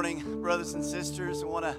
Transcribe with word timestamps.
morning, 0.00 0.40
brothers 0.40 0.72
and 0.72 0.82
sisters. 0.82 1.42
I 1.42 1.46
want 1.46 1.66
to 1.66 1.76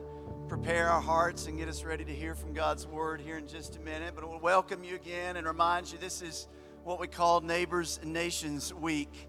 prepare 0.48 0.90
our 0.90 1.02
hearts 1.02 1.48
and 1.48 1.58
get 1.58 1.68
us 1.68 1.84
ready 1.84 2.06
to 2.06 2.14
hear 2.14 2.36
from 2.36 2.54
God's 2.54 2.86
word 2.86 3.20
here 3.20 3.40
in 3.40 3.48
just 3.48 3.78
a 3.78 3.80
minute. 3.80 4.14
But 4.14 4.24
I 4.24 4.28
will 4.28 4.40
welcome 4.40 4.84
you 4.84 4.94
again 4.94 5.38
and 5.38 5.48
remind 5.48 5.92
you 5.92 5.98
this 5.98 6.22
is 6.22 6.48
what 6.84 7.00
we 7.00 7.08
call 7.08 7.42
Neighbors 7.42 8.00
and 8.00 8.14
Nations 8.14 8.72
Week. 8.76 9.28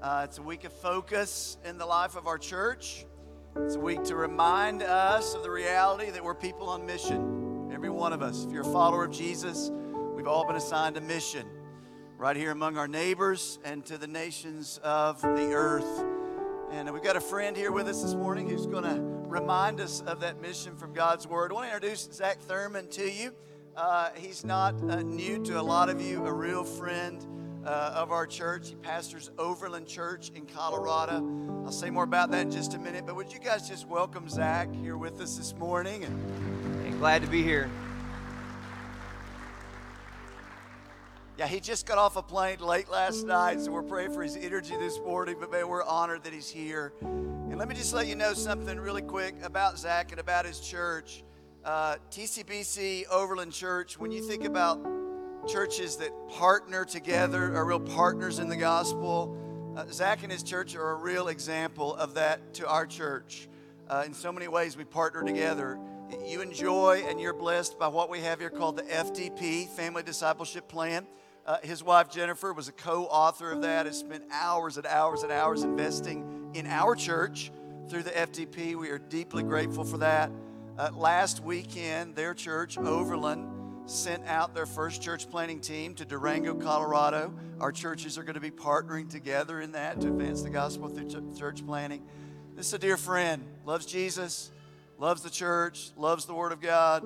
Uh, 0.00 0.22
it's 0.24 0.38
a 0.38 0.42
week 0.42 0.64
of 0.64 0.72
focus 0.72 1.58
in 1.66 1.76
the 1.76 1.84
life 1.84 2.16
of 2.16 2.26
our 2.26 2.38
church. 2.38 3.04
It's 3.56 3.74
a 3.74 3.78
week 3.78 4.04
to 4.04 4.16
remind 4.16 4.82
us 4.82 5.34
of 5.34 5.42
the 5.42 5.50
reality 5.50 6.08
that 6.08 6.24
we're 6.24 6.34
people 6.34 6.70
on 6.70 6.86
mission. 6.86 7.68
Every 7.74 7.90
one 7.90 8.14
of 8.14 8.22
us. 8.22 8.46
If 8.46 8.52
you're 8.52 8.62
a 8.62 8.72
follower 8.72 9.04
of 9.04 9.12
Jesus, 9.12 9.70
we've 10.14 10.26
all 10.26 10.46
been 10.46 10.56
assigned 10.56 10.96
a 10.96 11.02
mission 11.02 11.46
right 12.16 12.36
here 12.36 12.52
among 12.52 12.78
our 12.78 12.88
neighbors 12.88 13.58
and 13.66 13.84
to 13.84 13.98
the 13.98 14.06
nations 14.06 14.80
of 14.82 15.20
the 15.20 15.52
earth. 15.52 16.19
And 16.70 16.88
we've 16.92 17.02
got 17.02 17.16
a 17.16 17.20
friend 17.20 17.56
here 17.56 17.72
with 17.72 17.88
us 17.88 18.00
this 18.00 18.14
morning 18.14 18.48
who's 18.48 18.66
going 18.66 18.84
to 18.84 19.00
remind 19.28 19.80
us 19.80 20.02
of 20.06 20.20
that 20.20 20.40
mission 20.40 20.76
from 20.76 20.92
God's 20.92 21.26
Word. 21.26 21.50
I 21.50 21.54
want 21.54 21.68
to 21.68 21.74
introduce 21.74 22.08
Zack 22.12 22.38
Thurman 22.38 22.86
to 22.90 23.10
you. 23.10 23.32
Uh, 23.76 24.10
he's 24.14 24.44
not 24.44 24.74
uh, 24.88 25.02
new 25.02 25.42
to 25.46 25.60
a 25.60 25.62
lot 25.62 25.88
of 25.88 26.00
you, 26.00 26.24
a 26.24 26.32
real 26.32 26.62
friend 26.62 27.26
uh, 27.66 27.92
of 27.96 28.12
our 28.12 28.24
church. 28.24 28.68
He 28.68 28.76
pastors 28.76 29.32
Overland 29.36 29.88
Church 29.88 30.30
in 30.36 30.46
Colorado. 30.46 31.16
I'll 31.64 31.72
say 31.72 31.90
more 31.90 32.04
about 32.04 32.30
that 32.30 32.42
in 32.42 32.52
just 32.52 32.74
a 32.74 32.78
minute. 32.78 33.04
But 33.04 33.16
would 33.16 33.32
you 33.32 33.40
guys 33.40 33.68
just 33.68 33.88
welcome 33.88 34.28
Zack 34.28 34.72
here 34.72 34.96
with 34.96 35.20
us 35.20 35.36
this 35.36 35.52
morning? 35.56 36.04
And, 36.04 36.86
and 36.86 36.98
glad 37.00 37.22
to 37.22 37.28
be 37.28 37.42
here. 37.42 37.68
Yeah, 41.40 41.46
he 41.46 41.58
just 41.58 41.86
got 41.86 41.96
off 41.96 42.16
a 42.16 42.22
plane 42.22 42.58
late 42.58 42.90
last 42.90 43.24
night, 43.24 43.62
so 43.62 43.72
we're 43.72 43.82
praying 43.82 44.12
for 44.12 44.22
his 44.22 44.36
energy 44.36 44.76
this 44.76 44.98
morning. 44.98 45.36
But 45.40 45.50
man, 45.50 45.68
we're 45.68 45.82
honored 45.82 46.22
that 46.24 46.34
he's 46.34 46.50
here. 46.50 46.92
And 47.00 47.56
let 47.56 47.66
me 47.66 47.74
just 47.74 47.94
let 47.94 48.08
you 48.08 48.14
know 48.14 48.34
something 48.34 48.78
really 48.78 49.00
quick 49.00 49.34
about 49.42 49.78
Zack 49.78 50.10
and 50.10 50.20
about 50.20 50.44
his 50.44 50.60
church. 50.60 51.24
Uh, 51.64 51.96
TCBC 52.10 53.04
Overland 53.10 53.54
Church, 53.54 53.98
when 53.98 54.10
you 54.10 54.20
think 54.20 54.44
about 54.44 54.86
churches 55.48 55.96
that 55.96 56.10
partner 56.28 56.84
together, 56.84 57.56
are 57.56 57.64
real 57.64 57.80
partners 57.80 58.38
in 58.38 58.50
the 58.50 58.56
gospel, 58.58 59.34
uh, 59.78 59.86
Zack 59.90 60.22
and 60.22 60.30
his 60.30 60.42
church 60.42 60.76
are 60.76 60.90
a 60.90 60.96
real 60.96 61.28
example 61.28 61.96
of 61.96 62.12
that 62.16 62.52
to 62.52 62.68
our 62.68 62.84
church. 62.84 63.48
Uh, 63.88 64.02
in 64.04 64.12
so 64.12 64.30
many 64.30 64.46
ways, 64.46 64.76
we 64.76 64.84
partner 64.84 65.24
together. 65.24 65.78
You 66.22 66.42
enjoy 66.42 67.02
and 67.08 67.18
you're 67.18 67.32
blessed 67.32 67.78
by 67.78 67.88
what 67.88 68.10
we 68.10 68.20
have 68.20 68.40
here 68.40 68.50
called 68.50 68.76
the 68.76 68.82
FDP, 68.82 69.68
Family 69.70 70.02
Discipleship 70.02 70.68
Plan. 70.68 71.06
Uh, 71.50 71.58
his 71.64 71.82
wife 71.82 72.08
Jennifer 72.08 72.52
was 72.52 72.68
a 72.68 72.72
co 72.72 73.06
author 73.06 73.50
of 73.50 73.62
that, 73.62 73.86
has 73.86 73.98
spent 73.98 74.22
hours 74.30 74.76
and 74.76 74.86
hours 74.86 75.24
and 75.24 75.32
hours 75.32 75.64
investing 75.64 76.52
in 76.54 76.64
our 76.64 76.94
church 76.94 77.50
through 77.88 78.04
the 78.04 78.12
FDP. 78.12 78.76
We 78.76 78.88
are 78.90 79.00
deeply 79.00 79.42
grateful 79.42 79.82
for 79.82 79.98
that. 79.98 80.30
Uh, 80.78 80.90
last 80.94 81.42
weekend, 81.42 82.14
their 82.14 82.34
church, 82.34 82.78
Overland, 82.78 83.48
sent 83.86 84.24
out 84.28 84.54
their 84.54 84.64
first 84.64 85.02
church 85.02 85.28
planting 85.28 85.58
team 85.58 85.96
to 85.96 86.04
Durango, 86.04 86.54
Colorado. 86.54 87.34
Our 87.58 87.72
churches 87.72 88.16
are 88.16 88.22
going 88.22 88.34
to 88.34 88.40
be 88.40 88.52
partnering 88.52 89.10
together 89.10 89.60
in 89.60 89.72
that 89.72 90.00
to 90.02 90.06
advance 90.06 90.42
the 90.42 90.50
gospel 90.50 90.88
through 90.88 91.34
church 91.36 91.66
planting. 91.66 92.06
This 92.54 92.68
is 92.68 92.74
a 92.74 92.78
dear 92.78 92.96
friend, 92.96 93.44
loves 93.64 93.86
Jesus, 93.86 94.52
loves 94.98 95.22
the 95.22 95.30
church, 95.30 95.90
loves 95.96 96.26
the 96.26 96.34
Word 96.34 96.52
of 96.52 96.60
God, 96.60 97.02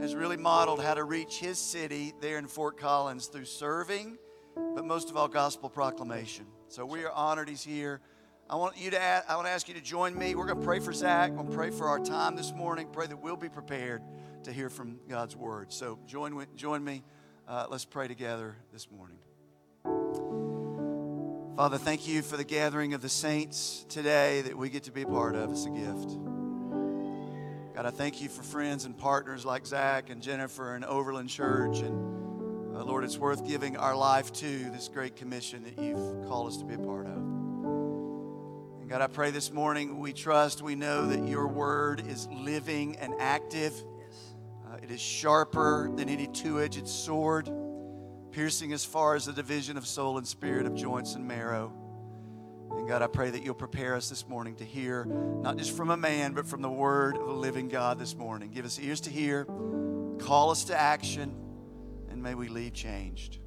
has 0.00 0.14
really 0.14 0.36
modeled 0.36 0.82
how 0.82 0.94
to 0.94 1.04
reach 1.04 1.38
his 1.38 1.58
city 1.58 2.12
there 2.20 2.38
in 2.38 2.46
Fort 2.46 2.78
Collins 2.78 3.26
through 3.26 3.44
serving, 3.44 4.18
but 4.74 4.84
most 4.84 5.10
of 5.10 5.16
all, 5.16 5.28
gospel 5.28 5.68
proclamation. 5.68 6.46
So 6.68 6.84
we 6.84 7.04
are 7.04 7.12
honored 7.12 7.48
he's 7.48 7.62
here. 7.62 8.00
I 8.48 8.56
want 8.56 8.76
you 8.76 8.90
to 8.90 9.00
ask, 9.00 9.28
I 9.30 9.36
want 9.36 9.46
to 9.46 9.52
ask 9.52 9.68
you 9.68 9.74
to 9.74 9.80
join 9.80 10.16
me. 10.16 10.34
We're 10.34 10.46
going 10.46 10.58
to 10.58 10.64
pray 10.64 10.80
for 10.80 10.92
Zack. 10.92 11.32
We'll 11.32 11.44
pray 11.44 11.70
for 11.70 11.86
our 11.86 11.98
time 11.98 12.36
this 12.36 12.52
morning. 12.52 12.88
Pray 12.92 13.06
that 13.06 13.16
we'll 13.16 13.36
be 13.36 13.48
prepared 13.48 14.02
to 14.42 14.52
hear 14.52 14.68
from 14.68 14.98
God's 15.08 15.34
word. 15.34 15.72
So 15.72 15.98
join 16.06 16.46
join 16.54 16.84
me. 16.84 17.02
Uh, 17.48 17.66
let's 17.70 17.84
pray 17.84 18.08
together 18.08 18.56
this 18.72 18.88
morning. 18.90 19.18
Father, 21.56 21.78
thank 21.78 22.08
you 22.08 22.20
for 22.20 22.36
the 22.36 22.44
gathering 22.44 22.94
of 22.94 23.00
the 23.00 23.08
saints 23.08 23.86
today 23.88 24.42
that 24.42 24.58
we 24.58 24.68
get 24.68 24.82
to 24.84 24.92
be 24.92 25.02
a 25.02 25.06
part 25.06 25.36
of. 25.36 25.52
It's 25.52 25.66
a 25.66 25.70
gift. 25.70 26.33
God, 27.74 27.86
I 27.86 27.90
thank 27.90 28.22
you 28.22 28.28
for 28.28 28.44
friends 28.44 28.84
and 28.84 28.96
partners 28.96 29.44
like 29.44 29.66
Zack 29.66 30.08
and 30.08 30.22
Jennifer 30.22 30.76
and 30.76 30.84
Overland 30.84 31.28
Church. 31.28 31.80
And 31.80 32.76
uh, 32.76 32.84
Lord, 32.84 33.02
it's 33.02 33.18
worth 33.18 33.44
giving 33.44 33.76
our 33.76 33.96
life 33.96 34.32
to 34.34 34.70
this 34.70 34.86
great 34.86 35.16
commission 35.16 35.64
that 35.64 35.82
you've 35.82 36.28
called 36.28 36.46
us 36.46 36.56
to 36.58 36.64
be 36.64 36.74
a 36.74 36.78
part 36.78 37.06
of. 37.06 37.16
And 37.16 38.88
God, 38.88 39.00
I 39.00 39.08
pray 39.08 39.32
this 39.32 39.52
morning 39.52 39.98
we 39.98 40.12
trust, 40.12 40.62
we 40.62 40.76
know 40.76 41.08
that 41.08 41.26
your 41.28 41.48
word 41.48 42.06
is 42.06 42.28
living 42.28 42.94
and 42.98 43.12
active. 43.18 43.74
Uh, 44.64 44.76
it 44.80 44.92
is 44.92 45.00
sharper 45.00 45.90
than 45.96 46.08
any 46.08 46.28
two 46.28 46.60
edged 46.60 46.86
sword, 46.86 47.50
piercing 48.30 48.72
as 48.72 48.84
far 48.84 49.16
as 49.16 49.26
the 49.26 49.32
division 49.32 49.76
of 49.76 49.84
soul 49.84 50.18
and 50.18 50.28
spirit, 50.28 50.66
of 50.66 50.76
joints 50.76 51.16
and 51.16 51.26
marrow 51.26 51.72
and 52.76 52.88
God, 52.88 53.02
I 53.02 53.06
pray 53.06 53.30
that 53.30 53.42
you'll 53.42 53.54
prepare 53.54 53.94
us 53.94 54.08
this 54.08 54.28
morning 54.28 54.56
to 54.56 54.64
hear, 54.64 55.04
not 55.04 55.56
just 55.56 55.76
from 55.76 55.90
a 55.90 55.96
man, 55.96 56.32
but 56.34 56.46
from 56.46 56.62
the 56.62 56.70
word 56.70 57.16
of 57.16 57.26
the 57.26 57.32
living 57.32 57.68
God 57.68 57.98
this 57.98 58.14
morning. 58.14 58.50
Give 58.50 58.64
us 58.64 58.78
ears 58.78 59.00
to 59.02 59.10
hear, 59.10 59.44
call 60.18 60.50
us 60.50 60.64
to 60.64 60.78
action, 60.78 61.34
and 62.10 62.22
may 62.22 62.34
we 62.34 62.48
leave 62.48 62.74
changed. 62.74 63.38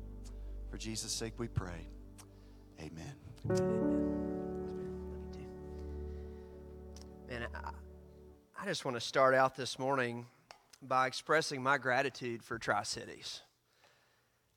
For 0.70 0.78
Jesus' 0.78 1.12
sake 1.12 1.34
we 1.38 1.48
pray. 1.48 1.88
Amen. 2.80 3.14
Amen. 3.50 4.18
Man, 7.30 7.48
I, 7.54 7.72
I 8.62 8.66
just 8.66 8.86
want 8.86 8.96
to 8.96 9.02
start 9.02 9.36
out 9.36 9.56
this 9.56 9.78
morning 9.78 10.26
by 10.82 11.08
expressing 11.08 11.62
my 11.62 11.78
gratitude 11.78 12.44
for 12.44 12.58
Tri 12.58 12.84
Cities. 12.84 13.42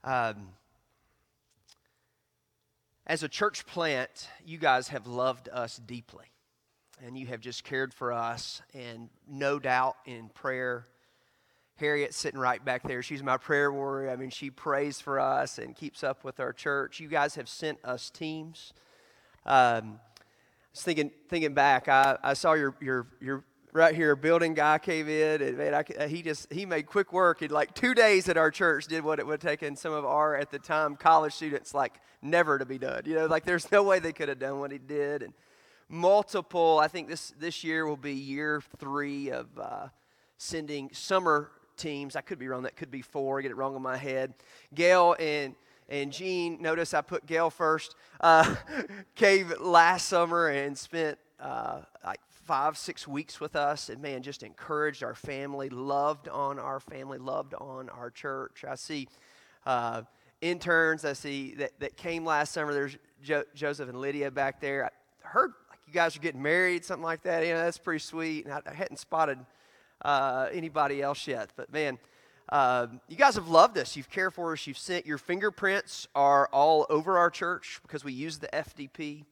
Um, 0.04 0.50
as 3.10 3.24
a 3.24 3.28
church 3.28 3.66
plant, 3.66 4.28
you 4.46 4.56
guys 4.56 4.86
have 4.86 5.08
loved 5.08 5.48
us 5.48 5.80
deeply. 5.84 6.26
And 7.04 7.18
you 7.18 7.26
have 7.26 7.40
just 7.40 7.64
cared 7.64 7.92
for 7.92 8.12
us. 8.12 8.62
And 8.72 9.08
no 9.28 9.58
doubt 9.58 9.96
in 10.06 10.28
prayer, 10.28 10.86
Harriet 11.74 12.14
sitting 12.14 12.38
right 12.38 12.64
back 12.64 12.84
there. 12.84 13.02
She's 13.02 13.20
my 13.20 13.36
prayer 13.36 13.72
warrior. 13.72 14.10
I 14.10 14.16
mean, 14.16 14.30
she 14.30 14.48
prays 14.48 15.00
for 15.00 15.18
us 15.18 15.58
and 15.58 15.74
keeps 15.74 16.04
up 16.04 16.22
with 16.22 16.38
our 16.38 16.52
church. 16.52 17.00
You 17.00 17.08
guys 17.08 17.34
have 17.34 17.48
sent 17.48 17.84
us 17.84 18.10
teams. 18.10 18.72
Um, 19.44 19.98
I 19.98 20.72
was 20.72 20.82
thinking, 20.84 21.10
thinking 21.28 21.52
back, 21.52 21.88
I, 21.88 22.16
I 22.22 22.34
saw 22.34 22.52
your, 22.52 22.76
your, 22.80 23.08
your 23.20 23.42
right 23.72 23.94
here, 23.94 24.16
building 24.16 24.54
guy 24.54 24.78
came 24.78 25.08
in, 25.08 25.42
and 25.42 25.58
man, 25.58 25.74
I, 25.74 26.06
he 26.06 26.22
just 26.22 26.52
he 26.52 26.66
made 26.66 26.86
quick 26.86 27.12
work. 27.12 27.42
In 27.42 27.50
like 27.50 27.74
two 27.74 27.94
days 27.94 28.28
at 28.28 28.36
our 28.36 28.50
church, 28.50 28.86
did 28.86 29.04
what 29.04 29.18
it 29.18 29.26
would 29.26 29.42
have 29.42 29.50
taken 29.50 29.76
some 29.76 29.92
of 29.92 30.04
our 30.04 30.36
at 30.36 30.50
the 30.50 30.58
time 30.58 30.96
college 30.96 31.32
students 31.32 31.74
like 31.74 32.00
never 32.22 32.58
to 32.58 32.66
be 32.66 32.78
done. 32.78 33.02
You 33.06 33.14
know, 33.14 33.26
like 33.26 33.44
there's 33.44 33.70
no 33.70 33.82
way 33.82 33.98
they 33.98 34.12
could 34.12 34.28
have 34.28 34.38
done 34.38 34.58
what 34.58 34.72
he 34.72 34.78
did. 34.78 35.22
And 35.22 35.34
multiple, 35.88 36.78
I 36.78 36.88
think 36.88 37.08
this 37.08 37.32
this 37.38 37.64
year 37.64 37.86
will 37.86 37.96
be 37.96 38.14
year 38.14 38.62
three 38.78 39.30
of 39.30 39.46
uh, 39.58 39.88
sending 40.38 40.90
summer 40.92 41.50
teams. 41.76 42.16
I 42.16 42.20
could 42.20 42.38
be 42.38 42.48
wrong. 42.48 42.62
That 42.62 42.76
could 42.76 42.90
be 42.90 43.02
four. 43.02 43.38
I 43.38 43.42
get 43.42 43.50
it 43.50 43.56
wrong 43.56 43.76
in 43.76 43.82
my 43.82 43.96
head. 43.96 44.34
Gail 44.74 45.16
and 45.18 45.54
and 45.88 46.12
Jean, 46.12 46.62
notice 46.62 46.94
I 46.94 47.00
put 47.00 47.26
Gail 47.26 47.50
first, 47.50 47.96
uh, 48.20 48.54
came 49.16 49.52
last 49.58 50.06
summer 50.06 50.46
and 50.46 50.78
spent 50.78 51.18
uh, 51.40 51.80
like 52.04 52.20
five, 52.50 52.76
six 52.76 53.06
weeks 53.06 53.40
with 53.40 53.54
us, 53.54 53.90
and 53.90 54.02
man, 54.02 54.24
just 54.24 54.42
encouraged 54.42 55.04
our 55.04 55.14
family, 55.14 55.68
loved 55.68 56.26
on 56.26 56.58
our 56.58 56.80
family, 56.80 57.16
loved 57.16 57.54
on 57.54 57.88
our 57.90 58.10
church. 58.10 58.64
I 58.68 58.74
see 58.74 59.06
uh, 59.66 60.02
interns 60.40 61.04
I 61.04 61.12
see 61.12 61.54
that, 61.54 61.78
that 61.78 61.96
came 61.96 62.24
last 62.24 62.52
summer. 62.52 62.74
There's 62.74 62.98
jo- 63.22 63.44
Joseph 63.54 63.88
and 63.88 64.00
Lydia 64.00 64.32
back 64.32 64.60
there. 64.60 64.86
I 64.86 65.28
heard 65.28 65.52
like 65.70 65.78
you 65.86 65.92
guys 65.92 66.16
are 66.16 66.18
getting 66.18 66.42
married, 66.42 66.84
something 66.84 67.04
like 67.04 67.22
that. 67.22 67.46
You 67.46 67.52
know, 67.52 67.62
that's 67.62 67.78
pretty 67.78 68.00
sweet. 68.00 68.46
And 68.46 68.54
I, 68.54 68.62
I 68.68 68.74
hadn't 68.74 68.96
spotted 68.96 69.38
uh, 70.02 70.48
anybody 70.50 71.00
else 71.02 71.28
yet, 71.28 71.50
but 71.56 71.72
man. 71.72 72.00
Uh, 72.48 72.88
you 73.06 73.14
guys 73.14 73.36
have 73.36 73.46
loved 73.46 73.78
us. 73.78 73.96
You've 73.96 74.10
cared 74.10 74.34
for 74.34 74.54
us. 74.54 74.66
You've 74.66 74.76
sent 74.76 75.06
your 75.06 75.18
fingerprints 75.18 76.08
are 76.16 76.48
all 76.52 76.84
over 76.90 77.16
our 77.16 77.30
church 77.30 77.78
because 77.82 78.02
we 78.02 78.12
use 78.12 78.38
the 78.38 78.48
FDP. 78.48 79.24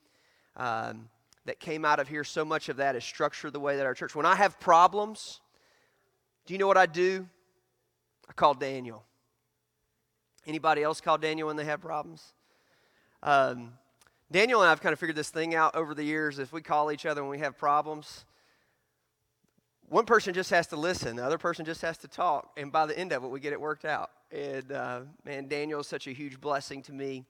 Um, 0.57 1.09
that 1.49 1.59
came 1.59 1.85
out 1.85 1.99
of 1.99 2.09
here, 2.09 2.25
so 2.25 2.45
much 2.45 2.69
of 2.69 2.77
that 2.77 2.95
is 2.95 3.03
structured 3.03 3.55
the 3.55 3.61
way 3.61 3.79
that 3.79 3.87
our 3.87 3.95
church. 3.95 4.15
When 4.15 4.27
I 4.27 4.37
have 4.37 4.61
problems, 4.61 5.41
do 6.45 6.53
you 6.53 6.59
know 6.59 6.67
what 6.67 6.77
I 6.77 6.85
do? 6.85 7.27
I 8.29 8.35
call 8.35 8.53
Daniel. 8.53 9.03
Anybody 10.47 10.83
else 10.83 11.01
call 11.01 11.17
Daniel 11.17 11.49
when 11.49 11.57
they 11.57 11.65
have 11.65 11.81
problems? 11.81 12.35
Um, 13.23 13.73
Daniel 14.31 14.61
and 14.61 14.67
I 14.67 14.71
have 14.71 14.83
kind 14.83 14.93
of 14.93 14.99
figured 14.99 15.17
this 15.17 15.31
thing 15.31 15.55
out 15.55 15.75
over 15.75 15.95
the 15.95 16.05
years. 16.05 16.39
If 16.39 16.53
we 16.53 16.61
call 16.61 16.93
each 16.93 17.07
other 17.07 17.23
when 17.23 17.31
we 17.31 17.39
have 17.39 17.57
problems, 17.57 18.27
one 19.89 20.05
person 20.05 20.35
just 20.35 20.51
has 20.51 20.67
to 20.67 20.77
listen, 20.77 21.17
the 21.17 21.25
other 21.25 21.39
person 21.39 21.65
just 21.65 21.81
has 21.81 21.97
to 21.99 22.09
talk, 22.09 22.53
and 22.59 22.71
by 22.71 22.85
the 22.85 22.99
end 22.99 23.13
of 23.13 23.25
it, 23.25 23.29
we 23.29 23.41
get 23.41 23.55
it 23.55 23.61
worked 23.61 23.87
out. 23.87 24.11
And 24.31 24.71
uh, 24.71 25.01
man, 25.25 25.49
Daniel 25.49 25.81
is 25.81 25.87
such 25.87 26.07
a 26.07 26.13
huge 26.13 26.39
blessing 26.43 26.83
to 26.83 26.93
me. 26.93 27.25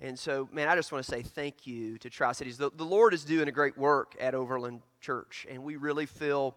And 0.00 0.18
so, 0.18 0.48
man, 0.52 0.68
I 0.68 0.74
just 0.74 0.90
want 0.90 1.04
to 1.04 1.10
say 1.10 1.22
thank 1.22 1.66
you 1.66 1.98
to 1.98 2.10
Tri 2.10 2.32
Cities. 2.32 2.58
The, 2.58 2.70
the 2.74 2.84
Lord 2.84 3.14
is 3.14 3.24
doing 3.24 3.46
a 3.48 3.52
great 3.52 3.78
work 3.78 4.16
at 4.20 4.34
Overland 4.34 4.82
church. 5.00 5.46
And 5.48 5.62
we 5.62 5.76
really 5.76 6.06
feel 6.06 6.56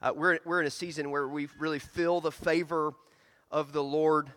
uh, 0.00 0.12
we're, 0.14 0.38
we're 0.44 0.60
in 0.60 0.66
a 0.66 0.70
season 0.70 1.10
where 1.10 1.28
we 1.28 1.48
really 1.58 1.80
feel 1.80 2.20
the 2.20 2.32
favor 2.32 2.94
of 3.50 3.72
the 3.72 3.82
Lord. 3.82 4.32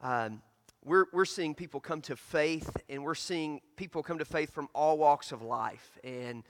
Um, 0.00 0.42
we're, 0.84 1.06
we're 1.12 1.24
seeing 1.24 1.54
people 1.54 1.80
come 1.80 2.00
to 2.02 2.16
faith, 2.16 2.76
and 2.88 3.02
we're 3.02 3.14
seeing 3.16 3.60
people 3.76 4.02
come 4.02 4.18
to 4.18 4.24
faith 4.24 4.54
from 4.54 4.68
all 4.74 4.96
walks 4.96 5.32
of 5.32 5.42
life. 5.42 5.98
And 6.04 6.44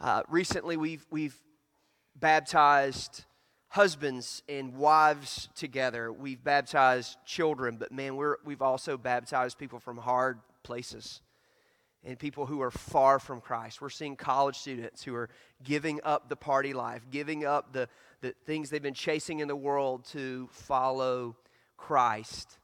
uh, 0.00 0.22
recently, 0.28 0.76
we've, 0.76 1.06
we've 1.10 1.36
baptized 2.16 3.24
husbands 3.68 4.42
and 4.48 4.74
wives 4.74 5.48
together. 5.54 6.12
We've 6.12 6.42
baptized 6.42 7.18
children, 7.24 7.76
but 7.76 7.92
man, 7.92 8.16
we're, 8.16 8.36
we've 8.44 8.62
also 8.62 8.96
baptized 8.96 9.58
people 9.58 9.78
from 9.78 9.98
hard 9.98 10.40
places 10.68 11.22
and 12.04 12.18
people 12.18 12.46
who 12.46 12.60
are 12.60 12.70
far 12.70 13.18
from 13.18 13.40
Christ. 13.40 13.80
We're 13.80 13.88
seeing 13.88 14.16
college 14.16 14.56
students 14.56 15.02
who 15.02 15.14
are 15.14 15.30
giving 15.64 16.00
up 16.04 16.28
the 16.28 16.36
party 16.36 16.72
life, 16.74 17.02
giving 17.10 17.44
up 17.44 17.72
the, 17.72 17.88
the 18.20 18.34
things 18.44 18.70
they've 18.70 18.82
been 18.82 18.94
chasing 18.94 19.40
in 19.40 19.48
the 19.48 19.56
world 19.56 20.04
to 20.12 20.48
follow 20.52 21.36
Christ. 21.76 22.58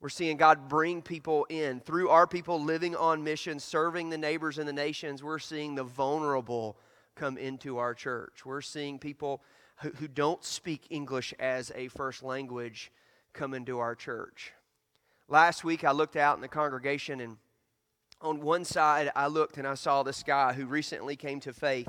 We're 0.00 0.08
seeing 0.08 0.36
God 0.36 0.68
bring 0.68 1.02
people 1.02 1.46
in. 1.48 1.80
Through 1.80 2.10
our 2.10 2.26
people 2.26 2.62
living 2.62 2.94
on 2.94 3.24
mission, 3.24 3.58
serving 3.58 4.10
the 4.10 4.18
neighbors 4.18 4.58
and 4.58 4.68
the 4.68 4.72
nations, 4.72 5.22
we're 5.22 5.38
seeing 5.38 5.74
the 5.74 5.84
vulnerable 5.84 6.78
come 7.16 7.36
into 7.38 7.78
our 7.78 7.94
church. 7.94 8.46
We're 8.46 8.60
seeing 8.60 8.98
people 8.98 9.42
who, 9.80 9.90
who 9.90 10.08
don't 10.08 10.44
speak 10.44 10.86
English 10.90 11.34
as 11.38 11.72
a 11.74 11.88
first 11.88 12.22
language 12.22 12.92
come 13.32 13.54
into 13.54 13.80
our 13.80 13.94
church. 13.94 14.52
Last 15.28 15.64
week, 15.64 15.84
I 15.84 15.92
looked 15.92 16.16
out 16.16 16.36
in 16.36 16.42
the 16.42 16.48
congregation, 16.48 17.18
and 17.20 17.38
on 18.20 18.42
one 18.42 18.62
side, 18.64 19.10
I 19.16 19.26
looked 19.28 19.56
and 19.56 19.66
I 19.66 19.72
saw 19.72 20.02
this 20.02 20.22
guy 20.22 20.52
who 20.52 20.66
recently 20.66 21.16
came 21.16 21.40
to 21.40 21.52
faith, 21.54 21.88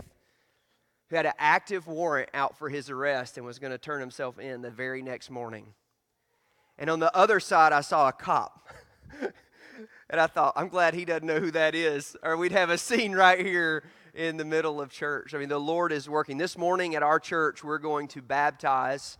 who 1.09 1.17
had 1.17 1.25
an 1.25 1.33
active 1.37 1.85
warrant 1.85 2.29
out 2.33 2.57
for 2.57 2.69
his 2.69 2.89
arrest 2.89 3.37
and 3.37 3.45
was 3.45 3.59
going 3.59 3.71
to 3.71 3.77
turn 3.77 3.99
himself 3.99 4.39
in 4.39 4.61
the 4.61 4.71
very 4.71 5.01
next 5.01 5.29
morning. 5.29 5.73
And 6.77 6.89
on 6.89 7.01
the 7.01 7.13
other 7.13 7.41
side, 7.41 7.73
I 7.73 7.81
saw 7.81 8.07
a 8.07 8.13
cop. 8.13 8.69
and 10.09 10.21
I 10.21 10.27
thought, 10.27 10.53
I'm 10.55 10.69
glad 10.69 10.93
he 10.93 11.03
doesn't 11.03 11.27
know 11.27 11.41
who 11.41 11.51
that 11.51 11.75
is, 11.75 12.15
or 12.23 12.37
we'd 12.37 12.53
have 12.53 12.69
a 12.69 12.77
scene 12.77 13.11
right 13.11 13.45
here 13.45 13.83
in 14.13 14.37
the 14.37 14.45
middle 14.45 14.79
of 14.79 14.91
church. 14.91 15.33
I 15.33 15.39
mean, 15.39 15.49
the 15.49 15.59
Lord 15.59 15.91
is 15.91 16.07
working. 16.07 16.37
This 16.37 16.57
morning 16.57 16.95
at 16.95 17.03
our 17.03 17.19
church, 17.19 17.65
we're 17.65 17.79
going 17.79 18.07
to 18.09 18.21
baptize 18.21 19.17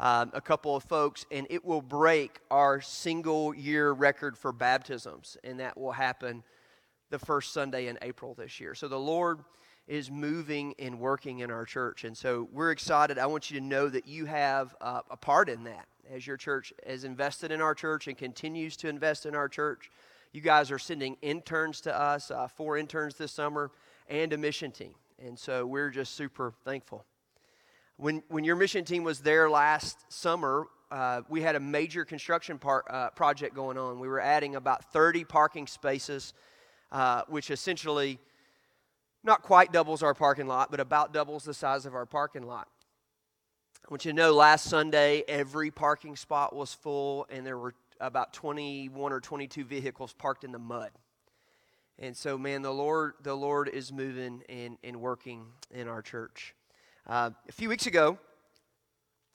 um, 0.00 0.30
a 0.34 0.40
couple 0.40 0.74
of 0.74 0.84
folks, 0.84 1.26
and 1.30 1.46
it 1.50 1.64
will 1.64 1.82
break 1.82 2.38
our 2.50 2.80
single 2.80 3.54
year 3.54 3.92
record 3.92 4.36
for 4.36 4.52
baptisms, 4.52 5.36
and 5.44 5.60
that 5.60 5.76
will 5.76 5.92
happen 5.92 6.42
the 7.10 7.18
first 7.18 7.52
Sunday 7.52 7.88
in 7.88 7.98
April 8.02 8.34
this 8.34 8.58
year. 8.58 8.74
So 8.74 8.88
the 8.88 8.98
Lord 8.98 9.40
is 9.86 10.10
moving 10.10 10.74
and 10.78 10.98
working 10.98 11.40
in 11.40 11.50
our 11.50 11.64
church, 11.64 12.04
and 12.04 12.16
so 12.16 12.48
we're 12.52 12.70
excited. 12.70 13.18
I 13.18 13.26
want 13.26 13.50
you 13.50 13.60
to 13.60 13.64
know 13.64 13.88
that 13.88 14.06
you 14.06 14.24
have 14.26 14.74
uh, 14.80 15.02
a 15.10 15.16
part 15.16 15.48
in 15.48 15.64
that 15.64 15.86
as 16.10 16.26
your 16.26 16.36
church 16.36 16.72
has 16.86 17.04
invested 17.04 17.52
in 17.52 17.60
our 17.60 17.74
church 17.74 18.08
and 18.08 18.16
continues 18.16 18.76
to 18.78 18.88
invest 18.88 19.26
in 19.26 19.34
our 19.34 19.48
church. 19.48 19.90
You 20.32 20.40
guys 20.40 20.70
are 20.70 20.78
sending 20.78 21.16
interns 21.20 21.80
to 21.82 21.96
us, 21.96 22.30
uh, 22.30 22.48
four 22.48 22.78
interns 22.78 23.16
this 23.16 23.32
summer, 23.32 23.70
and 24.08 24.32
a 24.32 24.38
mission 24.38 24.72
team. 24.72 24.94
And 25.24 25.38
so 25.38 25.66
we're 25.66 25.90
just 25.90 26.14
super 26.14 26.54
thankful. 26.64 27.04
When, 27.96 28.22
when 28.28 28.44
your 28.44 28.56
mission 28.56 28.84
team 28.84 29.04
was 29.04 29.20
there 29.20 29.48
last 29.50 30.12
summer, 30.12 30.66
uh, 30.90 31.22
we 31.28 31.40
had 31.40 31.56
a 31.56 31.60
major 31.60 32.04
construction 32.04 32.58
par- 32.58 32.84
uh, 32.88 33.10
project 33.10 33.54
going 33.54 33.78
on. 33.78 33.98
We 33.98 34.08
were 34.08 34.20
adding 34.20 34.56
about 34.56 34.92
30 34.92 35.24
parking 35.24 35.66
spaces, 35.66 36.34
uh, 36.90 37.22
which 37.28 37.50
essentially 37.50 38.18
not 39.24 39.42
quite 39.42 39.72
doubles 39.72 40.02
our 40.02 40.14
parking 40.14 40.46
lot, 40.46 40.70
but 40.70 40.80
about 40.80 41.12
doubles 41.12 41.44
the 41.44 41.54
size 41.54 41.86
of 41.86 41.94
our 41.94 42.06
parking 42.06 42.42
lot. 42.42 42.68
I 43.84 43.90
want 43.90 44.04
you 44.04 44.12
to 44.12 44.16
know 44.16 44.32
last 44.32 44.64
Sunday, 44.64 45.22
every 45.28 45.70
parking 45.70 46.16
spot 46.16 46.54
was 46.54 46.74
full, 46.74 47.26
and 47.30 47.46
there 47.46 47.58
were 47.58 47.74
about 48.00 48.32
21 48.32 49.12
or 49.12 49.20
22 49.20 49.64
vehicles 49.64 50.12
parked 50.12 50.44
in 50.44 50.52
the 50.52 50.58
mud. 50.58 50.90
And 51.98 52.16
so, 52.16 52.36
man, 52.36 52.62
the 52.62 52.72
Lord, 52.72 53.14
the 53.22 53.34
Lord 53.34 53.68
is 53.68 53.92
moving 53.92 54.42
and, 54.48 54.76
and 54.82 55.00
working 55.00 55.46
in 55.70 55.88
our 55.88 56.02
church. 56.02 56.54
Uh, 57.04 57.30
a 57.48 57.52
few 57.52 57.68
weeks 57.68 57.86
ago, 57.86 58.16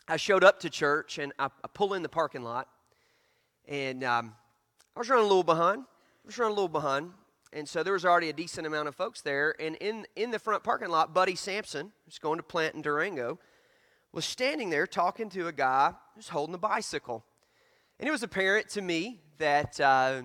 I 0.07 0.15
showed 0.15 0.45
up 0.45 0.61
to 0.61 0.69
church 0.69 1.17
and 1.17 1.33
I, 1.37 1.45
I 1.45 1.67
pull 1.73 1.95
in 1.95 2.01
the 2.01 2.07
parking 2.07 2.41
lot, 2.41 2.69
and 3.67 4.05
um, 4.05 4.35
I 4.95 4.99
was 4.99 5.09
running 5.09 5.25
a 5.25 5.27
little 5.27 5.43
behind. 5.43 5.81
I 5.81 6.27
was 6.27 6.37
running 6.37 6.53
a 6.53 6.55
little 6.55 6.69
behind, 6.69 7.11
and 7.51 7.67
so 7.67 7.83
there 7.83 7.91
was 7.91 8.05
already 8.05 8.29
a 8.29 8.33
decent 8.33 8.65
amount 8.65 8.87
of 8.87 8.95
folks 8.95 9.19
there. 9.21 9.53
And 9.59 9.75
in 9.77 10.05
in 10.15 10.31
the 10.31 10.39
front 10.39 10.63
parking 10.63 10.87
lot, 10.87 11.13
Buddy 11.13 11.35
Sampson, 11.35 11.91
who's 12.05 12.19
going 12.19 12.37
to 12.37 12.43
plant 12.43 12.75
in 12.75 12.81
Durango, 12.81 13.37
was 14.13 14.23
standing 14.23 14.69
there 14.69 14.87
talking 14.87 15.29
to 15.31 15.47
a 15.47 15.51
guy 15.51 15.91
who's 16.15 16.29
holding 16.29 16.55
a 16.55 16.59
bicycle, 16.59 17.25
and 17.99 18.07
it 18.07 18.11
was 18.11 18.23
apparent 18.23 18.69
to 18.69 18.81
me 18.81 19.19
that. 19.39 19.77
Uh, 19.77 20.21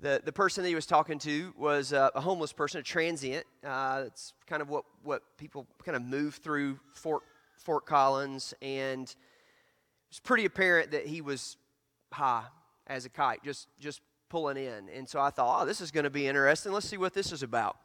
the, 0.00 0.20
the 0.24 0.32
person 0.32 0.62
that 0.62 0.68
he 0.68 0.74
was 0.74 0.86
talking 0.86 1.18
to 1.20 1.52
was 1.56 1.92
a, 1.92 2.10
a 2.14 2.20
homeless 2.20 2.52
person, 2.52 2.80
a 2.80 2.82
transient. 2.82 3.44
Uh, 3.64 4.04
it's 4.06 4.32
kind 4.46 4.62
of 4.62 4.70
what, 4.70 4.84
what 5.02 5.22
people 5.36 5.66
kind 5.84 5.94
of 5.94 6.02
move 6.02 6.36
through 6.36 6.78
Fort, 6.94 7.22
Fort 7.58 7.84
Collins, 7.84 8.54
and 8.62 9.14
it's 10.08 10.20
pretty 10.20 10.46
apparent 10.46 10.90
that 10.92 11.06
he 11.06 11.20
was 11.20 11.56
high 12.12 12.44
as 12.86 13.04
a 13.04 13.10
kite, 13.10 13.44
just, 13.44 13.68
just 13.78 14.00
pulling 14.30 14.56
in. 14.56 14.88
And 14.88 15.08
so 15.08 15.20
I 15.20 15.30
thought, 15.30 15.62
oh, 15.62 15.66
this 15.66 15.80
is 15.80 15.90
going 15.90 16.04
to 16.04 16.10
be 16.10 16.26
interesting. 16.26 16.72
Let's 16.72 16.88
see 16.88 16.96
what 16.96 17.12
this 17.12 17.30
is 17.30 17.42
about. 17.42 17.76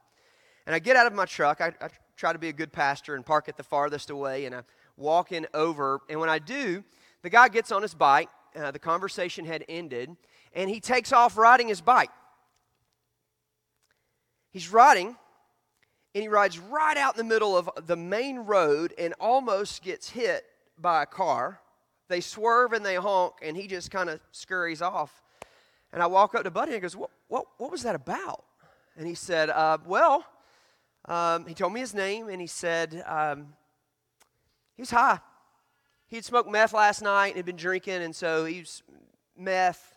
And 0.66 0.74
I 0.74 0.80
get 0.80 0.96
out 0.96 1.08
of 1.08 1.14
my 1.14 1.26
truck. 1.26 1.62
I, 1.62 1.74
I 1.82 1.90
try 2.16 2.34
to 2.34 2.40
be 2.40 2.50
a 2.50 2.54
good 2.54 2.72
pastor 2.72 3.16
and 3.16 3.26
park 3.26 3.50
it 3.50 3.58
the 3.58 3.64
farthest 3.64 4.10
away, 4.10 4.46
and 4.46 4.56
I 4.56 4.62
walk 4.96 5.32
in 5.34 5.48
over. 5.54 6.00
And 6.10 6.20
when 6.20 6.30
I 6.30 6.40
do, 6.40 6.84
the 7.24 7.30
guy 7.30 7.50
gets 7.50 7.72
on 7.72 7.82
his 7.82 7.94
bike. 7.94 8.30
Uh, 8.56 8.72
the 8.72 8.80
conversation 8.80 9.44
had 9.44 9.66
ended 9.68 10.16
and 10.56 10.70
he 10.70 10.80
takes 10.80 11.12
off 11.12 11.38
riding 11.38 11.68
his 11.68 11.82
bike. 11.82 12.10
He's 14.52 14.72
riding, 14.72 15.08
and 15.08 16.22
he 16.22 16.30
rides 16.30 16.58
right 16.58 16.96
out 16.96 17.16
in 17.16 17.28
the 17.28 17.34
middle 17.34 17.58
of 17.58 17.70
the 17.86 17.98
main 17.98 18.40
road 18.40 18.94
and 18.98 19.14
almost 19.20 19.84
gets 19.84 20.10
hit 20.10 20.46
by 20.80 21.04
a 21.04 21.06
car. 21.06 21.60
They 22.08 22.22
swerve 22.22 22.72
and 22.72 22.86
they 22.86 22.96
honk, 22.96 23.34
and 23.42 23.58
he 23.58 23.68
just 23.68 23.92
kind 23.92 24.10
of 24.10 24.22
scurries 24.32 24.82
off. 24.82 25.22
And 25.92 26.02
I 26.02 26.08
walk 26.08 26.36
up 26.36 26.44
to 26.44 26.52
Buddy 26.52 26.72
and 26.74 26.82
goes, 26.82 26.96
What, 26.96 27.10
what, 27.28 27.46
what 27.58 27.70
was 27.70 27.84
that 27.84 27.96
about? 27.96 28.46
And 28.98 29.06
he 29.06 29.14
said, 29.14 29.50
uh, 29.50 29.78
Well, 29.86 30.26
um, 31.06 31.46
he 31.46 31.54
told 31.54 31.74
me 31.74 31.82
his 31.82 31.94
name, 31.94 32.30
and 32.30 32.40
he 32.40 32.48
said, 32.48 33.04
um, 33.06 33.54
He 34.76 34.82
was 34.82 34.92
high. 34.92 35.20
He 36.08 36.16
had 36.16 36.24
smoked 36.24 36.50
meth 36.50 36.72
last 36.72 37.02
night 37.02 37.30
and 37.30 37.38
had 37.38 37.46
been 37.46 37.56
drinking, 37.58 38.04
and 38.04 38.16
so 38.16 38.46
he 38.46 38.60
was 38.60 38.84
meth 39.38 39.95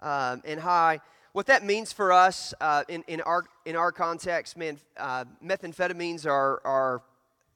um, 0.00 0.42
and 0.44 0.60
high. 0.60 1.00
What 1.32 1.46
that 1.46 1.64
means 1.64 1.92
for 1.92 2.12
us 2.12 2.54
uh, 2.60 2.84
in, 2.88 3.04
in, 3.08 3.20
our, 3.20 3.44
in 3.64 3.76
our 3.76 3.92
context, 3.92 4.56
man, 4.56 4.78
uh, 4.96 5.26
methamphetamines 5.44 6.24
are, 6.24 6.62
are 6.64 7.02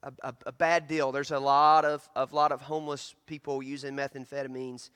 a, 0.03 0.13
a, 0.23 0.35
a, 0.47 0.53
bad 0.53 0.87
deal. 0.87 1.13
There's 1.13 1.31
a 1.31 1.39
lot 1.39 1.85
of, 1.85 2.07
a 2.15 2.29
lot 2.31 2.53
of 2.53 2.61
homeless 2.61 3.15
people 3.27 3.63
using 3.63 3.95
methamphetamines, 3.97 4.91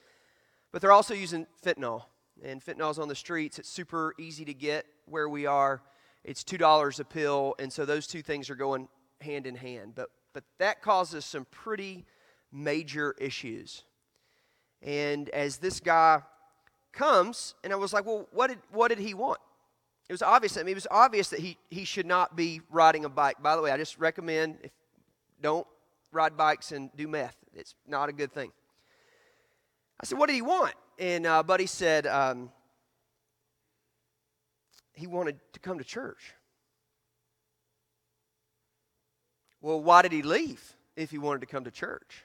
but 0.70 0.82
they're 0.82 0.92
also 0.92 1.14
using 1.14 1.46
fentanyl. 1.64 2.04
And 2.42 2.62
fentanyl's 2.62 2.98
on 2.98 3.08
the 3.08 3.14
streets. 3.14 3.58
It's 3.58 3.68
super 3.68 4.14
easy 4.18 4.44
to 4.44 4.54
get 4.54 4.86
where 5.06 5.28
we 5.28 5.46
are. 5.46 5.80
It's 6.24 6.42
$2 6.42 7.00
a 7.00 7.04
pill, 7.04 7.54
and 7.58 7.72
so 7.72 7.84
those 7.84 8.06
two 8.06 8.22
things 8.22 8.50
are 8.50 8.54
going 8.54 8.88
hand 9.20 9.46
in 9.46 9.54
hand. 9.54 9.92
But, 9.94 10.10
but 10.32 10.44
that 10.58 10.82
causes 10.82 11.24
some 11.24 11.46
pretty 11.50 12.04
major 12.50 13.14
issues. 13.18 13.84
And 14.82 15.28
as 15.30 15.58
this 15.58 15.80
guy 15.80 16.22
comes, 16.94 17.54
and 17.62 17.72
I 17.72 17.76
was 17.76 17.92
like, 17.92 18.06
well, 18.06 18.28
what 18.32 18.48
did, 18.48 18.58
what 18.72 18.88
did 18.88 18.98
he 18.98 19.14
want? 19.14 19.40
It 20.08 20.12
was 20.12 20.22
obvious. 20.22 20.56
I 20.56 20.62
mean, 20.62 20.72
it 20.72 20.74
was 20.74 20.86
obvious 20.90 21.28
that 21.28 21.40
he, 21.40 21.58
he 21.70 21.84
should 21.84 22.06
not 22.06 22.36
be 22.36 22.60
riding 22.70 23.04
a 23.04 23.08
bike. 23.08 23.42
By 23.42 23.56
the 23.56 23.62
way, 23.62 23.70
I 23.70 23.76
just 23.76 23.98
recommend 23.98 24.58
if 24.62 24.70
don't 25.40 25.66
ride 26.12 26.36
bikes 26.36 26.72
and 26.72 26.90
do 26.96 27.08
meth. 27.08 27.36
It's 27.54 27.74
not 27.86 28.08
a 28.08 28.12
good 28.12 28.32
thing. 28.32 28.52
I 30.00 30.06
said, 30.06 30.18
what 30.18 30.26
did 30.26 30.34
he 30.34 30.42
want? 30.42 30.74
And 30.98 31.26
uh, 31.26 31.42
Buddy 31.42 31.66
said 31.66 32.06
um, 32.06 32.50
he 34.92 35.06
wanted 35.06 35.36
to 35.52 35.60
come 35.60 35.78
to 35.78 35.84
church. 35.84 36.34
Well, 39.60 39.80
why 39.80 40.02
did 40.02 40.12
he 40.12 40.22
leave 40.22 40.76
if 40.96 41.10
he 41.10 41.18
wanted 41.18 41.40
to 41.40 41.46
come 41.46 41.64
to 41.64 41.70
church? 41.70 42.24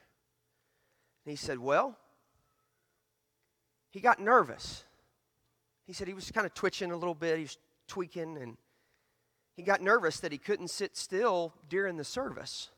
And 1.25 1.31
he 1.31 1.37
said, 1.37 1.59
well, 1.59 1.97
he 3.89 3.99
got 3.99 4.19
nervous. 4.19 4.83
He 5.85 5.93
said 5.93 6.07
he 6.07 6.13
was 6.13 6.29
kind 6.31 6.45
of 6.45 6.53
twitching 6.53 6.91
a 6.91 6.97
little 6.97 7.15
bit, 7.15 7.37
he 7.37 7.43
was 7.43 7.57
tweaking, 7.87 8.37
and 8.37 8.57
he 9.55 9.63
got 9.63 9.81
nervous 9.81 10.19
that 10.19 10.31
he 10.31 10.37
couldn't 10.37 10.69
sit 10.69 10.95
still 10.95 11.53
during 11.67 11.97
the 11.97 12.03
service. 12.03 12.69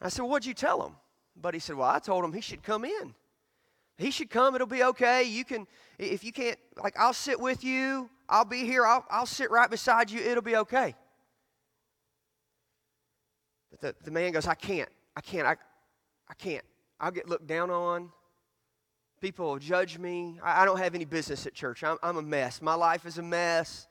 I 0.00 0.08
said, 0.08 0.22
What'd 0.22 0.46
you 0.46 0.54
tell 0.54 0.82
him? 0.86 0.96
But 1.36 1.54
he 1.54 1.60
said, 1.60 1.76
Well, 1.76 1.88
I 1.88 1.98
told 1.98 2.24
him 2.24 2.32
he 2.32 2.40
should 2.40 2.62
come 2.62 2.84
in. 2.84 3.14
He 3.98 4.10
should 4.10 4.30
come. 4.30 4.54
It'll 4.54 4.66
be 4.66 4.82
okay. 4.82 5.24
You 5.24 5.44
can, 5.44 5.66
if 5.98 6.24
you 6.24 6.32
can't, 6.32 6.58
like, 6.82 6.94
I'll 6.98 7.12
sit 7.12 7.38
with 7.38 7.62
you. 7.62 8.08
I'll 8.30 8.46
be 8.46 8.64
here. 8.64 8.86
I'll, 8.86 9.04
I'll 9.10 9.26
sit 9.26 9.50
right 9.50 9.68
beside 9.68 10.10
you. 10.10 10.20
It'll 10.20 10.42
be 10.42 10.56
okay. 10.56 10.94
the, 13.80 13.94
the 14.02 14.10
man 14.10 14.32
goes, 14.32 14.46
I 14.46 14.54
can't. 14.54 14.88
I 15.16 15.20
can't. 15.20 15.46
I, 15.46 15.56
I 16.28 16.34
can't. 16.34 16.64
I'll 16.98 17.10
get 17.10 17.28
looked 17.28 17.46
down 17.46 17.70
on. 17.70 18.10
People 19.20 19.58
judge 19.58 19.98
me. 19.98 20.40
I, 20.42 20.62
I 20.62 20.64
don't 20.64 20.78
have 20.78 20.94
any 20.94 21.04
business 21.04 21.46
at 21.46 21.54
church. 21.54 21.84
I'm, 21.84 21.98
I'm 22.02 22.16
a 22.16 22.22
mess. 22.22 22.62
My 22.62 22.74
life 22.74 23.04
is 23.04 23.18
a 23.18 23.22
mess. 23.22 23.86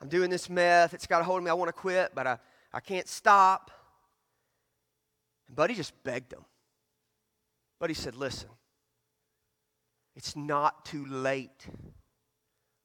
I'm 0.00 0.08
doing 0.08 0.30
this 0.30 0.48
meth. 0.48 0.94
It's 0.94 1.06
got 1.06 1.20
a 1.20 1.24
hold 1.24 1.38
of 1.38 1.44
me. 1.44 1.50
I 1.50 1.54
want 1.54 1.68
to 1.68 1.72
quit, 1.72 2.12
but 2.14 2.26
I, 2.26 2.38
I 2.72 2.80
can't 2.80 3.08
stop. 3.08 3.70
And 5.48 5.56
Buddy 5.56 5.74
just 5.74 5.92
begged 6.04 6.32
him. 6.32 6.44
Buddy 7.80 7.94
said, 7.94 8.14
Listen, 8.14 8.48
it's 10.14 10.36
not 10.36 10.84
too 10.84 11.04
late. 11.06 11.66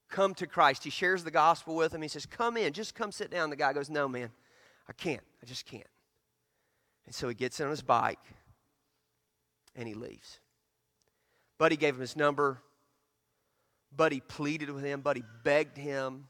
Come 0.09 0.33
to 0.35 0.47
Christ. 0.47 0.83
He 0.83 0.89
shares 0.89 1.23
the 1.23 1.31
gospel 1.31 1.75
with 1.75 1.93
him. 1.93 2.01
He 2.01 2.07
says, 2.07 2.25
Come 2.25 2.57
in, 2.57 2.73
just 2.73 2.95
come 2.95 3.11
sit 3.11 3.29
down. 3.29 3.49
The 3.49 3.55
guy 3.55 3.73
goes, 3.73 3.89
No, 3.89 4.07
man, 4.07 4.31
I 4.89 4.93
can't. 4.93 5.23
I 5.41 5.45
just 5.45 5.65
can't. 5.65 5.87
And 7.05 7.13
so 7.13 7.27
he 7.29 7.35
gets 7.35 7.61
on 7.61 7.69
his 7.69 7.81
bike 7.81 8.19
and 9.75 9.87
he 9.87 9.93
leaves. 9.93 10.39
Buddy 11.57 11.77
gave 11.77 11.95
him 11.95 12.01
his 12.01 12.15
number. 12.15 12.61
Buddy 13.95 14.19
pleaded 14.19 14.69
with 14.69 14.83
him. 14.83 15.01
Buddy 15.01 15.23
begged 15.43 15.77
him. 15.77 16.27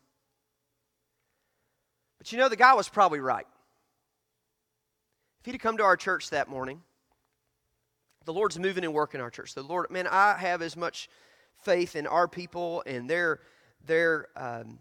But 2.17 2.31
you 2.31 2.37
know, 2.37 2.49
the 2.49 2.55
guy 2.55 2.73
was 2.73 2.89
probably 2.89 3.19
right. 3.19 3.47
If 5.39 5.45
he'd 5.45 5.53
have 5.53 5.61
come 5.61 5.77
to 5.77 5.83
our 5.83 5.97
church 5.97 6.29
that 6.29 6.47
morning, 6.47 6.81
the 8.25 8.33
Lord's 8.33 8.57
moving 8.57 8.83
and 8.83 8.93
working 8.93 9.21
our 9.21 9.29
church. 9.29 9.53
The 9.53 9.63
Lord, 9.63 9.89
man, 9.91 10.07
I 10.07 10.37
have 10.37 10.61
as 10.61 10.75
much 10.75 11.09
faith 11.63 11.95
in 11.95 12.07
our 12.07 12.27
people 12.27 12.83
and 12.85 13.09
their 13.09 13.39
their 13.85 14.27
um, 14.35 14.79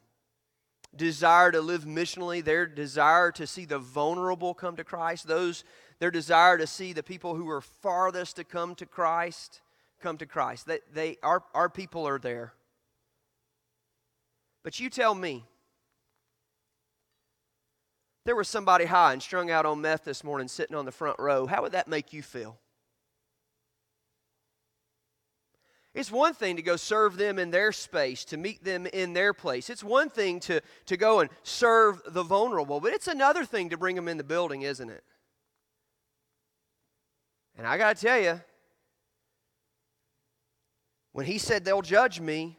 desire 0.96 1.52
to 1.52 1.60
live 1.60 1.84
missionally, 1.84 2.42
their 2.42 2.66
desire 2.66 3.30
to 3.32 3.46
see 3.46 3.66
the 3.66 3.78
vulnerable 3.78 4.54
come 4.54 4.76
to 4.76 4.84
Christ, 4.84 5.26
those 5.26 5.64
their 5.98 6.10
desire 6.10 6.56
to 6.56 6.66
see 6.66 6.92
the 6.92 7.02
people 7.02 7.34
who 7.34 7.48
are 7.48 7.60
farthest 7.60 8.36
to 8.36 8.44
come 8.44 8.74
to 8.76 8.86
Christ 8.86 9.60
come 10.04 10.18
to 10.18 10.26
Christ. 10.26 10.66
They, 10.66 10.80
they 10.92 11.16
our, 11.22 11.42
our 11.54 11.70
people 11.70 12.06
are 12.06 12.18
there. 12.18 12.52
But 14.62 14.78
you 14.78 14.90
tell 14.90 15.14
me, 15.14 15.44
there 18.26 18.36
was 18.36 18.46
somebody 18.46 18.84
high 18.84 19.14
and 19.14 19.22
strung 19.22 19.50
out 19.50 19.64
on 19.64 19.80
meth 19.80 20.04
this 20.04 20.22
morning 20.22 20.46
sitting 20.48 20.76
on 20.76 20.84
the 20.84 20.92
front 20.92 21.18
row, 21.18 21.46
how 21.46 21.62
would 21.62 21.72
that 21.72 21.88
make 21.88 22.12
you 22.12 22.22
feel? 22.22 22.58
It's 25.94 26.10
one 26.10 26.34
thing 26.34 26.56
to 26.56 26.62
go 26.62 26.76
serve 26.76 27.16
them 27.16 27.38
in 27.38 27.50
their 27.50 27.72
space, 27.72 28.24
to 28.26 28.36
meet 28.36 28.62
them 28.62 28.86
in 28.86 29.14
their 29.14 29.32
place. 29.32 29.70
It's 29.70 29.84
one 29.84 30.10
thing 30.10 30.40
to, 30.40 30.60
to 30.86 30.96
go 30.96 31.20
and 31.20 31.30
serve 31.44 32.02
the 32.06 32.22
vulnerable, 32.22 32.80
but 32.80 32.92
it's 32.92 33.08
another 33.08 33.44
thing 33.44 33.70
to 33.70 33.78
bring 33.78 33.96
them 33.96 34.08
in 34.08 34.18
the 34.18 34.24
building, 34.24 34.62
isn't 34.62 34.90
it? 34.90 35.04
And 37.56 37.66
I 37.66 37.78
got 37.78 37.96
to 37.96 38.06
tell 38.06 38.20
you, 38.20 38.40
when 41.14 41.26
he 41.26 41.38
said 41.38 41.64
they'll 41.64 41.80
judge 41.80 42.18
me, 42.18 42.58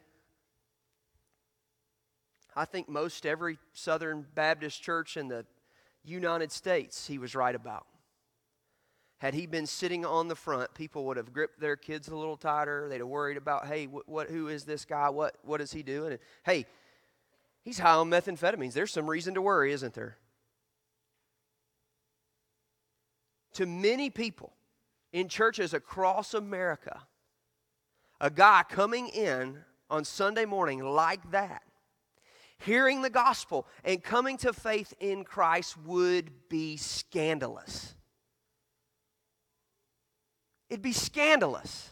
I 2.56 2.64
think 2.64 2.88
most 2.88 3.26
every 3.26 3.60
Southern 3.74 4.26
Baptist 4.34 4.82
church 4.82 5.18
in 5.18 5.28
the 5.28 5.46
United 6.06 6.54
States 6.54 7.06
he 7.06 7.18
was 7.18 7.36
right 7.36 7.54
about. 7.54 7.86
Had 9.18 9.34
he 9.34 9.46
been 9.46 9.68
sitting 9.68 10.06
on 10.06 10.30
the 10.30 10.38
front, 10.38 10.74
people 10.74 11.04
would 11.04 11.18
have 11.18 11.34
gripped 11.34 11.60
their 11.60 11.76
kids 11.76 12.08
a 12.08 12.16
little 12.16 12.38
tighter. 12.38 12.88
They'd 12.88 13.00
have 13.00 13.08
worried 13.10 13.36
about, 13.36 13.68
hey, 13.68 13.88
what, 13.88 14.08
what 14.08 14.30
who 14.30 14.48
is 14.48 14.64
this 14.64 14.86
guy? 14.86 15.10
What, 15.10 15.36
what 15.44 15.60
is 15.60 15.74
he 15.74 15.84
doing? 15.84 16.14
And, 16.14 16.20
hey, 16.46 16.66
he's 17.62 17.80
high 17.80 17.96
on 17.96 18.10
methamphetamines. 18.10 18.72
There's 18.72 18.92
some 18.92 19.10
reason 19.10 19.34
to 19.34 19.42
worry, 19.42 19.74
isn't 19.74 19.94
there? 19.94 20.18
To 23.56 23.66
many 23.66 24.10
people 24.10 24.54
in 25.12 25.28
churches 25.28 25.74
across 25.74 26.34
America, 26.34 27.02
a 28.20 28.30
guy 28.30 28.64
coming 28.70 29.08
in 29.10 29.58
on 29.90 30.04
Sunday 30.04 30.46
morning 30.46 30.84
like 30.84 31.32
that, 31.32 31.64
hearing 32.60 33.02
the 33.02 33.10
gospel 33.10 33.68
and 33.84 34.04
coming 34.04 34.38
to 34.38 34.54
faith 34.54 34.94
in 35.00 35.24
Christ 35.24 35.78
would 35.86 36.32
be 36.50 36.78
scandalous. 36.78 37.94
It'd 40.70 40.82
be 40.82 40.94
scandalous. 40.94 41.92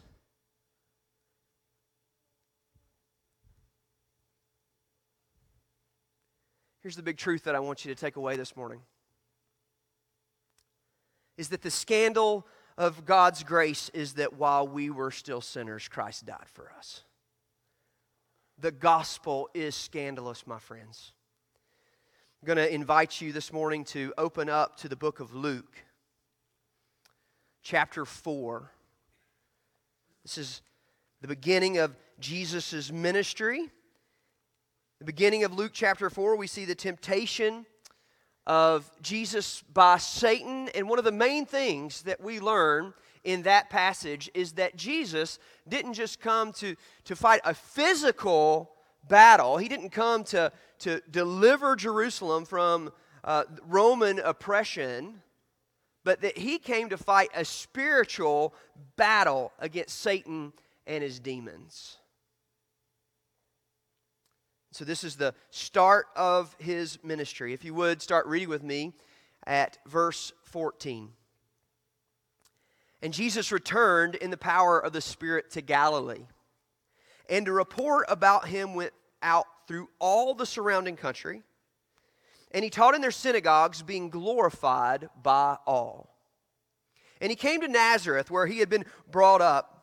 Here's 6.81 6.95
the 6.97 7.03
big 7.03 7.17
truth 7.17 7.43
that 7.43 7.55
I 7.55 7.59
want 7.59 7.85
you 7.85 7.93
to 7.93 7.99
take 7.99 8.17
away 8.17 8.35
this 8.35 8.57
morning 8.57 8.81
is 11.37 11.49
that 11.49 11.61
the 11.61 11.71
scandal 11.71 12.45
of 12.77 13.05
God's 13.05 13.43
grace 13.43 13.89
is 13.93 14.13
that 14.13 14.33
while 14.33 14.67
we 14.67 14.89
were 14.89 15.11
still 15.11 15.41
sinners, 15.41 15.87
Christ 15.87 16.25
died 16.25 16.47
for 16.53 16.71
us. 16.77 17.03
The 18.59 18.71
gospel 18.71 19.49
is 19.53 19.75
scandalous, 19.75 20.47
my 20.47 20.59
friends. 20.59 21.11
I'm 22.41 22.47
going 22.47 22.57
to 22.57 22.73
invite 22.73 23.21
you 23.21 23.31
this 23.31 23.53
morning 23.53 23.83
to 23.85 24.13
open 24.17 24.49
up 24.49 24.77
to 24.77 24.89
the 24.89 24.95
book 24.95 25.19
of 25.19 25.33
Luke 25.33 25.77
chapter 27.61 28.05
4. 28.05 28.71
This 30.23 30.37
is 30.37 30.61
the 31.21 31.27
beginning 31.27 31.77
of 31.77 31.95
Jesus' 32.19 32.91
ministry. 32.91 33.69
The 34.99 35.05
beginning 35.05 35.43
of 35.43 35.53
Luke 35.53 35.71
chapter 35.73 36.09
4, 36.09 36.35
we 36.35 36.47
see 36.47 36.65
the 36.65 36.75
temptation 36.75 37.65
of 38.45 38.89
Jesus 39.01 39.63
by 39.73 39.97
Satan. 39.97 40.69
And 40.75 40.89
one 40.89 40.99
of 40.99 41.05
the 41.05 41.11
main 41.11 41.45
things 41.45 42.03
that 42.03 42.21
we 42.21 42.39
learn 42.39 42.93
in 43.23 43.43
that 43.43 43.69
passage 43.69 44.29
is 44.33 44.53
that 44.53 44.75
Jesus 44.75 45.39
didn't 45.67 45.93
just 45.93 46.19
come 46.19 46.51
to, 46.53 46.75
to 47.05 47.15
fight 47.15 47.41
a 47.45 47.53
physical 47.53 48.71
battle, 49.07 49.57
he 49.57 49.67
didn't 49.67 49.89
come 49.89 50.23
to, 50.23 50.51
to 50.79 51.01
deliver 51.11 51.75
Jerusalem 51.75 52.45
from 52.45 52.91
uh, 53.23 53.43
Roman 53.67 54.19
oppression 54.19 55.21
but 56.03 56.21
that 56.21 56.37
he 56.37 56.59
came 56.59 56.89
to 56.89 56.97
fight 56.97 57.29
a 57.35 57.45
spiritual 57.45 58.53
battle 58.95 59.51
against 59.59 59.99
Satan 59.99 60.53
and 60.85 61.03
his 61.03 61.19
demons. 61.19 61.97
So, 64.73 64.85
this 64.85 65.03
is 65.03 65.15
the 65.15 65.35
start 65.51 66.07
of 66.15 66.55
his 66.57 66.97
ministry. 67.03 67.53
If 67.53 67.63
you 67.63 67.73
would, 67.75 68.01
start 68.01 68.25
reading 68.25 68.49
with 68.49 68.63
me 68.63 68.93
at 69.45 69.77
verse 69.85 70.33
14. 70.45 71.09
And 73.03 73.13
Jesus 73.13 73.51
returned 73.51 74.15
in 74.15 74.31
the 74.31 74.37
power 74.37 74.79
of 74.79 74.91
the 74.91 75.01
Spirit 75.01 75.51
to 75.51 75.61
Galilee. 75.61 76.25
And 77.29 77.47
a 77.47 77.51
report 77.51 78.05
about 78.09 78.47
him 78.47 78.73
went 78.73 78.93
out 79.21 79.45
through 79.67 79.89
all 79.99 80.33
the 80.33 80.45
surrounding 80.45 80.95
country 80.95 81.43
and 82.53 82.63
he 82.63 82.69
taught 82.69 82.95
in 82.95 83.01
their 83.01 83.11
synagogues, 83.11 83.81
being 83.81 84.09
glorified 84.09 85.09
by 85.21 85.57
all. 85.65 86.15
And 87.19 87.31
he 87.31 87.35
came 87.35 87.61
to 87.61 87.67
Nazareth, 87.67 88.29
where 88.29 88.45
he 88.45 88.59
had 88.59 88.69
been 88.69 88.85
brought 89.09 89.41
up. 89.41 89.82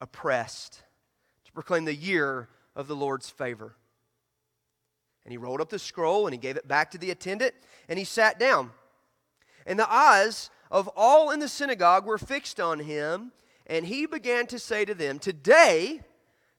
oppressed, 0.00 0.82
to 1.44 1.52
proclaim 1.52 1.84
the 1.84 1.94
year 1.94 2.48
of 2.74 2.88
the 2.88 2.96
Lord's 2.96 3.28
favor. 3.28 3.76
And 5.24 5.32
he 5.32 5.38
rolled 5.38 5.60
up 5.60 5.68
the 5.68 5.78
scroll 5.78 6.26
and 6.26 6.34
he 6.34 6.38
gave 6.38 6.56
it 6.56 6.66
back 6.66 6.90
to 6.92 6.98
the 6.98 7.10
attendant 7.10 7.54
and 7.88 7.98
he 7.98 8.04
sat 8.04 8.38
down. 8.38 8.70
And 9.66 9.78
the 9.78 9.92
eyes 9.92 10.50
of 10.70 10.88
all 10.96 11.30
in 11.30 11.40
the 11.40 11.48
synagogue 11.48 12.06
were 12.06 12.18
fixed 12.18 12.60
on 12.60 12.78
him, 12.80 13.32
and 13.66 13.84
he 13.84 14.06
began 14.06 14.46
to 14.46 14.58
say 14.58 14.84
to 14.84 14.94
them, 14.94 15.18
Today 15.18 16.00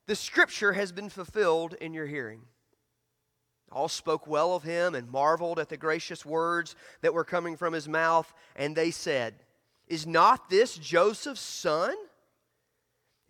the 0.06 0.14
scripture 0.14 0.74
has 0.74 0.92
been 0.92 1.08
fulfilled 1.08 1.74
in 1.80 1.94
your 1.94 2.06
hearing. 2.06 2.42
All 3.70 3.88
spoke 3.88 4.26
well 4.26 4.54
of 4.54 4.62
him 4.62 4.94
and 4.94 5.10
marveled 5.10 5.58
at 5.58 5.68
the 5.68 5.76
gracious 5.76 6.26
words 6.26 6.76
that 7.00 7.14
were 7.14 7.24
coming 7.24 7.56
from 7.56 7.72
his 7.72 7.88
mouth. 7.88 8.32
And 8.54 8.76
they 8.76 8.90
said, 8.90 9.34
Is 9.88 10.06
not 10.06 10.50
this 10.50 10.76
Joseph's 10.76 11.40
son? 11.40 11.94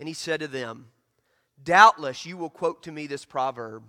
And 0.03 0.09
he 0.09 0.15
said 0.15 0.41
to 0.41 0.49
them, 0.49 0.87
Doubtless 1.63 2.27
you 2.27 2.37
will 2.37 2.51
quote 2.51 2.83
to 2.83 2.91
me 2.91 3.07
this 3.07 3.25
proverb 3.25 3.85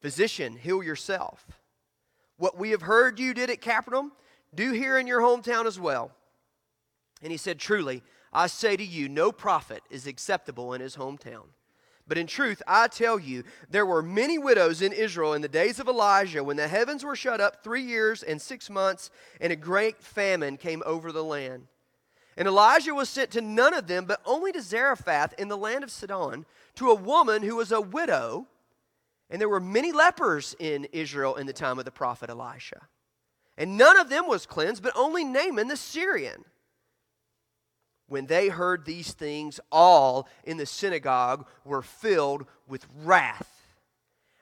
Physician, 0.00 0.56
heal 0.56 0.84
yourself. 0.84 1.44
What 2.36 2.56
we 2.56 2.70
have 2.70 2.82
heard 2.82 3.18
you 3.18 3.34
did 3.34 3.50
at 3.50 3.60
Capernaum, 3.60 4.12
do 4.54 4.70
here 4.70 4.96
in 4.96 5.08
your 5.08 5.20
hometown 5.20 5.66
as 5.66 5.80
well. 5.80 6.12
And 7.22 7.32
he 7.32 7.36
said, 7.36 7.58
Truly, 7.58 8.04
I 8.32 8.46
say 8.46 8.76
to 8.76 8.84
you, 8.84 9.08
no 9.08 9.32
prophet 9.32 9.82
is 9.90 10.06
acceptable 10.06 10.74
in 10.74 10.80
his 10.80 10.94
hometown. 10.94 11.46
But 12.06 12.18
in 12.18 12.28
truth, 12.28 12.62
I 12.68 12.86
tell 12.86 13.18
you, 13.18 13.42
there 13.68 13.84
were 13.84 14.00
many 14.00 14.38
widows 14.38 14.80
in 14.80 14.92
Israel 14.92 15.34
in 15.34 15.42
the 15.42 15.48
days 15.48 15.80
of 15.80 15.88
Elijah 15.88 16.44
when 16.44 16.56
the 16.56 16.68
heavens 16.68 17.02
were 17.02 17.16
shut 17.16 17.40
up 17.40 17.64
three 17.64 17.82
years 17.82 18.22
and 18.22 18.40
six 18.40 18.70
months, 18.70 19.10
and 19.40 19.52
a 19.52 19.56
great 19.56 20.04
famine 20.04 20.56
came 20.56 20.84
over 20.86 21.10
the 21.10 21.24
land. 21.24 21.66
And 22.36 22.48
Elijah 22.48 22.94
was 22.94 23.08
sent 23.08 23.30
to 23.32 23.40
none 23.40 23.74
of 23.74 23.86
them, 23.86 24.06
but 24.06 24.20
only 24.24 24.52
to 24.52 24.62
Zarephath 24.62 25.34
in 25.38 25.48
the 25.48 25.56
land 25.56 25.84
of 25.84 25.90
Sidon, 25.90 26.46
to 26.76 26.90
a 26.90 26.94
woman 26.94 27.42
who 27.42 27.56
was 27.56 27.72
a 27.72 27.80
widow. 27.80 28.46
And 29.28 29.40
there 29.40 29.48
were 29.48 29.60
many 29.60 29.92
lepers 29.92 30.56
in 30.58 30.86
Israel 30.92 31.36
in 31.36 31.46
the 31.46 31.52
time 31.52 31.78
of 31.78 31.84
the 31.84 31.90
prophet 31.90 32.30
Elisha. 32.30 32.88
And 33.58 33.76
none 33.76 33.98
of 33.98 34.08
them 34.08 34.26
was 34.26 34.46
cleansed, 34.46 34.82
but 34.82 34.96
only 34.96 35.24
Naaman 35.24 35.68
the 35.68 35.76
Syrian. 35.76 36.44
When 38.08 38.26
they 38.26 38.48
heard 38.48 38.84
these 38.84 39.12
things, 39.12 39.60
all 39.70 40.28
in 40.44 40.56
the 40.56 40.66
synagogue 40.66 41.46
were 41.64 41.82
filled 41.82 42.46
with 42.66 42.86
wrath. 43.04 43.51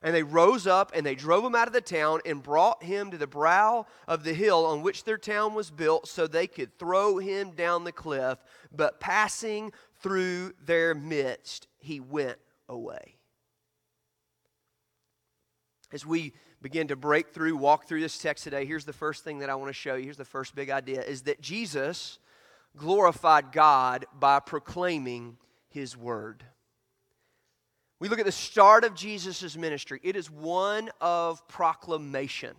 And 0.03 0.15
they 0.15 0.23
rose 0.23 0.67
up 0.67 0.93
and 0.95 1.05
they 1.05 1.15
drove 1.15 1.45
him 1.45 1.55
out 1.55 1.67
of 1.67 1.75
the 1.75 1.81
town 1.81 2.21
and 2.25 2.43
brought 2.43 2.83
him 2.83 3.11
to 3.11 3.19
the 3.19 3.27
brow 3.27 3.87
of 4.09 4.25
the 4.25 4.33
hill 4.33 4.65
on 4.65 4.83
which 4.83 5.05
their 5.05 5.19
town 5.19 5.55
was 5.55 5.71
built 5.71 6.09
so 6.09 6.27
they 6.27 6.47
could 6.47 6.79
throw 6.79 7.19
him 7.19 7.51
down 7.51 7.85
the 7.85 7.93
cliff. 7.93 8.39
But 8.75 8.99
passing 8.99 9.73
through 10.01 10.55
their 10.65 10.95
midst, 10.95 11.67
he 11.79 12.01
went 12.01 12.39
away. 12.69 13.17
As 15.93 16.07
we 16.07 16.33
begin 16.63 16.89
to 16.89 16.97
break 16.97 17.35
through, 17.35 17.57
walk 17.57 17.87
through 17.87 18.01
this 18.01 18.19
text 18.19 18.45
today, 18.45 18.65
here's 18.65 18.85
the 18.85 18.93
first 18.93 19.25
thing 19.25 19.41
that 19.41 19.51
I 19.51 19.55
want 19.55 19.69
to 19.69 19.75
show 19.75 19.97
you. 19.97 20.05
Here's 20.05 20.17
the 20.17 20.25
first 20.25 20.55
big 20.55 20.71
idea 20.71 21.03
is 21.03 21.23
that 21.23 21.41
Jesus 21.41 22.19
glorified 22.77 23.53
God 23.53 24.07
by 24.19 24.41
proclaiming 24.41 25.37
his 25.69 25.97
word. 25.97 26.45
We 28.01 28.09
look 28.09 28.19
at 28.19 28.25
the 28.25 28.33
start 28.33 28.85
of 28.85 28.95
Jesus' 28.95 29.57
ministry, 29.57 30.01
it 30.03 30.17
is 30.17 30.31
one 30.31 30.91
of 31.01 31.47
proclamation. 31.47 32.57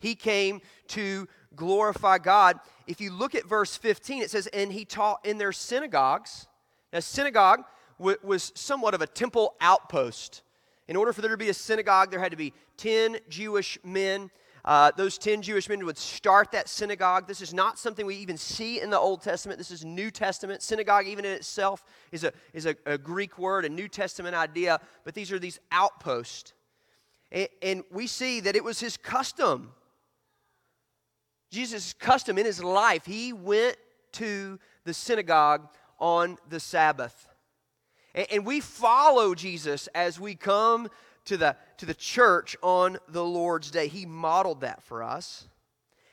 He 0.00 0.14
came 0.14 0.60
to 0.88 1.26
glorify 1.56 2.18
God. 2.18 2.58
If 2.86 3.00
you 3.00 3.10
look 3.10 3.34
at 3.34 3.46
verse 3.46 3.76
15, 3.76 4.22
it 4.22 4.30
says, 4.30 4.48
And 4.48 4.70
he 4.70 4.84
taught 4.84 5.24
in 5.24 5.38
their 5.38 5.52
synagogues. 5.52 6.46
Now, 6.92 7.00
synagogue 7.00 7.62
was 7.98 8.52
somewhat 8.54 8.92
of 8.92 9.00
a 9.00 9.06
temple 9.06 9.54
outpost. 9.62 10.42
In 10.88 10.96
order 10.96 11.12
for 11.14 11.22
there 11.22 11.30
to 11.30 11.36
be 11.36 11.48
a 11.48 11.54
synagogue, 11.54 12.10
there 12.10 12.20
had 12.20 12.32
to 12.32 12.36
be 12.36 12.52
10 12.76 13.18
Jewish 13.30 13.78
men 13.82 14.30
uh, 14.64 14.90
those 14.96 15.18
10 15.18 15.42
Jewish 15.42 15.68
men 15.68 15.84
would 15.84 15.98
start 15.98 16.52
that 16.52 16.68
synagogue. 16.68 17.28
This 17.28 17.42
is 17.42 17.52
not 17.52 17.78
something 17.78 18.06
we 18.06 18.16
even 18.16 18.38
see 18.38 18.80
in 18.80 18.88
the 18.88 18.98
Old 18.98 19.20
Testament. 19.20 19.58
This 19.58 19.70
is 19.70 19.84
New 19.84 20.10
Testament. 20.10 20.62
Synagogue, 20.62 21.06
even 21.06 21.26
in 21.26 21.32
itself, 21.32 21.84
is 22.12 22.24
a, 22.24 22.32
is 22.54 22.64
a, 22.64 22.74
a 22.86 22.96
Greek 22.96 23.38
word, 23.38 23.66
a 23.66 23.68
New 23.68 23.88
Testament 23.88 24.34
idea, 24.34 24.80
but 25.04 25.14
these 25.14 25.30
are 25.32 25.38
these 25.38 25.60
outposts. 25.70 26.54
And, 27.30 27.48
and 27.60 27.84
we 27.90 28.06
see 28.06 28.40
that 28.40 28.56
it 28.56 28.64
was 28.64 28.80
his 28.80 28.96
custom. 28.96 29.72
Jesus' 31.50 31.92
custom 31.92 32.38
in 32.38 32.46
his 32.46 32.62
life. 32.64 33.04
He 33.04 33.34
went 33.34 33.76
to 34.12 34.58
the 34.84 34.94
synagogue 34.94 35.68
on 35.98 36.38
the 36.48 36.58
Sabbath. 36.58 37.28
And, 38.14 38.26
and 38.32 38.46
we 38.46 38.60
follow 38.60 39.34
Jesus 39.34 39.88
as 39.94 40.18
we 40.18 40.34
come 40.34 40.88
to 41.26 41.36
the, 41.36 41.56
to 41.78 41.86
the 41.86 41.94
church 41.94 42.56
on 42.62 42.98
the 43.08 43.24
Lord's 43.24 43.70
day. 43.70 43.88
He 43.88 44.06
modeled 44.06 44.60
that 44.60 44.82
for 44.82 45.02
us. 45.02 45.48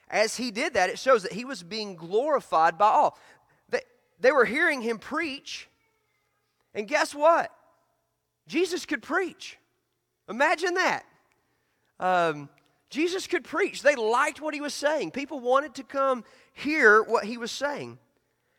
As 0.09 0.35
he 0.35 0.51
did 0.51 0.73
that, 0.73 0.89
it 0.89 0.99
shows 0.99 1.23
that 1.23 1.31
he 1.31 1.45
was 1.45 1.63
being 1.63 1.95
glorified 1.95 2.77
by 2.77 2.87
all. 2.87 3.17
They, 3.69 3.81
they 4.19 4.31
were 4.31 4.45
hearing 4.45 4.81
him 4.81 4.97
preach, 4.97 5.69
and 6.73 6.87
guess 6.87 7.15
what? 7.15 7.51
Jesus 8.47 8.85
could 8.85 9.01
preach. 9.01 9.57
Imagine 10.27 10.73
that. 10.73 11.03
Um, 11.99 12.49
Jesus 12.89 13.27
could 13.27 13.45
preach. 13.45 13.81
They 13.81 13.95
liked 13.95 14.41
what 14.41 14.53
he 14.53 14.59
was 14.59 14.73
saying. 14.73 15.11
People 15.11 15.39
wanted 15.39 15.75
to 15.75 15.83
come 15.83 16.25
hear 16.53 17.01
what 17.01 17.23
he 17.23 17.37
was 17.37 17.51
saying. 17.51 17.97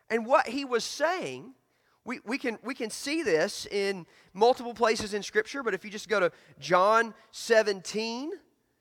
And 0.08 0.26
what 0.26 0.48
he 0.48 0.64
was 0.64 0.84
saying 0.84 1.54
we, 2.04 2.20
we, 2.24 2.38
can, 2.38 2.58
we 2.64 2.74
can 2.74 2.90
see 2.90 3.22
this 3.22 3.66
in 3.66 4.06
multiple 4.34 4.74
places 4.74 5.14
in 5.14 5.22
Scripture, 5.22 5.62
but 5.62 5.74
if 5.74 5.84
you 5.84 5.90
just 5.90 6.08
go 6.08 6.18
to 6.18 6.32
John 6.58 7.14
17, 7.30 8.32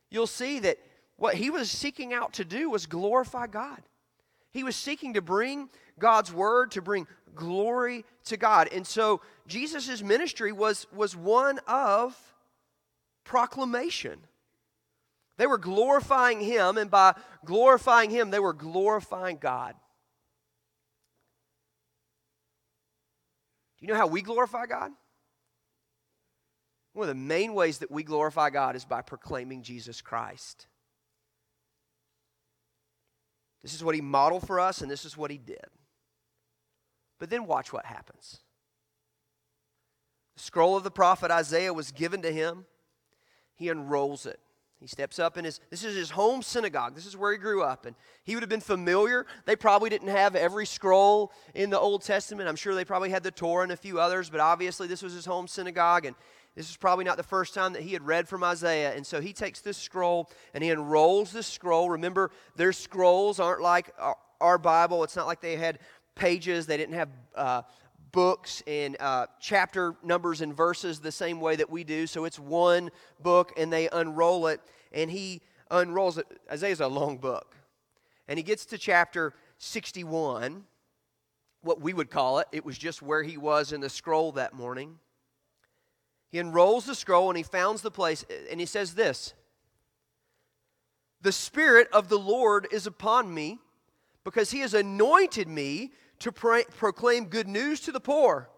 you'll 0.09 0.27
see 0.27 0.59
that 0.59 0.77
what 1.17 1.35
he 1.35 1.51
was 1.51 1.69
seeking 1.69 2.13
out 2.13 2.33
to 2.33 2.45
do 2.45 2.69
was 2.69 2.87
glorify 2.87 3.45
God. 3.45 3.81
He 4.51 4.63
was 4.63 4.75
seeking 4.75 5.13
to 5.13 5.21
bring 5.21 5.69
God's 5.99 6.33
word, 6.33 6.71
to 6.71 6.81
bring 6.81 7.07
glory 7.35 8.05
to 8.25 8.37
God. 8.37 8.69
And 8.73 8.85
so 8.85 9.21
Jesus' 9.47 10.01
ministry 10.01 10.51
was, 10.51 10.87
was 10.91 11.15
one 11.15 11.59
of 11.67 12.17
proclamation. 13.23 14.19
They 15.37 15.47
were 15.47 15.57
glorifying 15.57 16.41
him, 16.41 16.77
and 16.77 16.89
by 16.89 17.13
glorifying 17.45 18.09
him, 18.09 18.31
they 18.31 18.39
were 18.39 18.53
glorifying 18.53 19.37
God. 19.37 19.75
Do 23.81 23.87
you 23.87 23.93
know 23.93 23.99
how 23.99 24.07
we 24.07 24.21
glorify 24.21 24.67
God? 24.67 24.91
One 26.93 27.09
of 27.09 27.15
the 27.15 27.21
main 27.21 27.55
ways 27.55 27.79
that 27.79 27.89
we 27.89 28.03
glorify 28.03 28.51
God 28.51 28.75
is 28.75 28.85
by 28.85 29.01
proclaiming 29.01 29.63
Jesus 29.63 30.01
Christ. 30.01 30.67
This 33.63 33.73
is 33.73 33.83
what 33.83 33.95
he 33.95 34.01
modeled 34.01 34.45
for 34.45 34.59
us, 34.59 34.81
and 34.81 34.91
this 34.91 35.03
is 35.03 35.17
what 35.17 35.31
he 35.31 35.37
did. 35.37 35.65
But 37.19 37.29
then 37.29 37.45
watch 37.45 37.71
what 37.73 37.85
happens. 37.85 38.39
The 40.35 40.43
scroll 40.43 40.75
of 40.77 40.83
the 40.83 40.91
prophet 40.91 41.31
Isaiah 41.31 41.73
was 41.73 41.91
given 41.91 42.21
to 42.23 42.31
him, 42.31 42.65
he 43.55 43.69
unrolls 43.69 44.25
it. 44.25 44.39
He 44.81 44.87
steps 44.87 45.19
up 45.19 45.37
in 45.37 45.45
his, 45.45 45.59
this 45.69 45.83
is 45.83 45.95
his 45.95 46.09
home 46.09 46.41
synagogue. 46.41 46.95
This 46.95 47.05
is 47.05 47.15
where 47.15 47.31
he 47.31 47.37
grew 47.37 47.61
up. 47.61 47.85
And 47.85 47.95
he 48.23 48.35
would 48.35 48.41
have 48.41 48.49
been 48.49 48.59
familiar. 48.59 49.27
They 49.45 49.55
probably 49.55 49.91
didn't 49.91 50.07
have 50.07 50.35
every 50.35 50.65
scroll 50.65 51.31
in 51.53 51.69
the 51.69 51.79
Old 51.79 52.01
Testament. 52.01 52.49
I'm 52.49 52.55
sure 52.55 52.73
they 52.73 52.83
probably 52.83 53.11
had 53.11 53.21
the 53.21 53.29
Torah 53.29 53.61
and 53.61 53.71
a 53.71 53.77
few 53.77 53.99
others, 53.99 54.31
but 54.31 54.39
obviously 54.39 54.87
this 54.87 55.03
was 55.03 55.13
his 55.13 55.25
home 55.25 55.47
synagogue. 55.47 56.05
And 56.05 56.15
this 56.55 56.67
is 56.67 56.77
probably 56.77 57.05
not 57.05 57.17
the 57.17 57.23
first 57.23 57.53
time 57.53 57.73
that 57.73 57.83
he 57.83 57.93
had 57.93 58.01
read 58.01 58.27
from 58.27 58.43
Isaiah. 58.43 58.95
And 58.95 59.05
so 59.05 59.21
he 59.21 59.33
takes 59.33 59.61
this 59.61 59.77
scroll 59.77 60.31
and 60.55 60.63
he 60.63 60.71
unrolls 60.71 61.31
this 61.31 61.45
scroll. 61.45 61.91
Remember, 61.91 62.31
their 62.55 62.73
scrolls 62.73 63.39
aren't 63.39 63.61
like 63.61 63.93
our 64.41 64.57
Bible, 64.57 65.03
it's 65.03 65.15
not 65.15 65.27
like 65.27 65.41
they 65.41 65.57
had 65.57 65.77
pages, 66.15 66.65
they 66.65 66.77
didn't 66.77 66.95
have. 66.95 67.09
Uh, 67.35 67.61
books 68.11 68.61
and 68.67 68.97
uh, 68.99 69.27
chapter 69.39 69.95
numbers 70.03 70.41
and 70.41 70.55
verses 70.55 70.99
the 70.99 71.11
same 71.11 71.39
way 71.39 71.55
that 71.55 71.69
we 71.69 71.83
do. 71.83 72.07
So 72.07 72.25
it's 72.25 72.39
one 72.39 72.91
book 73.21 73.53
and 73.57 73.71
they 73.71 73.89
unroll 73.89 74.47
it 74.47 74.61
and 74.91 75.09
he 75.09 75.41
unrolls 75.69 76.17
it. 76.17 76.27
Isaiah's 76.51 76.81
a 76.81 76.87
long 76.87 77.17
book. 77.17 77.55
And 78.27 78.37
he 78.37 78.43
gets 78.43 78.65
to 78.67 78.77
chapter 78.77 79.33
61, 79.57 80.63
what 81.61 81.81
we 81.81 81.93
would 81.93 82.09
call 82.09 82.39
it. 82.39 82.47
It 82.51 82.65
was 82.65 82.77
just 82.77 83.01
where 83.01 83.23
he 83.23 83.37
was 83.37 83.71
in 83.71 83.81
the 83.81 83.89
scroll 83.89 84.31
that 84.33 84.53
morning. 84.53 84.99
He 86.31 86.39
unrolls 86.39 86.85
the 86.85 86.95
scroll 86.95 87.29
and 87.29 87.37
he 87.37 87.43
founds 87.43 87.81
the 87.81 87.91
place 87.91 88.25
and 88.49 88.59
he 88.59 88.65
says 88.65 88.95
this 88.95 89.33
The 91.21 91.31
Spirit 91.31 91.87
of 91.91 92.09
the 92.09 92.19
Lord 92.19 92.67
is 92.71 92.87
upon 92.87 93.33
me 93.33 93.59
because 94.23 94.51
he 94.51 94.59
has 94.59 94.73
anointed 94.73 95.47
me 95.47 95.91
to 96.21 96.31
pro- 96.31 96.63
proclaim 96.63 97.25
good 97.25 97.47
news 97.47 97.81
to 97.81 97.91
the 97.91 97.99
poor. 97.99 98.49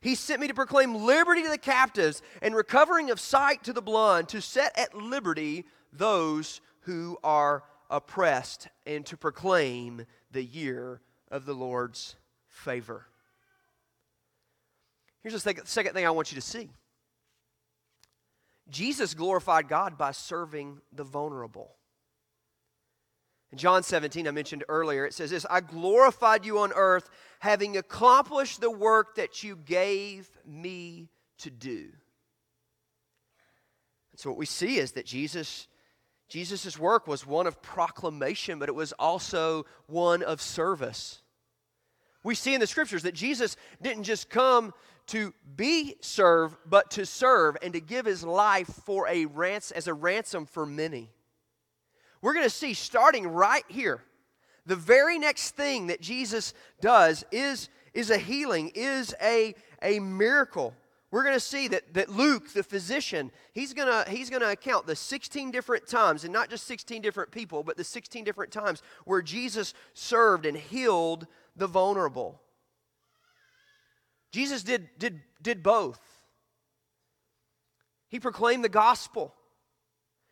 He 0.00 0.14
sent 0.14 0.40
me 0.40 0.48
to 0.48 0.54
proclaim 0.54 0.94
liberty 0.94 1.42
to 1.42 1.48
the 1.48 1.58
captives 1.58 2.22
and 2.42 2.54
recovering 2.54 3.10
of 3.10 3.18
sight 3.18 3.64
to 3.64 3.72
the 3.72 3.82
blind, 3.82 4.28
to 4.28 4.40
set 4.40 4.78
at 4.78 4.94
liberty 4.94 5.64
those 5.92 6.60
who 6.80 7.18
are 7.24 7.64
oppressed, 7.90 8.68
and 8.86 9.06
to 9.06 9.16
proclaim 9.16 10.04
the 10.30 10.44
year 10.44 11.00
of 11.30 11.46
the 11.46 11.54
Lord's 11.54 12.16
favor. 12.48 13.06
Here's 15.22 15.42
the 15.42 15.54
second 15.64 15.94
thing 15.94 16.06
I 16.06 16.10
want 16.10 16.32
you 16.32 16.36
to 16.36 16.46
see 16.46 16.70
Jesus 18.68 19.14
glorified 19.14 19.68
God 19.68 19.96
by 19.96 20.10
serving 20.12 20.80
the 20.92 21.04
vulnerable. 21.04 21.76
In 23.54 23.58
John 23.58 23.84
17, 23.84 24.26
I 24.26 24.32
mentioned 24.32 24.64
earlier, 24.68 25.06
it 25.06 25.14
says 25.14 25.30
this 25.30 25.46
I 25.48 25.60
glorified 25.60 26.44
you 26.44 26.58
on 26.58 26.72
earth, 26.74 27.08
having 27.38 27.76
accomplished 27.76 28.60
the 28.60 28.68
work 28.68 29.14
that 29.14 29.44
you 29.44 29.54
gave 29.54 30.28
me 30.44 31.08
to 31.38 31.50
do. 31.50 31.82
And 34.10 34.18
so 34.18 34.28
what 34.28 34.40
we 34.40 34.44
see 34.44 34.78
is 34.78 34.90
that 34.92 35.06
Jesus 35.06 35.68
Jesus' 36.28 36.76
work 36.76 37.06
was 37.06 37.24
one 37.24 37.46
of 37.46 37.62
proclamation, 37.62 38.58
but 38.58 38.68
it 38.68 38.74
was 38.74 38.92
also 38.94 39.66
one 39.86 40.24
of 40.24 40.42
service. 40.42 41.22
We 42.24 42.34
see 42.34 42.54
in 42.54 42.60
the 42.60 42.66
scriptures 42.66 43.04
that 43.04 43.14
Jesus 43.14 43.56
didn't 43.80 44.02
just 44.02 44.30
come 44.30 44.74
to 45.06 45.32
be 45.54 45.94
served, 46.00 46.56
but 46.66 46.90
to 46.92 47.06
serve 47.06 47.56
and 47.62 47.72
to 47.74 47.80
give 47.80 48.04
his 48.04 48.24
life 48.24 48.66
for 48.84 49.06
a 49.06 49.26
rans- 49.26 49.70
as 49.70 49.86
a 49.86 49.94
ransom 49.94 50.44
for 50.44 50.66
many. 50.66 51.12
We're 52.24 52.32
going 52.32 52.46
to 52.46 52.50
see 52.50 52.72
starting 52.72 53.28
right 53.28 53.66
here, 53.68 54.02
the 54.64 54.76
very 54.76 55.18
next 55.18 55.50
thing 55.50 55.88
that 55.88 56.00
Jesus 56.00 56.54
does 56.80 57.22
is, 57.30 57.68
is 57.92 58.08
a 58.08 58.16
healing, 58.16 58.72
is 58.74 59.14
a, 59.20 59.54
a 59.82 59.98
miracle. 60.00 60.72
We're 61.10 61.22
going 61.22 61.34
to 61.34 61.40
see 61.40 61.68
that, 61.68 61.92
that 61.92 62.08
Luke, 62.08 62.50
the 62.54 62.62
physician, 62.62 63.30
he's 63.52 63.74
going 63.74 63.88
to 63.88 64.10
he's 64.10 64.30
to 64.30 64.50
account 64.50 64.86
the 64.86 64.96
16 64.96 65.50
different 65.50 65.86
times, 65.86 66.24
and 66.24 66.32
not 66.32 66.48
just 66.48 66.64
16 66.64 67.02
different 67.02 67.30
people, 67.30 67.62
but 67.62 67.76
the 67.76 67.84
16 67.84 68.24
different 68.24 68.50
times 68.50 68.82
where 69.04 69.20
Jesus 69.20 69.74
served 69.92 70.46
and 70.46 70.56
healed 70.56 71.26
the 71.56 71.66
vulnerable. 71.66 72.40
Jesus 74.32 74.62
did, 74.62 74.88
did, 74.98 75.20
did 75.42 75.62
both. 75.62 76.00
He 78.08 78.18
proclaimed 78.18 78.64
the 78.64 78.70
gospel, 78.70 79.34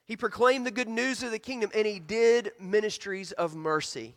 he 0.06 0.16
proclaimed 0.16 0.66
the 0.66 0.70
good 0.70 0.88
news 0.88 1.22
of 1.22 1.30
the 1.30 1.38
kingdom, 1.38 1.70
and 1.74 1.86
he 1.86 1.98
did 1.98 2.52
ministries 2.60 3.32
of 3.32 3.54
mercy. 3.54 4.14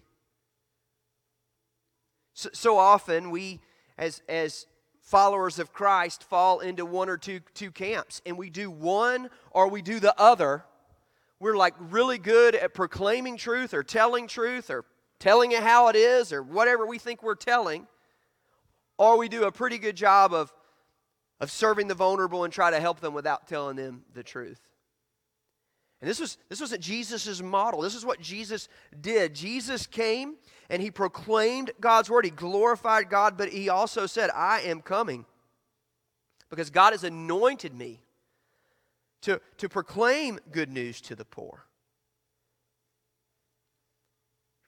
So, 2.34 2.50
so 2.54 2.78
often, 2.78 3.32
we, 3.32 3.62
as, 3.98 4.22
as 4.28 4.66
followers 5.02 5.60
of 5.60 5.72
Christ, 5.72 6.24
fall 6.24 6.60
into 6.60 6.86
one 6.86 7.10
or 7.10 7.18
two, 7.18 7.40
two 7.54 7.72
camps, 7.72 8.22
and 8.26 8.38
we 8.38 8.50
do 8.50 8.70
one 8.70 9.30
or 9.52 9.70
we 9.70 9.82
do 9.82 10.00
the 10.00 10.20
other. 10.20 10.66
We're 11.40 11.56
like 11.56 11.76
really 11.80 12.18
good 12.18 12.56
at 12.56 12.74
proclaiming 12.74 13.38
truth 13.38 13.74
or 13.74 13.84
telling 13.84 14.28
truth 14.28 14.70
or 14.70 14.86
telling 15.20 15.52
it 15.52 15.62
how 15.62 15.88
it 15.90 15.96
is 15.96 16.34
or 16.34 16.42
whatever 16.42 16.86
we 16.86 16.98
think 16.98 17.24
we're 17.24 17.36
telling 17.36 17.88
or 18.98 19.18
we 19.18 19.30
do 19.30 19.44
a 19.44 19.52
pretty 19.52 19.78
good 19.78 19.96
job 19.96 20.34
of, 20.34 20.54
of 21.40 21.52
serving 21.52 21.88
the 21.88 21.94
vulnerable 21.94 22.44
and 22.44 22.54
try 22.54 22.72
to 22.72 22.80
help 22.80 23.00
them 23.00 23.14
without 23.14 23.48
telling 23.48 23.76
them 23.76 24.04
the 24.14 24.24
truth. 24.24 24.60
And 26.06 26.10
this 26.12 26.20
was 26.20 26.38
this 26.50 26.62
wasn't 26.62 26.84
Jesus' 26.84 27.42
model. 27.42 27.82
This 27.82 27.96
is 27.96 28.06
what 28.06 28.22
Jesus 28.22 28.70
did. 29.02 29.34
Jesus 29.34 29.88
came 29.88 30.36
and 30.70 30.80
he 30.80 30.92
proclaimed 30.92 31.72
God's 31.80 32.12
word. 32.12 32.26
He 32.26 32.30
glorified 32.30 33.10
God, 33.10 33.40
but 33.40 33.50
he 33.50 33.70
also 33.70 34.06
said, 34.06 34.30
I 34.30 34.60
am 34.62 34.84
coming. 34.84 35.26
Because 36.52 36.70
God 36.70 36.94
has 36.94 37.04
anointed 37.04 37.74
me 37.74 38.02
to, 39.24 39.42
to 39.58 39.68
proclaim 39.68 40.38
good 40.52 40.70
news 40.70 41.02
to 41.02 41.16
the 41.16 41.26
poor. 41.26 41.66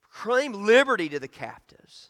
Proclaim 0.09 0.65
liberty 0.65 1.07
to 1.07 1.19
the 1.19 1.27
captives 1.27 2.09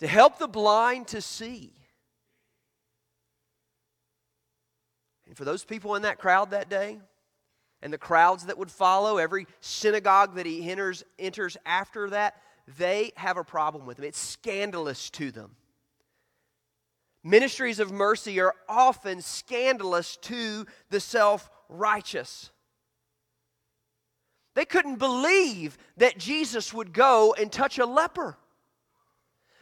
to 0.00 0.06
help 0.06 0.38
the 0.38 0.46
blind 0.46 1.06
to 1.06 1.22
see. 1.22 1.72
And 5.34 5.38
for 5.38 5.44
those 5.44 5.64
people 5.64 5.96
in 5.96 6.02
that 6.02 6.20
crowd 6.20 6.52
that 6.52 6.68
day, 6.68 7.00
and 7.82 7.92
the 7.92 7.98
crowds 7.98 8.46
that 8.46 8.56
would 8.56 8.70
follow, 8.70 9.16
every 9.16 9.48
synagogue 9.58 10.36
that 10.36 10.46
he 10.46 10.70
enters, 10.70 11.02
enters 11.18 11.56
after 11.66 12.08
that, 12.10 12.36
they 12.78 13.10
have 13.16 13.36
a 13.36 13.42
problem 13.42 13.84
with 13.84 13.98
him. 13.98 14.04
It's 14.04 14.16
scandalous 14.16 15.10
to 15.10 15.32
them. 15.32 15.56
Ministries 17.24 17.80
of 17.80 17.90
mercy 17.90 18.38
are 18.38 18.54
often 18.68 19.20
scandalous 19.20 20.16
to 20.18 20.66
the 20.90 21.00
self 21.00 21.50
righteous. 21.68 22.52
They 24.54 24.64
couldn't 24.64 25.00
believe 25.00 25.76
that 25.96 26.16
Jesus 26.16 26.72
would 26.72 26.92
go 26.92 27.34
and 27.36 27.50
touch 27.50 27.80
a 27.80 27.86
leper. 27.86 28.38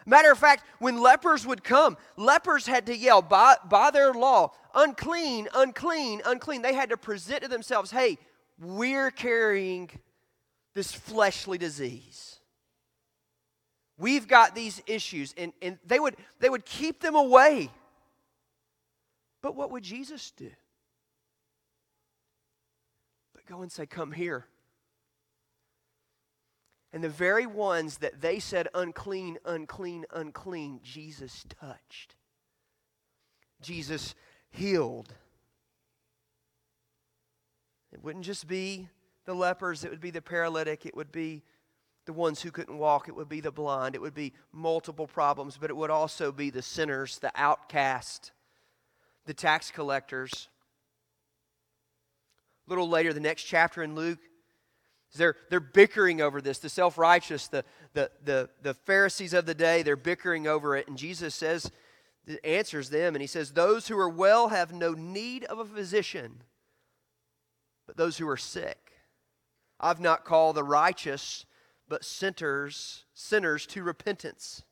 Matter 0.06 0.30
of 0.30 0.38
fact, 0.38 0.64
when 0.78 1.00
lepers 1.00 1.46
would 1.46 1.62
come, 1.62 1.96
lepers 2.16 2.66
had 2.66 2.86
to 2.86 2.96
yell 2.96 3.22
by, 3.22 3.56
by 3.68 3.90
their 3.90 4.12
law, 4.12 4.52
unclean, 4.74 5.48
unclean, 5.54 6.22
unclean. 6.26 6.62
They 6.62 6.74
had 6.74 6.90
to 6.90 6.96
present 6.96 7.42
to 7.42 7.48
themselves, 7.48 7.90
hey, 7.90 8.18
we're 8.58 9.10
carrying 9.10 9.90
this 10.74 10.92
fleshly 10.92 11.58
disease. 11.58 12.38
We've 13.98 14.26
got 14.26 14.54
these 14.54 14.82
issues, 14.86 15.34
and, 15.36 15.52
and 15.60 15.78
they, 15.86 16.00
would, 16.00 16.16
they 16.40 16.50
would 16.50 16.64
keep 16.64 17.00
them 17.00 17.14
away. 17.14 17.70
But 19.42 19.54
what 19.54 19.70
would 19.70 19.82
Jesus 19.82 20.32
do? 20.32 20.50
But 23.34 23.46
go 23.46 23.62
and 23.62 23.70
say, 23.70 23.86
Come 23.86 24.12
here. 24.12 24.46
And 26.92 27.02
the 27.02 27.08
very 27.08 27.46
ones 27.46 27.98
that 27.98 28.20
they 28.20 28.38
said 28.38 28.68
unclean, 28.74 29.38
unclean, 29.44 30.04
unclean, 30.12 30.80
Jesus 30.82 31.44
touched. 31.60 32.16
Jesus 33.62 34.14
healed. 34.50 35.14
It 37.92 38.02
wouldn't 38.02 38.24
just 38.24 38.46
be 38.46 38.88
the 39.24 39.34
lepers, 39.34 39.84
it 39.84 39.90
would 39.90 40.00
be 40.00 40.10
the 40.10 40.20
paralytic, 40.20 40.84
it 40.84 40.96
would 40.96 41.12
be 41.12 41.42
the 42.06 42.12
ones 42.12 42.42
who 42.42 42.50
couldn't 42.50 42.76
walk, 42.76 43.08
it 43.08 43.14
would 43.14 43.28
be 43.28 43.40
the 43.40 43.52
blind, 43.52 43.94
it 43.94 44.00
would 44.00 44.14
be 44.14 44.32
multiple 44.50 45.06
problems, 45.06 45.56
but 45.60 45.70
it 45.70 45.76
would 45.76 45.90
also 45.90 46.32
be 46.32 46.50
the 46.50 46.62
sinners, 46.62 47.18
the 47.20 47.30
outcast, 47.36 48.32
the 49.26 49.34
tax 49.34 49.70
collectors. 49.70 50.48
A 52.66 52.70
little 52.70 52.88
later, 52.88 53.12
the 53.12 53.20
next 53.20 53.44
chapter 53.44 53.82
in 53.82 53.94
Luke, 53.94 54.18
they're, 55.14 55.36
they're 55.50 55.60
bickering 55.60 56.20
over 56.20 56.40
this. 56.40 56.58
The 56.58 56.68
self 56.68 56.96
righteous, 56.96 57.48
the, 57.48 57.64
the, 57.92 58.10
the, 58.24 58.48
the 58.62 58.74
Pharisees 58.74 59.34
of 59.34 59.46
the 59.46 59.54
day, 59.54 59.82
they're 59.82 59.96
bickering 59.96 60.46
over 60.46 60.76
it. 60.76 60.88
And 60.88 60.96
Jesus 60.96 61.34
says, 61.34 61.70
answers 62.44 62.90
them, 62.90 63.14
and 63.14 63.20
he 63.20 63.26
says, 63.26 63.52
Those 63.52 63.88
who 63.88 63.98
are 63.98 64.08
well 64.08 64.48
have 64.48 64.72
no 64.72 64.92
need 64.92 65.44
of 65.44 65.58
a 65.58 65.64
physician, 65.64 66.42
but 67.86 67.96
those 67.96 68.18
who 68.18 68.28
are 68.28 68.36
sick. 68.36 68.78
I've 69.80 70.00
not 70.00 70.24
called 70.24 70.56
the 70.56 70.64
righteous, 70.64 71.44
but 71.88 72.04
sinners, 72.04 73.04
sinners 73.14 73.66
to 73.66 73.82
repentance. 73.82 74.62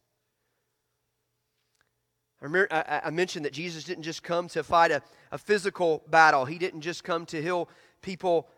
I, 2.41 2.45
remember, 2.45 2.69
I, 2.73 3.03
I 3.05 3.11
mentioned 3.11 3.45
that 3.45 3.53
Jesus 3.53 3.85
didn't 3.85 4.05
just 4.05 4.23
come 4.23 4.49
to 4.49 4.63
fight 4.63 4.93
a, 4.93 5.03
a 5.33 5.39
physical 5.39 6.03
battle, 6.09 6.45
he 6.45 6.59
didn't 6.59 6.83
just 6.83 7.05
come 7.05 7.27
to 7.27 7.43
heal 7.43 7.69
people 8.01 8.49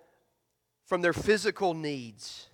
from 0.92 1.00
their 1.00 1.14
physical 1.14 1.72
needs, 1.72 2.50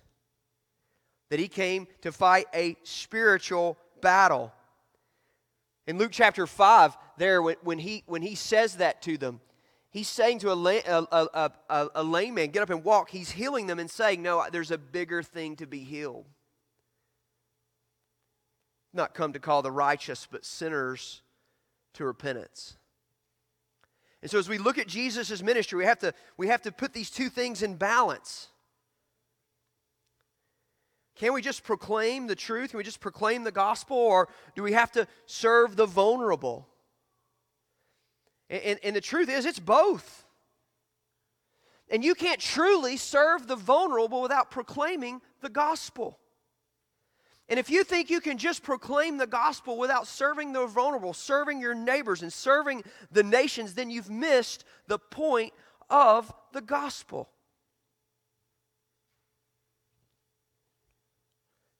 that 1.29 1.39
he 1.41 1.49
came 1.49 1.85
to 1.99 2.09
fight 2.09 2.45
a 2.53 2.77
spiritual 2.83 3.77
battle. 3.99 4.53
In 5.87 5.97
Luke 5.97 6.11
chapter 6.13 6.47
5, 6.47 6.97
there, 7.17 7.41
when 7.41 7.79
he, 7.79 8.01
when 8.05 8.21
he 8.21 8.35
says 8.35 8.77
that 8.77 9.01
to 9.01 9.17
them, 9.17 9.41
he's 9.91 10.07
saying 10.07 10.39
to 10.39 10.51
a, 10.51 10.55
a, 10.55 11.07
a, 11.11 11.51
a, 11.69 11.87
a 11.95 12.01
lame 12.01 12.35
man, 12.35 12.47
get 12.51 12.63
up 12.63 12.69
and 12.69 12.81
walk. 12.81 13.09
He's 13.09 13.31
healing 13.31 13.67
them 13.67 13.77
and 13.77 13.91
saying, 13.91 14.21
no, 14.21 14.45
there's 14.49 14.71
a 14.71 14.77
bigger 14.77 15.21
thing 15.21 15.57
to 15.57 15.67
be 15.67 15.79
healed. 15.79 16.23
Not 18.93 19.13
come 19.13 19.33
to 19.33 19.39
call 19.39 19.63
the 19.63 19.69
righteous, 19.69 20.29
but 20.31 20.45
sinners 20.45 21.23
to 21.95 22.05
repentance. 22.05 22.77
And 24.21 24.29
so 24.29 24.37
as 24.37 24.49
we 24.49 24.57
look 24.57 24.77
at 24.77 24.87
Jesus' 24.87 25.41
ministry, 25.41 25.77
we 25.77 25.85
have, 25.85 25.99
to, 25.99 26.13
we 26.37 26.47
have 26.47 26.61
to 26.63 26.71
put 26.71 26.93
these 26.93 27.09
two 27.09 27.29
things 27.29 27.63
in 27.63 27.75
balance. 27.75 28.49
Can 31.15 31.33
we 31.33 31.41
just 31.41 31.63
proclaim 31.63 32.27
the 32.27 32.35
truth? 32.35 32.71
Can 32.71 32.77
we 32.77 32.83
just 32.83 33.01
proclaim 33.01 33.43
the 33.43 33.51
gospel? 33.51 33.97
Or 33.97 34.29
do 34.55 34.63
we 34.63 34.73
have 34.73 34.91
to 34.93 35.07
serve 35.25 35.75
the 35.75 35.85
vulnerable? 35.85 36.67
And, 38.49 38.61
and, 38.63 38.79
and 38.83 38.95
the 38.95 39.01
truth 39.01 39.29
is, 39.29 39.45
it's 39.45 39.59
both. 39.59 40.25
And 41.89 42.03
you 42.03 42.15
can't 42.15 42.39
truly 42.39 42.97
serve 42.97 43.47
the 43.47 43.55
vulnerable 43.55 44.21
without 44.21 44.51
proclaiming 44.51 45.21
the 45.41 45.49
gospel. 45.49 46.19
And 47.49 47.57
if 47.57 47.71
you 47.71 47.83
think 47.83 48.11
you 48.11 48.21
can 48.21 48.37
just 48.37 48.61
proclaim 48.61 49.17
the 49.17 49.25
gospel 49.25 49.77
without 49.79 50.05
serving 50.05 50.53
the 50.53 50.67
vulnerable, 50.67 51.13
serving 51.13 51.59
your 51.59 51.73
neighbors, 51.73 52.21
and 52.21 52.31
serving 52.31 52.83
the 53.11 53.23
nations, 53.23 53.73
then 53.73 53.89
you've 53.89 54.09
missed 54.09 54.65
the 54.87 54.99
point 54.99 55.51
of 55.89 56.31
the 56.53 56.61
gospel. 56.61 57.27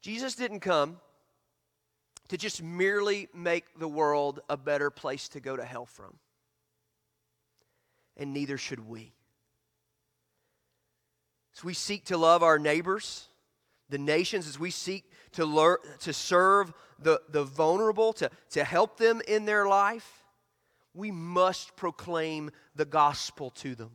Jesus 0.02 0.34
didn't 0.34 0.62
come 0.62 1.00
to 2.30 2.38
just 2.38 2.64
merely 2.64 3.28
make 3.34 3.78
the 3.78 3.88
world 3.88 4.40
a 4.50 4.58
better 4.58 4.90
place 4.90 5.30
to 5.30 5.40
go 5.40 5.56
to 5.56 5.64
hell 5.64 5.86
from. 5.86 6.16
And 8.18 8.34
neither 8.34 8.58
should 8.58 8.88
we. 8.88 9.14
As 11.56 11.64
we 11.64 11.74
seek 11.76 12.06
to 12.06 12.18
love 12.18 12.42
our 12.42 12.58
neighbors, 12.58 13.28
the 13.90 13.98
nations, 13.98 14.48
as 14.48 14.60
we 14.60 14.72
seek 14.72 15.04
to, 15.34 15.46
learn, 15.46 15.78
to 16.00 16.14
serve 16.14 16.74
the, 17.00 17.22
the 17.30 17.44
vulnerable, 17.44 18.14
to, 18.14 18.30
to 18.52 18.64
help 18.64 18.98
them 18.98 19.22
in 19.28 19.46
their 19.46 19.68
life, 19.68 20.24
we 20.94 21.12
must 21.12 21.76
proclaim 21.76 22.52
the 22.76 22.86
gospel 22.86 23.50
to 23.52 23.76
them. 23.76 23.92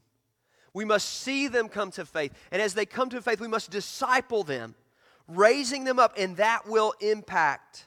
We 0.73 0.85
must 0.85 1.09
see 1.09 1.49
them 1.49 1.69
come 1.69 1.91
to 1.93 2.05
faith. 2.05 2.33
And 2.51 2.61
as 2.61 2.75
they 2.75 2.87
come 2.87 3.09
to 3.11 3.23
faith, 3.23 3.41
we 3.41 3.49
must 3.49 3.71
disciple 3.71 4.43
them, 4.43 4.75
raising 5.29 5.85
them 5.85 5.99
up, 5.99 6.15
and 6.19 6.37
that 6.39 6.67
will 6.67 6.95
impact 7.01 7.87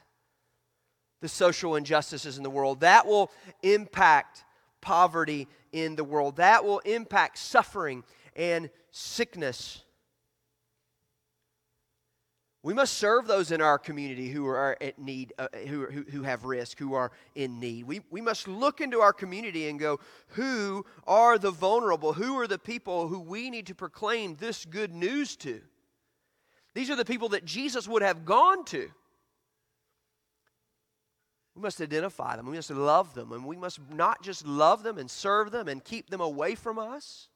the 1.20 1.28
social 1.28 1.76
injustices 1.76 2.36
in 2.36 2.42
the 2.42 2.50
world. 2.50 2.80
That 2.80 3.06
will 3.06 3.30
impact 3.62 4.44
poverty 4.80 5.48
in 5.72 5.96
the 5.96 6.04
world. 6.04 6.36
That 6.36 6.64
will 6.64 6.78
impact 6.80 7.38
suffering 7.38 8.04
and 8.36 8.70
sickness. 8.90 9.82
We 12.62 12.74
must 12.74 12.94
serve 12.94 13.28
those 13.28 13.52
in 13.52 13.60
our 13.60 13.78
community 13.78 14.30
who 14.30 14.44
are 14.46 14.76
at 14.80 14.98
need, 14.98 15.32
uh, 15.38 15.46
who, 15.68 15.86
who, 15.86 16.02
who 16.10 16.22
have 16.24 16.44
risk, 16.44 16.78
who 16.78 16.94
are 16.94 17.12
in 17.36 17.60
need. 17.60 17.84
We, 17.84 18.00
we 18.10 18.20
must 18.20 18.48
look 18.48 18.80
into 18.80 19.00
our 19.00 19.12
community 19.12 19.68
and 19.68 19.78
go, 19.78 20.00
who 20.28 20.84
are 21.06 21.38
the 21.38 21.52
vulnerable? 21.52 22.12
Who 22.12 22.38
are 22.40 22.48
the 22.48 22.58
people 22.58 23.06
who 23.06 23.20
we 23.20 23.48
need 23.48 23.66
to 23.68 23.76
proclaim 23.76 24.34
this 24.36 24.64
good 24.64 24.92
news 24.92 25.36
to? 25.36 25.60
These 26.74 26.90
are 26.90 26.96
the 26.96 27.04
people 27.04 27.28
that 27.30 27.44
Jesus 27.44 27.86
would 27.86 28.02
have 28.02 28.24
gone 28.24 28.64
to. 28.66 28.90
We 31.54 31.62
must 31.62 31.80
identify 31.80 32.36
them. 32.36 32.46
We 32.46 32.56
must 32.56 32.70
love 32.70 33.14
them. 33.14 33.30
And 33.30 33.44
we 33.44 33.56
must 33.56 33.78
not 33.88 34.22
just 34.22 34.44
love 34.44 34.82
them 34.82 34.98
and 34.98 35.08
serve 35.08 35.52
them 35.52 35.68
and 35.68 35.82
keep 35.82 36.10
them 36.10 36.20
away 36.20 36.56
from 36.56 36.78
us, 36.78 37.28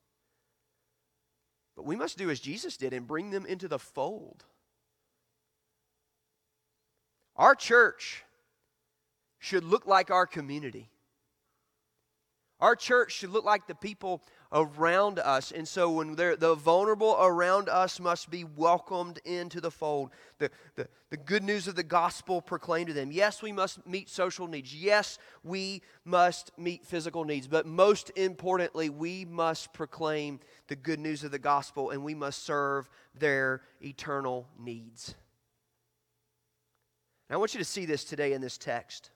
but 1.77 1.87
we 1.87 1.97
must 1.97 2.19
do 2.19 2.29
as 2.29 2.41
Jesus 2.41 2.77
did 2.77 2.93
and 2.93 3.07
bring 3.07 3.31
them 3.31 3.47
into 3.47 3.69
the 3.69 3.79
fold. 3.79 4.45
Our 7.37 7.55
church 7.55 8.25
should 9.39 9.65
look 9.65 9.87
like 9.87 10.11
our 10.11 10.27
community. 10.27 10.89
Our 12.61 12.77
church 12.77 13.11
should 13.11 13.31
look 13.31 13.45
like 13.45 13.67
the 13.67 13.75
people 13.75 14.23
around 14.53 15.19
us. 15.19 15.51
And 15.51 15.67
so 15.67 15.91
when 15.91 16.15
the 16.15 16.55
vulnerable 16.55 17.17
around 17.19 17.69
us 17.69 17.99
must 17.99 18.31
be 18.31 18.45
welcomed 18.45 19.19
into 19.25 19.61
the 19.61 19.71
fold. 19.71 20.11
The, 20.39 20.51
the, 20.77 20.87
the 21.11 21.17
good 21.17 21.43
news 21.43 21.67
of 21.67 21.75
the 21.75 21.83
gospel 21.83 22.41
proclaimed 22.41 22.87
to 22.87 22.93
them. 22.93 23.11
Yes, 23.11 23.43
we 23.43 23.51
must 23.51 23.85
meet 23.85 24.09
social 24.09 24.47
needs. 24.47 24.73
Yes, 24.75 25.19
we 25.43 25.83
must 26.05 26.57
meet 26.57 26.87
physical 26.87 27.25
needs. 27.25 27.49
But 27.49 27.67
most 27.67 28.13
importantly, 28.15 28.91
we 28.91 29.25
must 29.25 29.73
proclaim 29.73 30.39
the 30.69 30.77
good 30.77 31.01
news 31.01 31.25
of 31.25 31.33
the 31.33 31.41
gospel 31.41 31.91
and 31.91 32.05
we 32.05 32.15
must 32.15 32.45
serve 32.45 32.89
their 33.19 33.63
eternal 33.81 34.47
needs. 34.57 35.17
I 37.31 37.37
want 37.37 37.55
you 37.55 37.59
to 37.59 37.65
see 37.65 37.87
this 37.87 38.05
today 38.05 38.33
in 38.33 38.41
this 38.41 38.59
text. 38.59 39.11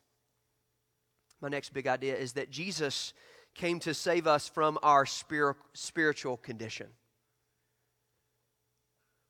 My 1.41 1.49
next 1.49 1.73
big 1.73 1.87
idea 1.87 2.17
is 2.17 2.33
that 2.33 2.51
Jesus 2.51 3.13
came 3.55 3.79
to 3.81 3.95
save 3.95 4.27
us 4.27 4.49
from 4.49 4.79
our 4.83 5.07
spiritual 5.07 6.37
condition. 6.39 6.89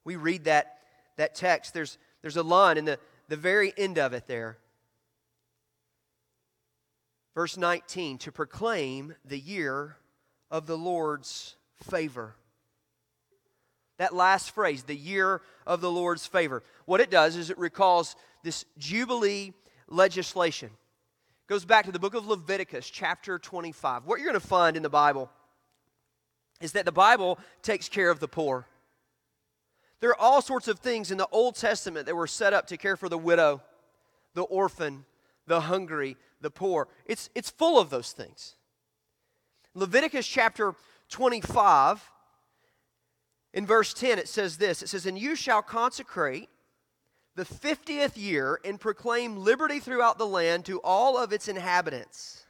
We 0.04 0.16
read 0.16 0.44
that, 0.44 0.78
that 1.16 1.34
text, 1.34 1.74
there's, 1.74 1.98
there's 2.22 2.36
a 2.36 2.42
line 2.42 2.78
in 2.78 2.84
the, 2.84 2.98
the 3.28 3.36
very 3.36 3.72
end 3.76 3.98
of 3.98 4.12
it 4.12 4.26
there. 4.26 4.58
Verse 7.34 7.56
19 7.56 8.18
to 8.18 8.32
proclaim 8.32 9.14
the 9.24 9.38
year 9.38 9.96
of 10.50 10.66
the 10.66 10.78
Lord's 10.78 11.56
favor. 11.82 12.34
That 13.98 14.14
last 14.14 14.50
phrase, 14.50 14.82
the 14.82 14.96
year 14.96 15.40
of 15.66 15.80
the 15.80 15.90
Lord's 15.90 16.26
favor. 16.26 16.62
What 16.84 17.00
it 17.00 17.10
does 17.10 17.36
is 17.36 17.50
it 17.50 17.58
recalls 17.58 18.16
this 18.42 18.64
Jubilee 18.78 19.54
legislation. 19.88 20.68
It 20.68 21.48
goes 21.48 21.64
back 21.64 21.86
to 21.86 21.92
the 21.92 21.98
book 21.98 22.14
of 22.14 22.26
Leviticus, 22.26 22.90
chapter 22.90 23.38
25. 23.38 24.04
What 24.04 24.18
you're 24.18 24.30
going 24.30 24.40
to 24.40 24.46
find 24.46 24.76
in 24.76 24.82
the 24.82 24.90
Bible 24.90 25.30
is 26.60 26.72
that 26.72 26.84
the 26.84 26.92
Bible 26.92 27.38
takes 27.62 27.88
care 27.88 28.10
of 28.10 28.20
the 28.20 28.28
poor. 28.28 28.66
There 30.00 30.10
are 30.10 30.20
all 30.20 30.42
sorts 30.42 30.68
of 30.68 30.78
things 30.78 31.10
in 31.10 31.18
the 31.18 31.28
Old 31.32 31.56
Testament 31.56 32.06
that 32.06 32.14
were 32.14 32.26
set 32.26 32.52
up 32.52 32.66
to 32.68 32.76
care 32.76 32.96
for 32.96 33.08
the 33.08 33.18
widow, 33.18 33.62
the 34.34 34.42
orphan, 34.42 35.04
the 35.46 35.62
hungry, 35.62 36.16
the 36.40 36.50
poor. 36.50 36.88
It's, 37.06 37.30
it's 37.34 37.50
full 37.50 37.78
of 37.78 37.90
those 37.90 38.12
things. 38.12 38.56
Leviticus 39.74 40.26
chapter 40.26 40.74
25, 41.10 42.10
in 43.56 43.64
verse 43.64 43.94
10, 43.94 44.18
it 44.18 44.28
says 44.28 44.58
this 44.58 44.82
It 44.82 44.88
says, 44.88 45.06
And 45.06 45.18
you 45.18 45.34
shall 45.34 45.62
consecrate 45.62 46.50
the 47.34 47.44
50th 47.44 48.16
year 48.16 48.60
and 48.64 48.78
proclaim 48.78 49.38
liberty 49.38 49.80
throughout 49.80 50.18
the 50.18 50.26
land 50.26 50.66
to 50.66 50.78
all 50.84 51.16
of 51.16 51.32
its 51.32 51.48
inhabitants. 51.48 52.44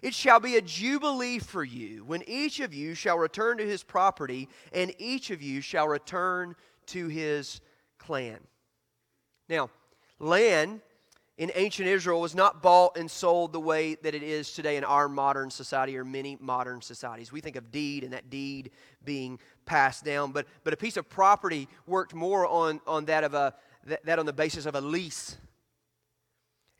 It 0.00 0.14
shall 0.14 0.38
be 0.38 0.56
a 0.56 0.62
jubilee 0.62 1.40
for 1.40 1.64
you 1.64 2.04
when 2.04 2.22
each 2.28 2.60
of 2.60 2.72
you 2.72 2.94
shall 2.94 3.18
return 3.18 3.58
to 3.58 3.66
his 3.66 3.82
property, 3.82 4.48
and 4.72 4.94
each 4.98 5.30
of 5.30 5.42
you 5.42 5.60
shall 5.60 5.88
return 5.88 6.54
to 6.86 7.08
his 7.08 7.60
clan. 7.98 8.38
Now, 9.48 9.70
land 10.20 10.82
in 11.36 11.50
ancient 11.56 11.88
Israel 11.88 12.20
was 12.20 12.34
not 12.34 12.62
bought 12.62 12.96
and 12.96 13.10
sold 13.10 13.52
the 13.52 13.60
way 13.60 13.96
that 13.96 14.14
it 14.14 14.22
is 14.22 14.52
today 14.52 14.76
in 14.76 14.84
our 14.84 15.08
modern 15.08 15.50
society 15.50 15.96
or 15.96 16.04
many 16.04 16.36
modern 16.40 16.80
societies. 16.80 17.32
We 17.32 17.40
think 17.40 17.56
of 17.56 17.72
deed 17.72 18.04
and 18.04 18.12
that 18.12 18.30
deed 18.30 18.70
being 19.04 19.40
passed 19.66 20.04
down, 20.04 20.32
but, 20.32 20.46
but 20.62 20.72
a 20.72 20.76
piece 20.76 20.96
of 20.96 21.08
property 21.08 21.68
worked 21.86 22.14
more 22.14 22.46
on, 22.46 22.80
on 22.86 23.04
that 23.06 23.24
of 23.24 23.34
a, 23.34 23.54
that, 24.04 24.18
on 24.18 24.26
the 24.26 24.32
basis 24.32 24.66
of 24.66 24.74
a 24.74 24.80
lease. 24.80 25.36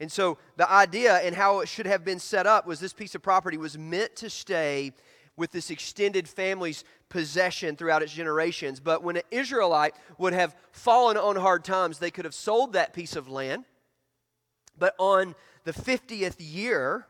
And 0.00 0.10
so 0.10 0.38
the 0.56 0.70
idea 0.70 1.16
and 1.16 1.34
how 1.34 1.60
it 1.60 1.68
should 1.68 1.86
have 1.86 2.04
been 2.04 2.18
set 2.18 2.46
up 2.46 2.66
was 2.66 2.80
this 2.80 2.92
piece 2.92 3.14
of 3.14 3.22
property 3.22 3.56
was 3.56 3.78
meant 3.78 4.16
to 4.16 4.30
stay 4.30 4.92
with 5.36 5.50
this 5.50 5.70
extended 5.70 6.28
family's 6.28 6.84
possession 7.08 7.76
throughout 7.76 8.02
its 8.02 8.12
generations. 8.12 8.80
But 8.80 9.02
when 9.02 9.16
an 9.16 9.22
Israelite 9.30 9.94
would 10.18 10.32
have 10.32 10.54
fallen 10.72 11.16
on 11.16 11.36
hard 11.36 11.64
times, 11.64 11.98
they 11.98 12.10
could 12.10 12.24
have 12.24 12.34
sold 12.34 12.72
that 12.72 12.92
piece 12.92 13.16
of 13.16 13.28
land. 13.28 13.64
But 14.78 14.94
on 14.98 15.34
the 15.64 15.72
50th 15.72 16.36
year, 16.38 17.06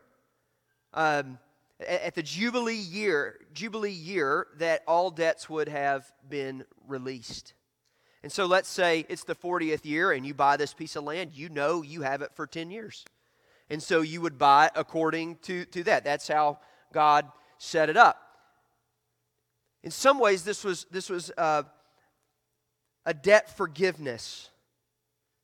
um, 0.93 1.39
at 1.79 2.15
the 2.15 2.23
Jubilee 2.23 2.75
year, 2.75 3.39
Jubilee 3.53 3.91
year, 3.91 4.47
that 4.57 4.83
all 4.87 5.11
debts 5.11 5.49
would 5.49 5.67
have 5.67 6.09
been 6.27 6.65
released. 6.87 7.53
And 8.23 8.31
so 8.31 8.45
let's 8.45 8.69
say 8.69 9.05
it's 9.09 9.23
the 9.23 9.35
40th 9.35 9.85
year 9.85 10.11
and 10.11 10.25
you 10.25 10.33
buy 10.33 10.57
this 10.57 10.73
piece 10.73 10.95
of 10.95 11.03
land, 11.03 11.31
you 11.33 11.49
know 11.49 11.81
you 11.81 12.01
have 12.01 12.21
it 12.21 12.31
for 12.33 12.47
10 12.47 12.71
years. 12.71 13.05
And 13.69 13.81
so 13.81 14.01
you 14.01 14.21
would 14.21 14.37
buy 14.37 14.71
according 14.75 15.37
to, 15.43 15.65
to 15.65 15.83
that. 15.83 16.03
That's 16.03 16.27
how 16.27 16.59
God 16.93 17.27
set 17.57 17.89
it 17.89 17.97
up. 17.97 18.21
In 19.83 19.91
some 19.91 20.17
ways, 20.17 20.43
this 20.43 20.63
was, 20.63 20.85
this 20.89 21.09
was 21.09 21.31
uh, 21.37 21.63
a 23.05 23.13
debt 23.13 23.55
forgiveness. 23.55 24.49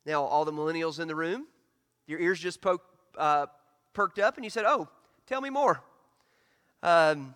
Now, 0.06 0.24
all 0.24 0.46
the 0.46 0.54
millennials 0.54 1.00
in 1.00 1.08
the 1.08 1.16
room, 1.16 1.46
your 2.08 2.20
ears 2.20 2.40
just 2.40 2.62
poke, 2.62 2.84
uh, 3.18 3.48
perked 3.94 4.18
up, 4.18 4.38
and 4.38 4.44
you 4.44 4.50
said, 4.50 4.66
Oh, 4.66 4.88
tell 5.28 5.42
me 5.42 5.52
more. 5.52 5.84
Um, 6.84 7.36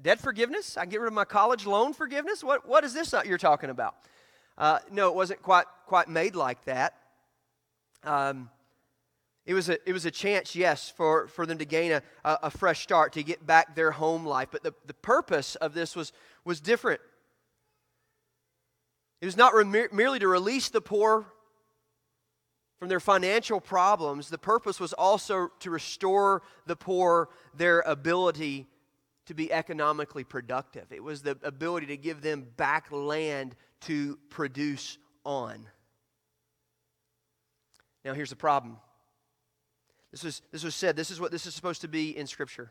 debt 0.00 0.20
forgiveness? 0.20 0.76
I 0.76 0.82
can 0.82 0.90
get 0.90 1.00
rid 1.00 1.08
of 1.08 1.14
my 1.14 1.24
college 1.24 1.66
loan 1.66 1.92
forgiveness? 1.92 2.44
What, 2.44 2.68
what 2.68 2.84
is 2.84 2.94
this 2.94 3.14
you're 3.24 3.38
talking 3.38 3.70
about? 3.70 3.94
Uh, 4.58 4.78
no, 4.90 5.08
it 5.08 5.14
wasn't 5.14 5.42
quite, 5.42 5.66
quite 5.86 6.08
made 6.08 6.34
like 6.34 6.64
that. 6.64 6.94
Um, 8.04 8.50
it 9.44 9.54
was, 9.54 9.68
a, 9.68 9.78
it 9.88 9.92
was 9.92 10.06
a 10.06 10.10
chance, 10.10 10.56
yes, 10.56 10.92
for, 10.96 11.28
for 11.28 11.46
them 11.46 11.58
to 11.58 11.64
gain 11.64 11.92
a, 11.92 12.02
a, 12.24 12.50
fresh 12.50 12.82
start, 12.82 13.12
to 13.12 13.22
get 13.22 13.46
back 13.46 13.76
their 13.76 13.92
home 13.92 14.24
life. 14.24 14.48
But 14.50 14.62
the, 14.62 14.74
the 14.86 14.94
purpose 14.94 15.54
of 15.56 15.72
this 15.72 15.94
was, 15.94 16.12
was 16.44 16.60
different. 16.60 17.00
It 19.20 19.26
was 19.26 19.36
not 19.36 19.54
re- 19.54 19.88
merely 19.92 20.18
to 20.18 20.28
release 20.28 20.68
the 20.68 20.80
poor 20.80 21.26
from 22.78 22.88
their 22.88 23.00
financial 23.00 23.60
problems, 23.60 24.28
the 24.28 24.38
purpose 24.38 24.78
was 24.78 24.92
also 24.92 25.48
to 25.60 25.70
restore 25.70 26.42
the 26.66 26.76
poor 26.76 27.30
their 27.54 27.80
ability 27.80 28.66
to 29.26 29.34
be 29.34 29.52
economically 29.52 30.24
productive. 30.24 30.92
It 30.92 31.02
was 31.02 31.22
the 31.22 31.36
ability 31.42 31.86
to 31.86 31.96
give 31.96 32.22
them 32.22 32.46
back 32.56 32.90
land 32.90 33.54
to 33.82 34.18
produce 34.30 34.98
on. 35.24 35.66
Now, 38.04 38.14
here's 38.14 38.30
the 38.30 38.36
problem. 38.36 38.78
This 40.12 40.22
was, 40.22 40.42
this 40.52 40.64
was 40.64 40.74
said, 40.74 40.96
this 40.96 41.10
is 41.10 41.20
what 41.20 41.32
this 41.32 41.44
is 41.44 41.54
supposed 41.54 41.80
to 41.80 41.88
be 41.88 42.16
in 42.16 42.26
Scripture. 42.26 42.70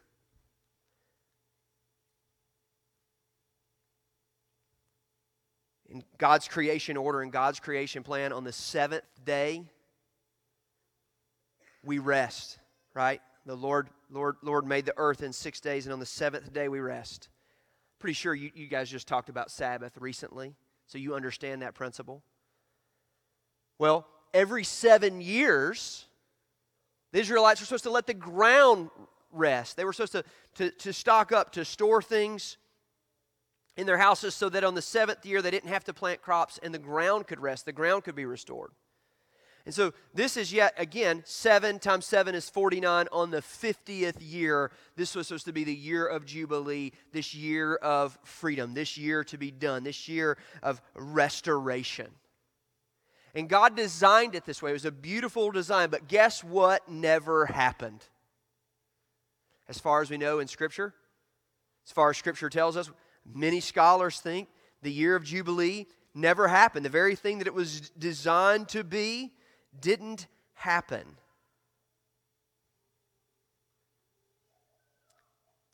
In 5.89 6.03
God's 6.17 6.47
creation 6.47 6.97
order 6.97 7.21
and 7.21 7.31
God's 7.31 7.59
creation 7.59 8.01
plan, 8.01 8.33
on 8.33 8.43
the 8.43 8.51
seventh 8.51 9.03
day, 9.23 9.63
we 11.83 11.99
rest, 11.99 12.57
right? 12.93 13.21
The 13.45 13.55
Lord, 13.55 13.89
Lord, 14.09 14.37
Lord 14.41 14.65
made 14.65 14.85
the 14.85 14.93
earth 14.97 15.21
in 15.21 15.31
six 15.31 15.59
days, 15.59 15.85
and 15.85 15.93
on 15.93 15.99
the 15.99 16.05
seventh 16.05 16.51
day 16.51 16.67
we 16.67 16.79
rest. 16.79 17.29
Pretty 17.99 18.13
sure 18.13 18.33
you, 18.33 18.51
you 18.55 18.67
guys 18.67 18.89
just 18.89 19.07
talked 19.07 19.29
about 19.29 19.51
Sabbath 19.51 19.97
recently. 19.99 20.55
So 20.87 20.97
you 20.97 21.15
understand 21.15 21.61
that 21.61 21.73
principle? 21.73 22.23
Well, 23.79 24.07
every 24.33 24.63
seven 24.63 25.21
years, 25.21 26.05
the 27.11 27.19
Israelites 27.19 27.59
were 27.59 27.65
supposed 27.65 27.83
to 27.83 27.91
let 27.91 28.07
the 28.07 28.13
ground 28.13 28.89
rest. 29.31 29.77
They 29.77 29.85
were 29.85 29.93
supposed 29.93 30.13
to, 30.13 30.23
to, 30.55 30.71
to 30.71 30.93
stock 30.93 31.31
up, 31.31 31.51
to 31.53 31.65
store 31.65 32.01
things 32.01 32.57
in 33.77 33.85
their 33.85 33.97
houses 33.97 34.33
so 34.33 34.49
that 34.49 34.63
on 34.63 34.73
the 34.73 34.81
seventh 34.81 35.25
year 35.25 35.41
they 35.41 35.51
didn't 35.51 35.69
have 35.69 35.83
to 35.85 35.93
plant 35.93 36.21
crops 36.21 36.59
and 36.63 36.73
the 36.73 36.79
ground 36.79 37.27
could 37.27 37.39
rest, 37.39 37.65
the 37.65 37.73
ground 37.73 38.03
could 38.03 38.15
be 38.15 38.25
restored. 38.25 38.71
And 39.65 39.73
so 39.73 39.93
this 40.13 40.37
is 40.37 40.53
yet 40.53 40.75
again, 40.77 41.23
7 41.25 41.79
times 41.79 42.05
7 42.05 42.35
is 42.35 42.49
49 42.49 43.07
on 43.11 43.31
the 43.31 43.41
50th 43.41 44.17
year. 44.19 44.71
This 44.95 45.15
was 45.15 45.27
supposed 45.27 45.45
to 45.45 45.53
be 45.53 45.63
the 45.63 45.73
year 45.73 46.05
of 46.05 46.25
Jubilee, 46.25 46.91
this 47.11 47.33
year 47.33 47.75
of 47.75 48.17
freedom, 48.23 48.75
this 48.75 48.95
year 48.95 49.23
to 49.23 49.37
be 49.37 49.49
done, 49.49 49.83
this 49.83 50.07
year 50.07 50.37
of 50.61 50.81
restoration. 50.93 52.11
And 53.33 53.49
God 53.49 53.75
designed 53.75 54.35
it 54.35 54.45
this 54.45 54.61
way. 54.61 54.69
It 54.69 54.73
was 54.73 54.85
a 54.85 54.91
beautiful 54.91 55.51
design, 55.51 55.89
but 55.89 56.07
guess 56.07 56.43
what 56.43 56.87
never 56.87 57.47
happened? 57.47 58.03
As 59.67 59.79
far 59.79 60.01
as 60.01 60.11
we 60.11 60.17
know 60.17 60.39
in 60.39 60.47
Scripture, 60.47 60.93
as 61.87 61.91
far 61.91 62.11
as 62.11 62.17
Scripture 62.17 62.49
tells 62.49 62.77
us, 62.77 62.91
many 63.25 63.59
scholars 63.59 64.19
think 64.19 64.47
the 64.83 64.93
year 64.93 65.15
of 65.15 65.23
Jubilee 65.23 65.87
never 66.13 66.47
happened. 66.47 66.85
The 66.85 66.89
very 66.89 67.15
thing 67.15 67.39
that 67.39 67.47
it 67.47 67.53
was 67.53 67.89
designed 67.89 68.69
to 68.69 68.83
be 68.83 69.33
didn't 69.81 70.27
happen. 70.53 71.05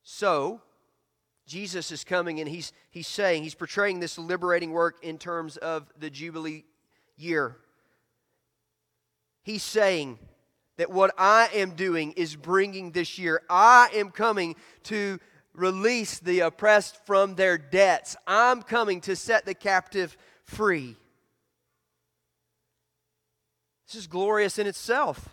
So, 0.03 0.61
Jesus 1.47 1.91
is 1.91 2.03
coming 2.03 2.39
and 2.39 2.47
he's, 2.47 2.71
he's 2.91 3.07
saying, 3.07 3.43
he's 3.43 3.55
portraying 3.55 3.99
this 3.99 4.17
liberating 4.17 4.71
work 4.71 4.97
in 5.03 5.17
terms 5.17 5.57
of 5.57 5.91
the 5.99 6.09
Jubilee 6.09 6.63
year. 7.17 7.57
He's 9.43 9.63
saying 9.63 10.19
that 10.77 10.91
what 10.91 11.13
I 11.17 11.49
am 11.53 11.71
doing 11.71 12.13
is 12.13 12.35
bringing 12.35 12.91
this 12.91 13.17
year. 13.19 13.41
I 13.49 13.89
am 13.93 14.11
coming 14.11 14.55
to 14.83 15.19
release 15.53 16.19
the 16.19 16.41
oppressed 16.41 17.05
from 17.05 17.35
their 17.35 17.57
debts. 17.57 18.15
I'm 18.25 18.61
coming 18.61 19.01
to 19.01 19.15
set 19.15 19.45
the 19.45 19.53
captive 19.53 20.15
free. 20.45 20.95
This 23.91 24.03
is 24.03 24.07
glorious 24.07 24.57
in 24.57 24.67
itself. 24.67 25.27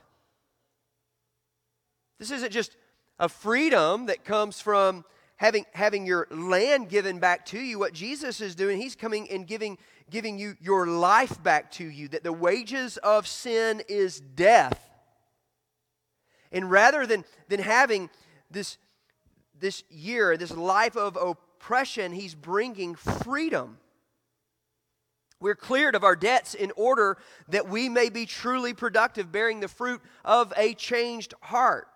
This 2.18 2.32
isn't 2.32 2.50
just 2.50 2.76
a 3.20 3.28
freedom 3.28 4.06
that 4.06 4.24
comes 4.24 4.60
from 4.60 5.04
having, 5.36 5.64
having 5.74 6.06
your 6.06 6.26
land 6.32 6.88
given 6.88 7.20
back 7.20 7.46
to 7.46 7.60
you. 7.60 7.78
What 7.78 7.92
Jesus 7.92 8.40
is 8.40 8.56
doing, 8.56 8.80
He's 8.80 8.96
coming 8.96 9.30
and 9.30 9.46
giving, 9.46 9.78
giving 10.10 10.40
you 10.40 10.56
your 10.60 10.88
life 10.88 11.40
back 11.40 11.70
to 11.72 11.84
you, 11.84 12.08
that 12.08 12.24
the 12.24 12.32
wages 12.32 12.96
of 12.96 13.28
sin 13.28 13.80
is 13.88 14.18
death. 14.18 14.90
And 16.50 16.68
rather 16.68 17.06
than, 17.06 17.24
than 17.46 17.60
having 17.60 18.10
this, 18.50 18.76
this 19.56 19.84
year, 19.88 20.36
this 20.36 20.50
life 20.50 20.96
of 20.96 21.16
oppression, 21.16 22.10
He's 22.10 22.34
bringing 22.34 22.96
freedom. 22.96 23.78
We're 25.40 25.54
cleared 25.54 25.94
of 25.94 26.04
our 26.04 26.16
debts 26.16 26.54
in 26.54 26.72
order 26.76 27.16
that 27.48 27.68
we 27.68 27.88
may 27.88 28.08
be 28.08 28.26
truly 28.26 28.74
productive, 28.74 29.30
bearing 29.30 29.60
the 29.60 29.68
fruit 29.68 30.00
of 30.24 30.52
a 30.56 30.74
changed 30.74 31.34
heart. 31.40 31.86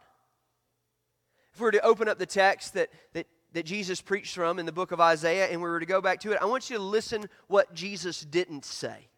If 1.52 1.60
we 1.60 1.64
were 1.64 1.72
to 1.72 1.84
open 1.84 2.08
up 2.08 2.18
the 2.18 2.26
text 2.26 2.74
that, 2.74 2.90
that, 3.14 3.26
that 3.52 3.66
Jesus 3.66 4.00
preached 4.00 4.34
from 4.34 4.58
in 4.58 4.66
the 4.66 4.72
book 4.72 4.92
of 4.92 5.00
Isaiah 5.00 5.48
and 5.48 5.60
we 5.60 5.68
were 5.68 5.80
to 5.80 5.86
go 5.86 6.00
back 6.00 6.20
to 6.20 6.32
it, 6.32 6.38
I 6.40 6.46
want 6.46 6.70
you 6.70 6.76
to 6.76 6.82
listen 6.82 7.28
what 7.48 7.74
Jesus 7.74 8.20
didn't 8.20 8.64
say. 8.64 9.08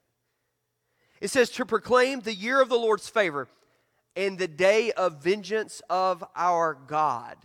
It 1.21 1.29
says, 1.29 1.51
To 1.51 1.67
proclaim 1.67 2.21
the 2.21 2.35
year 2.35 2.61
of 2.61 2.69
the 2.69 2.79
Lord's 2.79 3.09
favor 3.09 3.49
and 4.17 4.39
the 4.39 4.49
day 4.49 4.93
of 4.93 5.23
vengeance 5.23 5.83
of 5.91 6.25
our 6.35 6.75
God, 6.87 7.37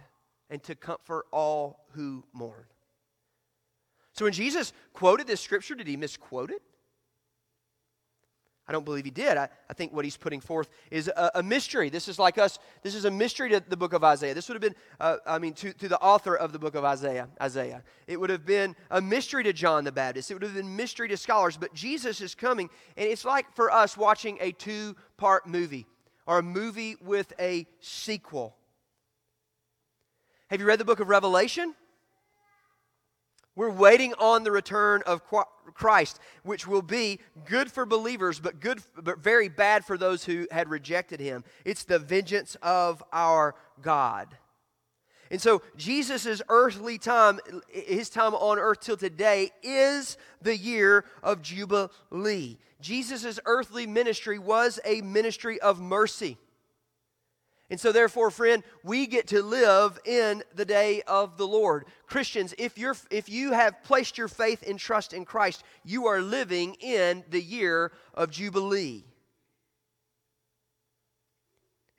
and 0.50 0.62
to 0.64 0.76
comfort 0.76 1.26
all 1.32 1.86
who 1.92 2.24
mourn. 2.34 2.66
So 4.20 4.26
when 4.26 4.34
Jesus 4.34 4.74
quoted 4.92 5.28
this 5.28 5.40
scripture, 5.40 5.76
did 5.76 5.88
he 5.88 5.96
misquote 5.96 6.52
it? 6.52 6.62
I 8.68 8.74
don't 8.74 8.84
believe 8.84 9.06
he 9.06 9.12
did. 9.12 9.38
I, 9.38 9.48
I 9.70 9.74
think 9.74 9.94
what 9.94 10.04
he's 10.04 10.18
putting 10.18 10.42
forth 10.42 10.68
is 10.92 11.08
a, 11.08 11.32
a, 11.36 11.42
mystery. 11.42 11.90
This 11.90 12.10
is 12.10 12.20
like 12.20 12.38
us, 12.38 12.60
this 12.84 12.96
is 12.96 13.06
a 13.06 13.12
mystery 13.12 13.50
to 13.52 13.64
the 13.66 13.78
book 13.78 13.94
of 13.94 14.04
Isaiah. 14.04 14.34
This 14.34 14.50
would 14.50 14.56
have 14.56 14.62
been, 14.62 14.76
uh, 15.00 15.20
I 15.26 15.40
mean, 15.40 15.54
to, 15.54 15.72
to 15.72 15.88
the 15.88 15.98
author 16.02 16.36
of 16.36 16.52
the 16.52 16.60
book 16.60 16.76
of 16.76 16.84
Isaiah, 16.84 17.30
Isaiah. 17.42 17.82
It 18.08 18.20
would 18.20 18.30
have 18.30 18.46
been 18.46 18.76
a 18.92 19.00
mystery 19.00 19.46
to 19.46 19.54
John 19.54 19.86
the 19.86 19.92
Baptist. 19.94 20.32
It 20.32 20.34
would 20.34 20.44
have 20.44 20.54
been 20.54 20.76
mystery 20.76 21.08
to 21.08 21.16
scholars. 21.16 21.56
But 21.56 21.74
Jesus 21.74 22.20
is 22.20 22.36
coming, 22.36 22.70
and 22.98 23.08
it's 23.08 23.24
like 23.24 23.46
for 23.56 23.72
us 23.72 23.96
watching 23.96 24.38
a 24.42 24.52
two 24.52 24.98
part 25.16 25.48
movie 25.48 25.88
or 26.28 26.40
a 26.40 26.44
movie 26.44 26.98
with 27.00 27.32
a 27.40 27.66
sequel. 27.80 28.58
Have 30.50 30.60
you 30.60 30.66
read 30.66 30.78
the 30.78 30.84
book 30.84 31.00
of 31.00 31.08
Revelation? 31.08 31.74
We're 33.60 33.70
waiting 33.70 34.14
on 34.14 34.46
the 34.46 34.52
return 34.52 35.04
of 35.06 35.22
Christ, 35.74 36.22
which 36.44 36.66
will 36.66 36.82
be 36.82 37.20
good 37.44 37.70
for 37.70 37.86
believers, 37.86 38.40
but 38.40 38.62
good, 38.62 38.82
but 38.96 39.20
very 39.20 39.50
bad 39.50 39.84
for 39.84 39.98
those 39.98 40.24
who 40.24 40.48
had 40.50 40.70
rejected 40.70 41.20
Him. 41.20 41.44
It's 41.66 41.84
the 41.84 42.00
vengeance 42.00 42.56
of 42.64 43.04
our 43.12 43.56
God. 43.82 44.30
And 45.30 45.42
so 45.42 45.62
Jesus' 45.76 46.42
earthly 46.48 46.98
time, 46.98 47.42
his 47.68 48.10
time 48.10 48.34
on 48.34 48.60
earth 48.60 48.80
till 48.80 48.96
today, 48.96 49.52
is 49.62 50.18
the 50.42 50.56
year 50.56 51.04
of 51.22 51.42
Jubilee. 51.42 52.60
Jesus' 52.80 53.42
earthly 53.46 53.86
ministry 53.86 54.40
was 54.40 54.80
a 54.86 55.02
ministry 55.02 55.60
of 55.60 55.82
mercy. 55.82 56.38
And 57.72 57.80
so, 57.80 57.92
therefore, 57.92 58.32
friend, 58.32 58.64
we 58.84 59.06
get 59.06 59.28
to 59.28 59.44
live 59.44 60.00
in 60.04 60.44
the 60.56 60.66
day 60.66 61.04
of 61.06 61.38
the 61.38 61.48
Lord. 61.48 61.86
Christians, 62.08 62.56
if, 62.58 62.80
you're, 62.80 62.96
if 63.12 63.30
you 63.30 63.52
have 63.52 63.84
placed 63.84 64.18
your 64.18 64.28
faith 64.28 64.64
and 64.68 64.80
trust 64.80 65.14
in 65.14 65.24
Christ, 65.24 65.64
you 65.84 66.08
are 66.08 66.20
living 66.20 66.76
in 66.80 67.24
the 67.30 67.42
year 67.42 67.92
of 68.16 68.32
Jubilee. 68.32 69.04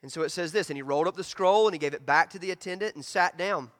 And 0.01 0.11
so 0.11 0.23
it 0.23 0.29
says 0.29 0.51
this, 0.51 0.69
and 0.69 0.77
he 0.77 0.81
rolled 0.81 1.07
up 1.07 1.15
the 1.15 1.23
scroll 1.23 1.67
and 1.67 1.73
he 1.73 1.79
gave 1.79 1.93
it 1.93 2.05
back 2.05 2.31
to 2.31 2.39
the 2.39 2.51
attendant 2.51 2.95
and 2.95 3.05
sat 3.05 3.37
down. 3.37 3.71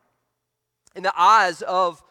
And 0.95 1.03
the 1.03 1.19
eyes 1.19 1.61
of 1.61 2.03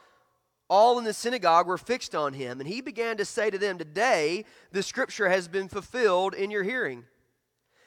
all 0.68 0.98
in 0.98 1.04
the 1.04 1.12
synagogue 1.12 1.66
were 1.66 1.78
fixed 1.78 2.14
on 2.14 2.32
him. 2.32 2.60
And 2.60 2.68
he 2.68 2.80
began 2.80 3.16
to 3.16 3.24
say 3.24 3.50
to 3.50 3.58
them, 3.58 3.78
Today 3.78 4.44
the 4.72 4.82
scripture 4.82 5.28
has 5.28 5.48
been 5.48 5.68
fulfilled 5.68 6.34
in 6.34 6.50
your 6.50 6.64
hearing. 6.64 7.04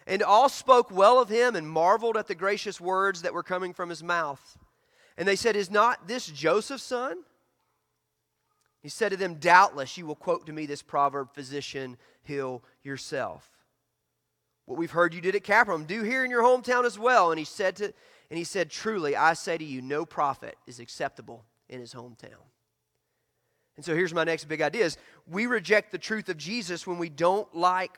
And 0.06 0.22
all 0.22 0.50
spoke 0.50 0.92
well 0.92 1.22
of 1.22 1.30
him 1.30 1.56
and 1.56 1.70
marveled 1.70 2.18
at 2.18 2.28
the 2.28 2.36
gracious 2.36 2.82
words 2.82 3.22
that 3.22 3.34
were 3.34 3.44
coming 3.44 3.74
from 3.74 3.90
his 3.90 4.04
mouth. 4.04 4.58
And 5.18 5.28
they 5.28 5.36
said, 5.36 5.56
Is 5.56 5.72
not 5.72 6.08
this 6.08 6.28
Joseph's 6.28 6.84
son? 6.84 7.20
He 8.82 8.90
said 8.90 9.10
to 9.10 9.18
them, 9.18 9.36
Doubtless 9.36 9.98
you 9.98 10.06
will 10.06 10.16
quote 10.16 10.46
to 10.48 10.54
me 10.54 10.66
this 10.66 10.82
proverb, 10.82 11.34
Physician, 11.34 11.98
heal 12.24 12.64
yourself. 12.84 13.50
What 14.66 14.78
we've 14.78 14.92
heard 14.92 15.14
you 15.14 15.22
did 15.22 15.36
at 15.36 15.44
Capernaum, 15.44 15.86
do 15.86 16.04
here 16.04 16.24
in 16.24 16.32
your 16.32 16.44
hometown 16.44 16.86
as 16.86 16.98
well. 16.98 17.32
And 17.32 17.40
he 17.40 17.46
said 17.46 17.78
to 17.78 17.94
and 18.30 18.38
he 18.38 18.44
said, 18.44 18.70
Truly, 18.70 19.16
I 19.16 19.34
say 19.34 19.58
to 19.58 19.64
you, 19.64 19.82
no 19.82 20.06
prophet 20.06 20.58
is 20.66 20.80
acceptable 20.80 21.46
in 21.70 21.80
his 21.80 21.94
hometown. 21.94 22.42
And 23.76 23.86
so 23.86 23.96
here's 23.96 24.14
my 24.14 24.24
next 24.24 24.46
big 24.46 24.62
idea 24.62 24.86
is 24.86 24.98
we 25.28 25.46
reject 25.46 25.92
the 25.92 25.98
truth 25.98 26.30
of 26.30 26.38
Jesus 26.38 26.88
when 26.88 26.98
we 26.98 27.10
don't 27.10 27.54
like 27.56 27.98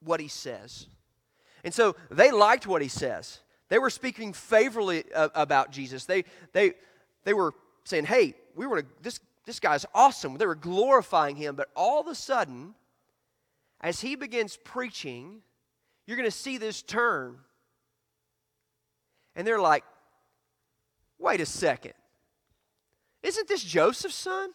what 0.00 0.20
he 0.20 0.28
says. 0.28 0.86
And 1.64 1.72
so 1.72 1.96
they 2.10 2.30
liked 2.30 2.66
what 2.66 2.82
he 2.82 2.88
says. 2.88 3.40
They 3.68 3.78
were 3.78 3.90
speaking 3.90 4.32
favorably 4.32 5.04
uh, 5.14 5.28
about 5.34 5.70
Jesus. 5.70 6.04
They, 6.04 6.24
they, 6.52 6.72
they 7.24 7.32
were 7.32 7.54
saying, 7.84 8.04
hey, 8.04 8.34
we 8.54 8.66
were 8.66 8.84
this, 9.00 9.20
this 9.46 9.60
guy's 9.60 9.86
awesome. 9.94 10.36
They 10.36 10.46
were 10.46 10.54
glorifying 10.54 11.36
him. 11.36 11.54
But 11.56 11.68
all 11.74 12.00
of 12.00 12.06
a 12.06 12.14
sudden, 12.14 12.74
as 13.80 14.00
he 14.00 14.14
begins 14.14 14.56
preaching, 14.62 15.40
you're 16.06 16.16
going 16.16 16.28
to 16.28 16.36
see 16.36 16.58
this 16.58 16.82
turn. 16.82 17.38
And 19.34 19.46
they're 19.46 19.60
like, 19.60 19.84
wait 21.18 21.40
a 21.40 21.46
second. 21.46 21.94
Isn't 23.22 23.48
this 23.48 23.62
Joseph's 23.62 24.16
son? 24.16 24.50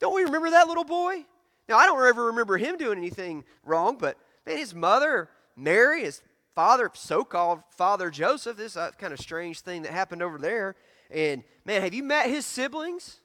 Don't 0.00 0.14
we 0.14 0.22
remember 0.22 0.50
that 0.50 0.68
little 0.68 0.84
boy? 0.84 1.24
Now, 1.68 1.78
I 1.78 1.86
don't 1.86 2.06
ever 2.06 2.26
remember 2.26 2.56
him 2.56 2.76
doing 2.76 2.98
anything 2.98 3.44
wrong, 3.64 3.96
but 3.98 4.16
Man, 4.46 4.58
his 4.58 4.74
mother, 4.74 5.28
Mary, 5.56 6.04
his 6.04 6.22
father, 6.54 6.90
so 6.94 7.24
called 7.24 7.60
father 7.76 8.10
Joseph, 8.10 8.56
this 8.56 8.76
uh, 8.76 8.90
kind 8.98 9.12
of 9.12 9.20
strange 9.20 9.60
thing 9.60 9.82
that 9.82 9.92
happened 9.92 10.22
over 10.22 10.38
there. 10.38 10.76
And 11.10 11.42
man, 11.64 11.82
have 11.82 11.94
you 11.94 12.02
met 12.02 12.28
his 12.28 12.46
siblings? 12.46 13.18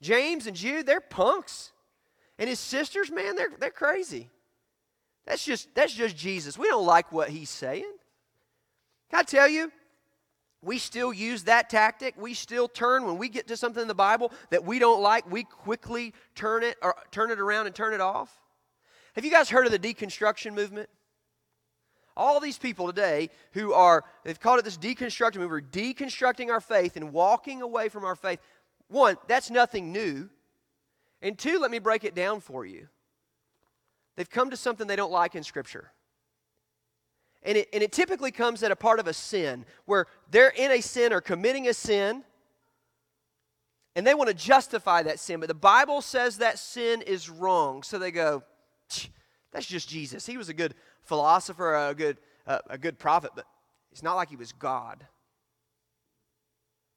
James 0.00 0.46
and 0.46 0.56
Jude, 0.56 0.86
they're 0.86 1.00
punks. 1.00 1.72
And 2.38 2.48
his 2.48 2.60
sisters, 2.60 3.10
man, 3.10 3.36
they're, 3.36 3.52
they're 3.58 3.70
crazy. 3.70 4.30
That's 5.24 5.44
just, 5.44 5.74
that's 5.74 5.94
just 5.94 6.16
Jesus. 6.16 6.58
We 6.58 6.68
don't 6.68 6.84
like 6.84 7.12
what 7.12 7.30
he's 7.30 7.50
saying. 7.50 7.92
Can 9.10 9.20
I 9.20 9.22
tell 9.22 9.48
you? 9.48 9.70
We 10.60 10.78
still 10.78 11.12
use 11.12 11.44
that 11.44 11.70
tactic. 11.70 12.14
We 12.18 12.34
still 12.34 12.68
turn 12.68 13.04
when 13.04 13.18
we 13.18 13.28
get 13.28 13.48
to 13.48 13.56
something 13.56 13.82
in 13.82 13.88
the 13.88 13.94
Bible 13.94 14.32
that 14.50 14.64
we 14.64 14.78
don't 14.78 15.02
like, 15.02 15.30
we 15.30 15.44
quickly 15.44 16.14
turn 16.34 16.62
it 16.62 16.76
or 16.82 16.96
turn 17.10 17.30
it 17.30 17.38
around 17.38 17.66
and 17.66 17.74
turn 17.74 17.92
it 17.92 18.00
off. 18.00 18.34
Have 19.14 19.24
you 19.24 19.30
guys 19.30 19.48
heard 19.48 19.66
of 19.66 19.72
the 19.72 19.78
deconstruction 19.78 20.54
movement? 20.54 20.88
All 22.16 22.40
these 22.40 22.58
people 22.58 22.86
today 22.86 23.30
who 23.52 23.72
are, 23.72 24.04
they've 24.24 24.38
called 24.38 24.58
it 24.58 24.64
this 24.64 24.78
deconstruction 24.78 25.36
movement. 25.36 25.50
We're 25.50 25.82
deconstructing 25.82 26.50
our 26.50 26.60
faith 26.60 26.96
and 26.96 27.12
walking 27.12 27.62
away 27.62 27.88
from 27.88 28.04
our 28.04 28.14
faith. 28.14 28.40
One, 28.88 29.16
that's 29.26 29.50
nothing 29.50 29.92
new. 29.92 30.28
And 31.22 31.38
two, 31.38 31.58
let 31.58 31.70
me 31.70 31.78
break 31.78 32.04
it 32.04 32.14
down 32.14 32.40
for 32.40 32.64
you. 32.64 32.88
They've 34.16 34.30
come 34.30 34.50
to 34.50 34.56
something 34.56 34.86
they 34.86 34.96
don't 34.96 35.10
like 35.10 35.34
in 35.34 35.42
Scripture. 35.42 35.90
And 37.42 37.58
it, 37.58 37.68
and 37.72 37.82
it 37.82 37.92
typically 37.92 38.30
comes 38.30 38.62
at 38.62 38.70
a 38.70 38.76
part 38.76 39.00
of 39.00 39.06
a 39.06 39.12
sin 39.12 39.64
where 39.84 40.06
they're 40.30 40.52
in 40.56 40.70
a 40.70 40.80
sin 40.80 41.12
or 41.12 41.20
committing 41.20 41.68
a 41.68 41.74
sin 41.74 42.24
and 43.96 44.06
they 44.06 44.14
want 44.14 44.28
to 44.28 44.34
justify 44.34 45.02
that 45.04 45.20
sin, 45.20 45.38
but 45.38 45.46
the 45.46 45.54
Bible 45.54 46.02
says 46.02 46.38
that 46.38 46.58
sin 46.58 47.00
is 47.02 47.30
wrong. 47.30 47.84
So 47.84 47.98
they 47.98 48.10
go, 48.10 48.42
that's 49.52 49.66
just 49.66 49.88
Jesus. 49.88 50.26
He 50.26 50.36
was 50.36 50.48
a 50.48 50.54
good 50.54 50.74
philosopher, 51.02 51.74
a 51.74 51.94
good, 51.94 52.18
uh, 52.46 52.58
a 52.68 52.78
good 52.78 52.98
prophet, 52.98 53.32
but 53.34 53.46
it's 53.92 54.02
not 54.02 54.14
like 54.14 54.28
he 54.30 54.36
was 54.36 54.52
God. 54.52 55.06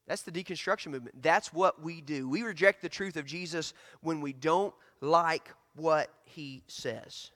That's 0.08 0.22
the 0.22 0.32
deconstruction 0.32 0.88
movement. 0.88 1.22
That's 1.22 1.54
what 1.54 1.84
we 1.84 2.02
do. 2.02 2.30
We 2.30 2.42
reject 2.44 2.82
the 2.82 2.90
truth 2.90 3.18
of 3.18 3.26
Jesus 3.26 3.74
when 4.02 4.22
we 4.22 4.34
don't 4.34 4.74
like 5.02 5.50
what 5.76 6.10
he 6.24 6.64
says. 6.68 7.32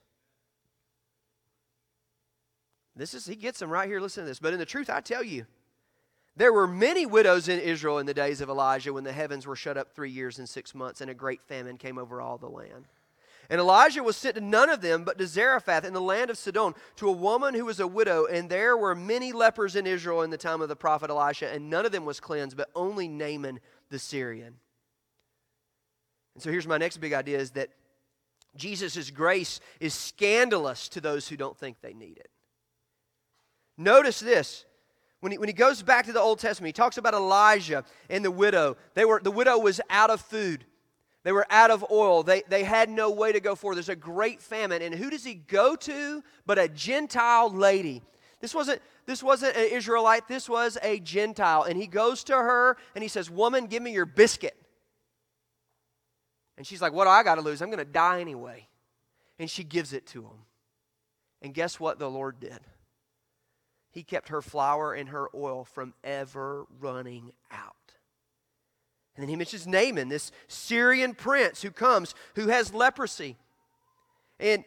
This 2.95 3.13
is, 3.13 3.25
he 3.25 3.35
gets 3.35 3.59
them 3.59 3.69
right 3.69 3.87
here. 3.87 3.99
Listen 3.99 4.23
to 4.23 4.27
this. 4.27 4.39
But 4.39 4.53
in 4.53 4.59
the 4.59 4.65
truth, 4.65 4.89
I 4.89 5.01
tell 5.01 5.23
you, 5.23 5.45
there 6.35 6.53
were 6.53 6.67
many 6.67 7.05
widows 7.05 7.49
in 7.49 7.59
Israel 7.59 7.99
in 7.99 8.05
the 8.05 8.13
days 8.13 8.41
of 8.41 8.49
Elijah 8.49 8.93
when 8.93 9.03
the 9.03 9.11
heavens 9.11 9.45
were 9.45 9.55
shut 9.55 9.77
up 9.77 9.93
three 9.93 10.09
years 10.09 10.39
and 10.39 10.47
six 10.47 10.73
months, 10.73 11.01
and 11.01 11.11
a 11.11 11.13
great 11.13 11.41
famine 11.43 11.77
came 11.77 11.97
over 11.97 12.21
all 12.21 12.37
the 12.37 12.49
land. 12.49 12.87
And 13.51 13.59
Elijah 13.59 14.01
was 14.01 14.15
sent 14.15 14.35
to 14.35 14.41
none 14.41 14.69
of 14.69 14.79
them, 14.79 15.03
but 15.03 15.17
to 15.17 15.27
Zarephath 15.27 15.83
in 15.83 15.91
the 15.93 15.99
land 15.99 16.29
of 16.31 16.37
Sidon, 16.37 16.73
to 16.95 17.09
a 17.09 17.11
woman 17.11 17.53
who 17.53 17.65
was 17.65 17.81
a 17.81 17.85
widow. 17.85 18.25
And 18.25 18.49
there 18.49 18.77
were 18.77 18.95
many 18.95 19.33
lepers 19.33 19.75
in 19.75 19.85
Israel 19.85 20.21
in 20.21 20.29
the 20.29 20.37
time 20.37 20.61
of 20.61 20.69
the 20.69 20.75
prophet 20.77 21.09
Elisha, 21.09 21.49
and 21.49 21.69
none 21.69 21.85
of 21.85 21.91
them 21.91 22.05
was 22.05 22.21
cleansed, 22.21 22.55
but 22.55 22.69
only 22.73 23.09
Naaman 23.09 23.59
the 23.89 23.99
Syrian. 23.99 24.55
And 26.33 26.41
so 26.41 26.49
here's 26.49 26.65
my 26.65 26.77
next 26.77 26.97
big 26.97 27.11
idea 27.11 27.39
is 27.39 27.51
that 27.51 27.71
Jesus' 28.55 29.11
grace 29.11 29.59
is 29.81 29.93
scandalous 29.93 30.87
to 30.87 31.01
those 31.01 31.27
who 31.27 31.35
don't 31.35 31.57
think 31.57 31.81
they 31.81 31.93
need 31.93 32.19
it. 32.19 32.29
Notice 33.77 34.21
this. 34.21 34.63
When 35.19 35.33
he, 35.33 35.37
when 35.37 35.49
he 35.49 35.53
goes 35.53 35.83
back 35.83 36.05
to 36.05 36.13
the 36.13 36.21
Old 36.21 36.39
Testament, 36.39 36.69
he 36.69 36.73
talks 36.73 36.97
about 36.97 37.13
Elijah 37.13 37.83
and 38.09 38.23
the 38.23 38.31
widow. 38.31 38.77
They 38.93 39.03
were, 39.03 39.19
the 39.21 39.29
widow 39.29 39.59
was 39.59 39.81
out 39.89 40.09
of 40.09 40.21
food. 40.21 40.65
They 41.23 41.31
were 41.31 41.45
out 41.49 41.69
of 41.69 41.85
oil. 41.91 42.23
They, 42.23 42.41
they 42.47 42.63
had 42.63 42.89
no 42.89 43.11
way 43.11 43.31
to 43.31 43.39
go 43.39 43.55
forward. 43.55 43.75
There's 43.75 43.89
a 43.89 43.95
great 43.95 44.41
famine. 44.41 44.81
And 44.81 44.93
who 44.93 45.09
does 45.09 45.23
he 45.23 45.35
go 45.35 45.75
to 45.75 46.23
but 46.45 46.57
a 46.57 46.67
Gentile 46.67 47.51
lady? 47.51 48.01
This 48.39 48.55
wasn't, 48.55 48.81
this 49.05 49.21
wasn't 49.21 49.55
an 49.55 49.67
Israelite, 49.71 50.27
this 50.27 50.49
was 50.49 50.77
a 50.81 50.99
Gentile. 50.99 51.63
And 51.63 51.77
he 51.77 51.85
goes 51.85 52.23
to 52.25 52.33
her 52.33 52.75
and 52.95 53.03
he 53.03 53.07
says, 53.07 53.29
Woman, 53.29 53.67
give 53.67 53.83
me 53.83 53.91
your 53.91 54.07
biscuit. 54.07 54.57
And 56.57 56.65
she's 56.65 56.81
like, 56.81 56.93
What 56.93 57.05
do 57.05 57.11
I 57.11 57.21
got 57.23 57.35
to 57.35 57.41
lose? 57.41 57.61
I'm 57.61 57.69
going 57.69 57.79
to 57.79 57.85
die 57.85 58.19
anyway. 58.19 58.67
And 59.37 59.49
she 59.49 59.63
gives 59.63 59.93
it 59.93 60.07
to 60.07 60.21
him. 60.23 60.45
And 61.41 61.53
guess 61.53 61.79
what 61.79 61.99
the 61.99 62.09
Lord 62.09 62.39
did? 62.39 62.59
He 63.91 64.03
kept 64.03 64.29
her 64.29 64.41
flour 64.41 64.93
and 64.93 65.09
her 65.09 65.27
oil 65.35 65.65
from 65.65 65.93
ever 66.03 66.65
running 66.79 67.31
out. 67.51 67.75
And 69.21 69.27
then 69.27 69.29
he 69.29 69.35
mentions 69.35 69.67
Naaman, 69.67 70.09
this 70.09 70.31
Syrian 70.47 71.13
prince 71.13 71.61
who 71.61 71.69
comes, 71.69 72.15
who 72.33 72.47
has 72.47 72.73
leprosy. 72.73 73.37
And, 74.39 74.65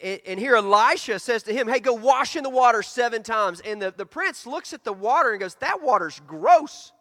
and 0.00 0.40
here 0.40 0.56
Elisha 0.56 1.18
says 1.18 1.42
to 1.42 1.52
him, 1.52 1.68
Hey, 1.68 1.80
go 1.80 1.92
wash 1.92 2.34
in 2.34 2.42
the 2.42 2.48
water 2.48 2.82
seven 2.82 3.22
times. 3.22 3.60
And 3.60 3.82
the, 3.82 3.92
the 3.94 4.06
prince 4.06 4.46
looks 4.46 4.72
at 4.72 4.84
the 4.84 4.92
water 4.94 5.32
and 5.32 5.40
goes, 5.40 5.54
That 5.56 5.82
water's 5.82 6.18
gross. 6.26 6.92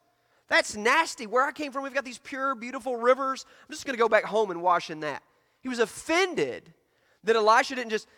That's 0.49 0.75
nasty. 0.75 1.25
Where 1.25 1.45
I 1.45 1.53
came 1.53 1.71
from, 1.71 1.83
we've 1.83 1.93
got 1.93 2.03
these 2.03 2.17
pure, 2.17 2.53
beautiful 2.53 2.97
rivers. 2.97 3.45
I'm 3.61 3.71
just 3.73 3.85
going 3.85 3.95
to 3.95 4.01
go 4.01 4.09
back 4.09 4.25
home 4.25 4.51
and 4.51 4.61
wash 4.61 4.89
in 4.89 4.99
that. 4.99 5.23
He 5.61 5.69
was 5.69 5.79
offended 5.79 6.73
that 7.23 7.37
Elisha 7.37 7.75
didn't 7.75 7.91
just 7.91 8.09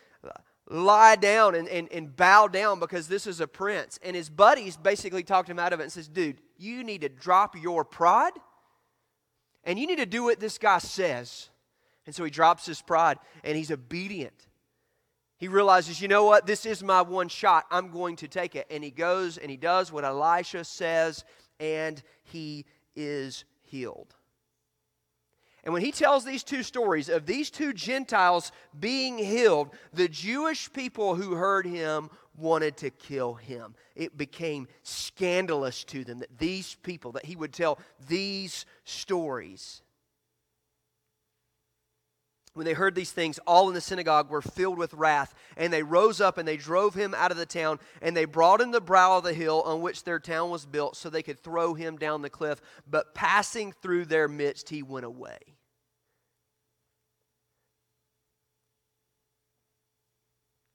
lie 0.68 1.16
down 1.16 1.56
and, 1.56 1.68
and, 1.68 1.92
and 1.92 2.16
bow 2.16 2.48
down 2.48 2.80
because 2.80 3.08
this 3.08 3.28
is 3.28 3.40
a 3.40 3.48
prince. 3.48 4.00
And 4.02 4.16
his 4.16 4.30
buddies 4.30 4.78
basically 4.78 5.24
talked 5.24 5.50
him 5.50 5.60
out 5.60 5.74
of 5.74 5.80
it 5.80 5.84
and 5.84 5.92
says, 5.92 6.08
dude, 6.08 6.42
you 6.58 6.84
need 6.84 7.02
to 7.02 7.10
drop 7.10 7.56
your 7.56 7.86
pride 7.86 8.34
and 9.64 9.78
you 9.78 9.88
need 9.88 9.98
to 9.98 10.06
do 10.06 10.24
what 10.24 10.40
this 10.40 10.58
guy 10.58 10.78
says. 10.80 11.50
And 12.06 12.14
so 12.14 12.24
he 12.24 12.32
drops 12.32 12.66
his 12.66 12.82
pride 12.82 13.18
and 13.44 13.58
he's 13.58 13.72
obedient. 13.72 14.48
He 15.38 15.48
realizes, 15.48 16.02
you 16.02 16.08
know 16.08 16.24
what? 16.24 16.48
This 16.48 16.66
is 16.66 16.82
my 16.82 17.02
one 17.02 17.28
shot. 17.28 17.66
I'm 17.70 17.92
going 17.92 18.16
to 18.18 18.28
take 18.28 18.56
it. 18.56 18.68
And 18.72 18.84
he 18.84 18.92
goes 18.92 19.38
and 19.38 19.52
he 19.52 19.58
does 19.58 19.92
what 19.92 20.06
Elisha 20.06 20.64
says, 20.64 21.26
and 21.60 22.02
he 22.24 22.66
is 22.96 23.44
healed. 23.62 24.15
And 25.66 25.74
when 25.74 25.82
he 25.82 25.92
tells 25.92 26.24
these 26.24 26.44
two 26.44 26.62
stories 26.62 27.10
of 27.10 27.26
these 27.26 27.50
two 27.50 27.74
Gentiles 27.74 28.52
being 28.80 29.18
healed, 29.18 29.72
the 29.94 30.08
Jewish 30.08 30.72
people 30.72 31.16
who 31.16 31.34
heard 31.34 31.66
him 31.66 32.12
wanted 32.38 32.78
to 32.78 32.92
kill 32.92 33.34
him. 33.34 33.74
It 33.96 34.16
became 34.16 34.68
scandalous 34.84 35.84
to 35.86 36.04
them 36.04 36.20
that 36.20 36.38
these 36.38 36.76
people, 36.84 37.14
that 37.14 37.26
he 37.26 37.36
would 37.36 37.52
tell 37.52 37.80
these 38.08 38.66
stories. 38.84 39.82
When 42.54 42.66
they 42.66 42.74
heard 42.74 42.96
these 42.96 43.12
things, 43.12 43.40
all 43.48 43.68
in 43.68 43.74
the 43.74 43.82
synagogue 43.82 44.30
were 44.30 44.42
filled 44.42 44.78
with 44.78 44.94
wrath, 44.94 45.34
and 45.58 45.74
they 45.74 45.84
rose 45.84 46.22
up 46.22 46.38
and 46.38 46.48
they 46.48 46.58
drove 46.58 46.94
him 46.94 47.14
out 47.14 47.32
of 47.32 47.38
the 47.38 47.46
town, 47.46 47.80
and 48.02 48.16
they 48.16 48.26
brought 48.26 48.62
him 48.62 48.72
the 48.72 48.80
brow 48.80 49.18
of 49.18 49.24
the 49.24 49.34
hill 49.34 49.62
on 49.64 49.82
which 49.82 50.04
their 50.04 50.20
town 50.20 50.52
was 50.52 50.66
built, 50.66 50.96
so 50.96 51.10
they 51.10 51.24
could 51.24 51.40
throw 51.40 51.74
him 51.74 51.98
down 51.98 52.22
the 52.22 52.30
cliff. 52.30 52.62
But 52.90 53.16
passing 53.16 53.74
through 53.82 54.06
their 54.06 54.28
midst, 54.28 54.70
he 54.70 54.84
went 54.84 55.06
away. 55.06 55.55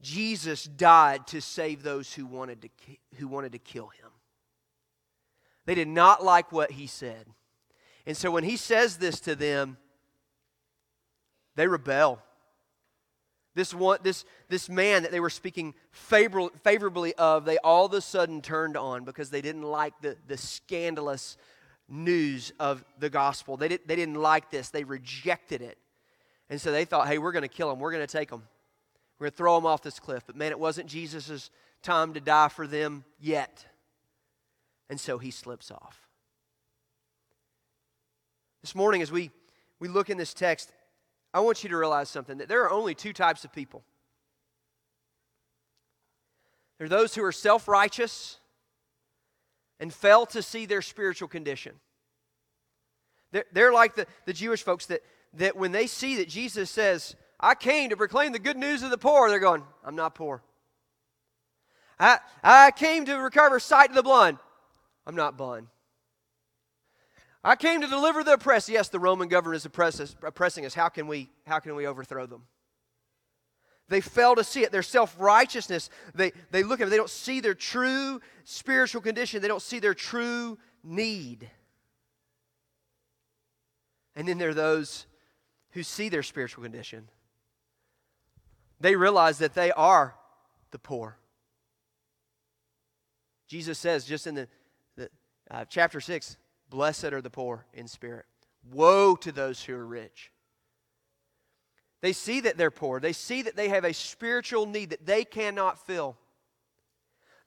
Jesus 0.03 0.65
died 0.65 1.27
to 1.29 1.41
save 1.41 1.83
those 1.83 2.13
who 2.13 2.27
wanted 2.27 2.63
to, 2.63 2.69
who 3.17 3.29
wanted 3.29 3.53
to 3.53 3.59
kill 3.59 3.89
him. 3.89 4.11
They 5.67 5.75
did 5.75 5.89
not 5.89 6.25
like 6.25 6.53
what 6.53 6.73
he 6.73 6.87
said. 6.87 7.27
And 8.07 8.17
so 8.17 8.31
when 8.31 8.45
he 8.45 8.57
says 8.57 8.97
this 8.97 9.21
to 9.21 9.35
them, 9.35 9.77
they 11.55 11.67
rebel. 11.67 12.21
This, 13.55 13.75
one, 13.75 13.99
this, 14.03 14.25
this 14.49 14.69
man 14.69 15.03
that 15.03 15.13
they 15.13 15.21
were 15.21 15.31
speaking 15.31 15.75
favor, 15.91 16.49
favorably 16.63 17.15
of, 17.15 17.45
they 17.45 17.59
all 17.59 17.87
of 17.87 17.93
a 17.93 18.01
sudden 18.01 18.41
turned 18.41 18.77
on 18.77 19.05
because 19.05 19.29
they 19.29 19.41
didn't 19.43 19.65
like 19.65 19.93
the, 20.01 20.17
the 20.29 20.37
scandalous 20.37 21.37
news 21.89 22.53
of 22.61 22.85
the 22.99 23.11
gospel. 23.11 23.57
They, 23.57 23.69
did, 23.69 23.81
they 23.87 23.97
didn't 23.97 24.15
like 24.15 24.51
this, 24.51 24.71
they 24.71 24.85
rejected 24.85 25.61
it. 25.63 25.79
And 26.49 26.61
so 26.61 26.73
they 26.73 26.85
thought, 26.85 27.09
hey, 27.09 27.19
we're 27.19 27.33
going 27.33 27.43
to 27.43 27.49
kill 27.49 27.71
him, 27.71 27.81
we're 27.81 27.93
going 27.93 28.07
to 28.07 28.13
take 28.13 28.31
him. 28.31 28.45
We're 29.21 29.27
going 29.27 29.33
to 29.33 29.37
throw 29.37 29.55
them 29.57 29.67
off 29.67 29.83
this 29.83 30.01
cliff. 30.01 30.25
But 30.27 30.35
man, 30.35 30.51
it 30.51 30.59
wasn't 30.59 30.89
Jesus' 30.89 31.51
time 31.83 32.15
to 32.15 32.21
die 32.21 32.49
for 32.49 32.67
them 32.67 33.05
yet. 33.21 33.67
And 34.89 34.99
so 34.99 35.19
he 35.19 35.31
slips 35.31 35.71
off. 35.71 36.09
This 38.63 38.75
morning, 38.75 39.03
as 39.03 39.13
we, 39.13 39.31
we 39.79 39.89
look 39.89 40.09
in 40.09 40.17
this 40.17 40.33
text, 40.33 40.73
I 41.35 41.41
want 41.41 41.63
you 41.63 41.69
to 41.69 41.77
realize 41.77 42.09
something 42.09 42.39
that 42.39 42.49
there 42.49 42.65
are 42.65 42.71
only 42.71 42.95
two 42.95 43.13
types 43.13 43.45
of 43.45 43.53
people. 43.53 43.85
There 46.79 46.87
are 46.87 46.89
those 46.89 47.15
who 47.15 47.23
are 47.23 47.33
self 47.33 47.69
righteous 47.69 48.39
and 49.79 49.93
fail 49.93 50.25
to 50.27 50.43
see 50.43 50.65
their 50.65 50.83
spiritual 50.83 51.29
condition. 51.29 51.75
They're, 53.33 53.45
they're 53.53 53.73
like 53.73 53.97
the, 53.97 54.07
the 54.25 54.33
Jewish 54.33 54.63
folks 54.63 54.87
that, 54.87 55.03
that 55.35 55.57
when 55.57 55.73
they 55.73 55.87
see 55.87 56.17
that 56.17 56.29
Jesus 56.29 56.71
says, 56.71 57.17
I 57.41 57.55
came 57.55 57.91
to 57.91 57.97
proclaim 57.97 58.33
the 58.33 58.39
good 58.39 58.59
news 58.59 58.83
of 58.83 58.91
the 58.91 58.99
poor. 58.99 59.29
They're 59.31 59.39
going, 59.39 59.63
I'm 59.85 59.97
not 59.97 60.15
poor. 60.15 60.43
I, 61.99 62.19
I 62.43 62.71
came 62.71 63.07
to 63.07 63.17
recover 63.17 63.59
sight 63.59 63.89
to 63.89 63.95
the 63.95 64.03
blind. 64.03 64.39
I'm 65.07 65.17
not 65.17 65.37
blind. 65.37 65.67
I 67.43 67.57
came 67.57 67.81
to 67.81 67.87
deliver 67.87 68.23
the 68.23 68.35
oppressed. 68.35 68.69
Yes, 68.69 68.91
the 68.91 68.99
Roman 68.99 69.29
government 69.29 69.57
is 69.57 69.67
oppressing 70.23 70.67
us. 70.67 70.75
How 70.75 70.91
can 70.91 71.07
we, 71.07 71.31
how 71.47 71.59
can 71.59 71.75
we 71.75 71.87
overthrow 71.87 72.27
them? 72.27 72.43
They 73.89 74.03
fail 74.03 74.37
to 74.37 74.45
see 74.45 74.63
it. 74.63 74.71
Their 74.71 74.83
self 74.83 75.17
righteousness, 75.19 75.89
they, 76.15 76.33
they 76.51 76.63
look 76.63 76.81
at 76.81 76.87
it, 76.87 76.91
they 76.91 76.97
don't 76.97 77.11
see 77.11 77.41
their 77.41 77.55
true 77.55 78.21
spiritual 78.45 79.01
condition, 79.01 79.41
they 79.41 79.49
don't 79.49 79.63
see 79.63 79.79
their 79.79 79.95
true 79.95 80.59
need. 80.85 81.51
And 84.15 84.29
then 84.29 84.39
there 84.39 84.51
are 84.51 84.55
those 84.55 85.07
who 85.71 85.83
see 85.83 86.09
their 86.09 86.23
spiritual 86.23 86.63
condition 86.63 87.09
they 88.81 88.97
realize 88.97 89.39
that 89.39 89.55
they 89.55 89.71
are 89.73 90.15
the 90.71 90.79
poor. 90.79 91.17
Jesus 93.49 93.79
says 93.79 94.05
just 94.05 94.27
in 94.27 94.35
the, 94.35 94.49
the 94.97 95.11
uh, 95.51 95.65
chapter 95.69 96.01
6 96.01 96.37
Blessed 96.71 97.07
are 97.07 97.21
the 97.21 97.31
poor 97.31 97.67
in 97.75 97.89
spirit. 97.89 98.25
Woe 98.73 99.17
to 99.17 99.33
those 99.33 99.63
who 99.65 99.75
are 99.75 99.85
rich. 99.85 100.31
They 102.01 102.13
see 102.13 102.41
that 102.41 102.57
they're 102.57 102.71
poor. 102.71 103.01
They 103.01 103.13
see 103.13 103.43
that 103.43 103.57
they 103.57 103.69
have 103.69 103.85
a 103.85 103.93
spiritual 103.93 104.67
need 104.67 104.91
that 104.91 105.05
they 105.05 105.25
cannot 105.25 105.85
fill. 105.85 106.17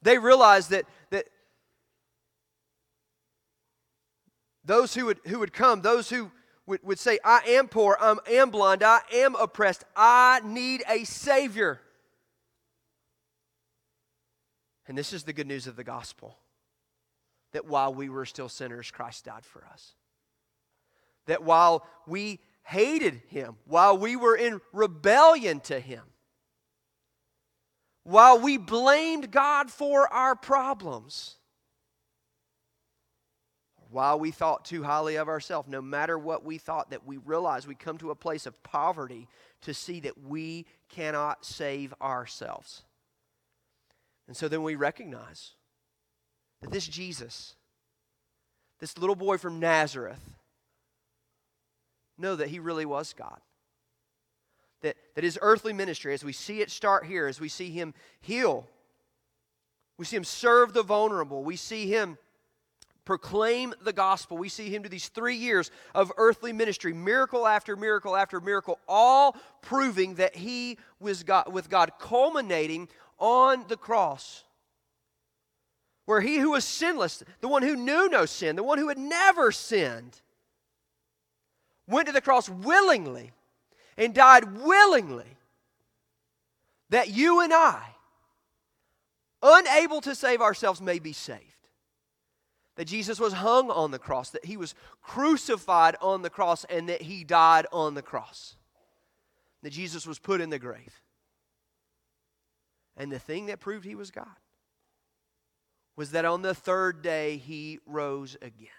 They 0.02 0.18
realize 0.18 0.68
that, 0.68 0.86
that 1.10 1.28
those 4.66 4.94
who 4.94 5.06
would, 5.06 5.20
who 5.26 5.40
would 5.40 5.54
come, 5.54 5.82
those 5.82 6.10
who 6.10 6.32
would, 6.66 6.84
would 6.84 7.00
say, 7.00 7.20
I 7.24 7.42
am 7.48 7.68
poor, 7.68 7.98
I 8.00 8.16
am 8.32 8.50
blind, 8.50 8.84
I 8.84 9.02
am 9.14 9.36
oppressed, 9.36 9.84
I 9.96 10.42
need 10.44 10.84
a 10.88 11.04
Savior. 11.04 11.82
And 14.88 14.98
this 14.98 15.14
is 15.14 15.24
the 15.24 15.34
good 15.34 15.48
news 15.48 15.68
of 15.68 15.76
the 15.76 15.84
gospel 15.84 16.38
that 17.54 17.66
while 17.66 17.94
we 17.94 18.10
were 18.10 18.26
still 18.26 18.50
sinners, 18.50 18.92
Christ 18.92 19.26
died 19.26 19.46
for 19.46 19.64
us. 19.72 19.94
That 21.28 21.44
while 21.44 21.86
we 22.06 22.40
hated 22.64 23.22
Him, 23.28 23.56
while 23.66 23.98
we 23.98 24.16
were 24.16 24.36
in 24.36 24.60
rebellion 24.74 25.60
to 25.62 25.80
Him, 25.80 26.04
while 28.04 28.40
we 28.40 28.58
blamed 28.58 29.32
God 29.32 29.72
for 29.72 30.12
our 30.12 30.36
problems, 30.36 31.38
while 33.94 34.20
we 34.20 34.32
thought 34.32 34.66
too 34.66 34.82
highly 34.82 35.18
of 35.18 35.28
ourselves, 35.28 35.70
no 35.70 35.82
matter 35.82 36.18
what 36.18 36.44
we 36.44 36.58
thought, 36.58 36.90
that 36.90 37.06
we 37.06 37.18
realize 37.18 37.68
we 37.68 37.76
come 37.76 38.00
to 38.00 38.10
a 38.10 38.16
place 38.16 38.48
of 38.48 38.64
poverty 38.64 39.28
to 39.62 39.74
see 39.74 40.00
that 40.00 40.18
we 40.24 40.66
cannot 40.90 41.46
save 41.46 41.94
ourselves. 42.02 42.84
And 44.28 44.36
so 44.36 44.48
then 44.48 44.64
we 44.64 44.74
recognize 44.74 45.52
that 46.62 46.72
this 46.72 46.88
Jesus, 46.88 47.56
this 48.80 48.98
little 48.98 49.16
boy 49.16 49.38
from 49.38 49.60
Nazareth, 49.60 50.22
know 52.18 52.36
that 52.36 52.50
he 52.50 52.58
really 52.58 52.86
was 52.86 53.14
God. 53.14 53.42
That, 54.82 54.98
that 55.14 55.24
his 55.24 55.38
earthly 55.40 55.72
ministry, 55.72 56.16
as 56.16 56.24
we 56.24 56.34
see 56.34 56.62
it 56.62 56.72
start 56.72 57.06
here, 57.06 57.28
as 57.28 57.40
we 57.40 57.48
see 57.48 57.70
him 57.70 57.94
heal, 58.22 58.68
we 60.00 60.06
see 60.06 60.18
him 60.18 60.24
serve 60.24 60.74
the 60.74 60.84
vulnerable, 60.84 61.44
we 61.44 61.56
see 61.56 61.88
him 61.88 62.18
proclaim 63.06 63.74
the 63.82 63.94
gospel. 63.94 64.38
We 64.38 64.50
see 64.50 64.70
him 64.70 64.84
do 64.84 64.90
these 64.90 65.10
three 65.10 65.36
years 65.36 65.72
of 65.94 66.12
earthly 66.18 66.54
ministry, 66.54 66.94
miracle 66.94 67.46
after 67.46 67.76
miracle 67.76 68.16
after 68.16 68.40
miracle, 68.40 68.80
all 68.88 69.36
proving 69.62 70.16
that 70.16 70.36
he 70.36 70.78
was 71.00 71.24
God, 71.24 71.52
with 71.52 71.70
God, 71.70 71.92
culminating 72.00 72.88
on 73.20 73.66
the 73.68 73.78
cross. 73.78 74.44
Where 76.06 76.22
he 76.22 76.38
who 76.38 76.52
was 76.52 76.66
sinless, 76.66 77.24
the 77.42 77.48
one 77.48 77.64
who 77.64 77.76
knew 77.76 78.10
no 78.10 78.26
sin, 78.26 78.56
the 78.56 78.64
one 78.64 78.78
who 78.78 78.90
had 78.90 78.98
never 78.98 79.52
sinned, 79.52 80.20
went 81.88 82.08
to 82.08 82.14
the 82.14 82.22
cross 82.22 82.50
willingly 82.50 83.32
and 83.98 84.14
died 84.14 84.58
willingly 84.58 85.38
that 86.90 87.10
you 87.10 87.42
and 87.42 87.54
I, 87.54 87.82
unable 89.42 90.02
to 90.02 90.16
save 90.16 90.42
ourselves, 90.42 90.82
may 90.82 91.00
be 91.00 91.14
saved 91.14 91.53
that 92.76 92.86
Jesus 92.86 93.20
was 93.20 93.34
hung 93.34 93.70
on 93.70 93.92
the 93.92 94.00
cross, 94.00 94.32
that 94.32 94.46
he 94.46 94.58
was 94.58 94.74
crucified 95.02 95.96
on 96.02 96.22
the 96.22 96.30
cross, 96.30 96.66
and 96.66 96.90
that 96.90 97.04
he 97.04 97.24
died 97.24 97.66
on 97.72 97.94
the 97.94 98.02
cross. 98.02 98.56
That 99.62 99.72
Jesus 99.72 100.08
was 100.08 100.20
put 100.20 100.42
in 100.42 100.50
the 100.50 100.60
grave. 100.60 101.02
And 102.98 103.12
the 103.12 103.20
thing 103.20 103.48
that 103.48 103.60
proved 103.60 103.86
he 103.86 103.96
was 103.96 104.12
God 104.12 104.28
was 105.96 106.12
that 106.12 106.26
on 106.26 106.42
the 106.42 106.56
third 106.56 107.02
day 107.02 107.38
he 107.38 107.80
rose 107.86 108.36
again. 108.42 108.70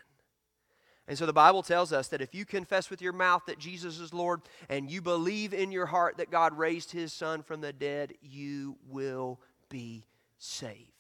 And 1.07 1.19
so 1.19 1.27
the 1.27 1.33
Bible 1.33 1.63
tells 1.63 1.93
us 1.93 2.09
that 2.09 2.23
if 2.23 2.35
you 2.35 2.45
confess 2.45 2.89
with 2.89 3.03
your 3.03 3.13
mouth 3.13 3.43
that 3.47 3.59
Jesus 3.59 3.99
is 4.01 4.15
Lord 4.15 4.41
and 4.69 4.91
you 4.91 5.03
believe 5.03 5.53
in 5.53 5.71
your 5.71 5.87
heart 5.87 6.17
that 6.17 6.31
God 6.31 6.57
raised 6.57 6.93
his 6.93 7.13
son 7.13 7.43
from 7.43 7.61
the 7.61 7.73
dead, 7.73 8.15
you 8.23 8.77
will 8.89 9.39
be 9.69 10.07
saved. 10.39 10.94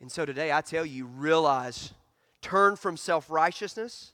And 0.00 0.10
so 0.10 0.26
today, 0.26 0.52
I 0.52 0.60
tell 0.60 0.84
you, 0.84 1.06
realize, 1.06 1.92
turn 2.42 2.76
from 2.76 2.96
self 2.96 3.30
righteousness 3.30 4.12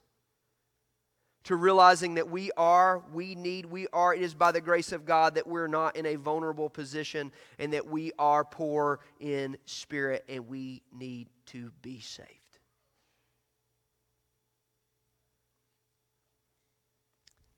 to 1.44 1.56
realizing 1.56 2.14
that 2.14 2.30
we 2.30 2.52
are, 2.56 3.02
we 3.12 3.34
need, 3.34 3.66
we 3.66 3.88
are, 3.92 4.14
it 4.14 4.22
is 4.22 4.34
by 4.34 4.52
the 4.52 4.60
grace 4.60 4.92
of 4.92 5.04
God 5.04 5.34
that 5.34 5.46
we're 5.46 5.66
not 5.66 5.96
in 5.96 6.06
a 6.06 6.14
vulnerable 6.14 6.70
position 6.70 7.32
and 7.58 7.72
that 7.72 7.86
we 7.86 8.12
are 8.18 8.44
poor 8.44 9.00
in 9.18 9.56
spirit 9.64 10.24
and 10.28 10.46
we 10.46 10.82
need 10.96 11.28
to 11.46 11.72
be 11.82 11.98
saved. 11.98 12.28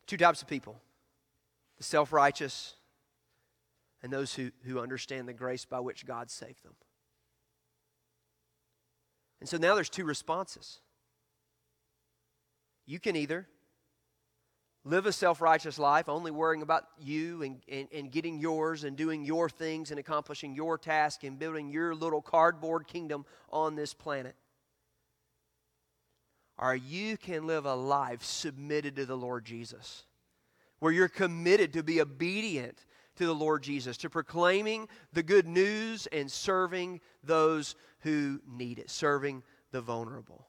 Two 0.06 0.16
types 0.16 0.42
of 0.42 0.48
people 0.48 0.80
the 1.76 1.84
self 1.84 2.12
righteous 2.12 2.74
and 4.02 4.12
those 4.12 4.34
who, 4.34 4.50
who 4.64 4.78
understand 4.78 5.26
the 5.28 5.32
grace 5.32 5.64
by 5.64 5.80
which 5.80 6.06
God 6.06 6.30
saved 6.30 6.62
them. 6.62 6.74
And 9.44 9.48
so 9.50 9.58
now 9.58 9.74
there's 9.74 9.90
two 9.90 10.06
responses. 10.06 10.80
You 12.86 12.98
can 12.98 13.14
either 13.14 13.46
live 14.86 15.04
a 15.04 15.12
self 15.12 15.42
righteous 15.42 15.78
life, 15.78 16.08
only 16.08 16.30
worrying 16.30 16.62
about 16.62 16.84
you 16.98 17.42
and, 17.42 17.60
and, 17.70 17.86
and, 17.92 18.10
getting 18.10 18.38
yours 18.38 18.84
and 18.84 18.96
doing 18.96 19.22
your 19.22 19.50
things 19.50 19.90
and 19.90 20.00
accomplishing 20.00 20.54
your 20.54 20.78
task 20.78 21.24
and 21.24 21.38
building 21.38 21.68
your 21.68 21.94
little 21.94 22.22
cardboard 22.22 22.86
kingdom 22.86 23.26
on 23.50 23.74
this 23.74 23.92
planet. 23.92 24.34
Or 26.56 26.74
you 26.74 27.18
can 27.18 27.46
live 27.46 27.66
a 27.66 27.74
life 27.74 28.24
submitted 28.24 28.96
to 28.96 29.04
the 29.04 29.14
Lord 29.14 29.44
Jesus, 29.44 30.04
where 30.78 30.90
you're 30.90 31.06
committed 31.06 31.74
to 31.74 31.82
be 31.82 32.00
obedient 32.00 32.82
to 33.16 33.26
the 33.26 33.34
Lord 33.34 33.62
Jesus, 33.62 33.96
to 33.98 34.10
proclaiming 34.10 34.88
the 35.12 35.22
good 35.22 35.46
news 35.46 36.06
and 36.08 36.30
serving 36.30 37.00
those 37.22 37.76
who 38.00 38.40
need 38.46 38.78
it, 38.78 38.90
serving 38.90 39.42
the 39.70 39.80
vulnerable. 39.80 40.46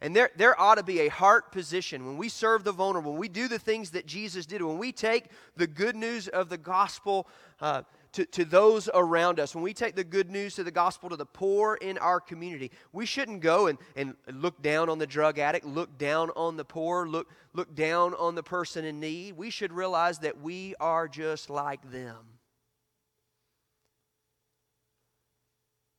And 0.00 0.14
there, 0.14 0.30
there 0.36 0.60
ought 0.60 0.74
to 0.74 0.82
be 0.82 1.00
a 1.00 1.08
heart 1.08 1.50
position 1.50 2.04
when 2.04 2.18
we 2.18 2.28
serve 2.28 2.62
the 2.62 2.72
vulnerable, 2.72 3.12
when 3.12 3.20
we 3.20 3.28
do 3.28 3.48
the 3.48 3.58
things 3.58 3.90
that 3.90 4.04
Jesus 4.04 4.44
did, 4.44 4.60
when 4.60 4.76
we 4.76 4.92
take 4.92 5.30
the 5.56 5.66
good 5.66 5.96
news 5.96 6.28
of 6.28 6.50
the 6.50 6.58
gospel 6.58 7.26
uh, 7.60 7.82
to, 8.14 8.24
to 8.26 8.44
those 8.44 8.88
around 8.92 9.38
us, 9.38 9.54
when 9.54 9.62
we 9.62 9.74
take 9.74 9.94
the 9.94 10.04
good 10.04 10.30
news 10.30 10.54
to 10.54 10.64
the 10.64 10.70
gospel 10.70 11.10
to 11.10 11.16
the 11.16 11.26
poor 11.26 11.74
in 11.74 11.98
our 11.98 12.20
community, 12.20 12.70
we 12.92 13.06
shouldn't 13.06 13.40
go 13.40 13.66
and, 13.66 13.78
and 13.96 14.16
look 14.32 14.62
down 14.62 14.88
on 14.88 14.98
the 14.98 15.06
drug 15.06 15.38
addict, 15.38 15.66
look 15.66 15.98
down 15.98 16.30
on 16.36 16.56
the 16.56 16.64
poor, 16.64 17.06
look, 17.06 17.28
look 17.52 17.74
down 17.74 18.14
on 18.14 18.34
the 18.34 18.42
person 18.42 18.84
in 18.84 19.00
need. 19.00 19.36
We 19.36 19.50
should 19.50 19.72
realize 19.72 20.20
that 20.20 20.40
we 20.40 20.74
are 20.80 21.08
just 21.08 21.50
like 21.50 21.90
them. 21.90 22.16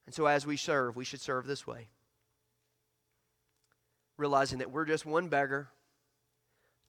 And 0.05 0.13
so, 0.13 0.26
as 0.26 0.45
we 0.45 0.57
serve, 0.57 0.95
we 0.95 1.05
should 1.05 1.22
serve 1.22 1.45
this 1.47 1.66
way 1.66 1.88
realizing 4.18 4.59
that 4.59 4.72
we're 4.72 4.86
just 4.86 5.05
one 5.05 5.28
beggar 5.28 5.68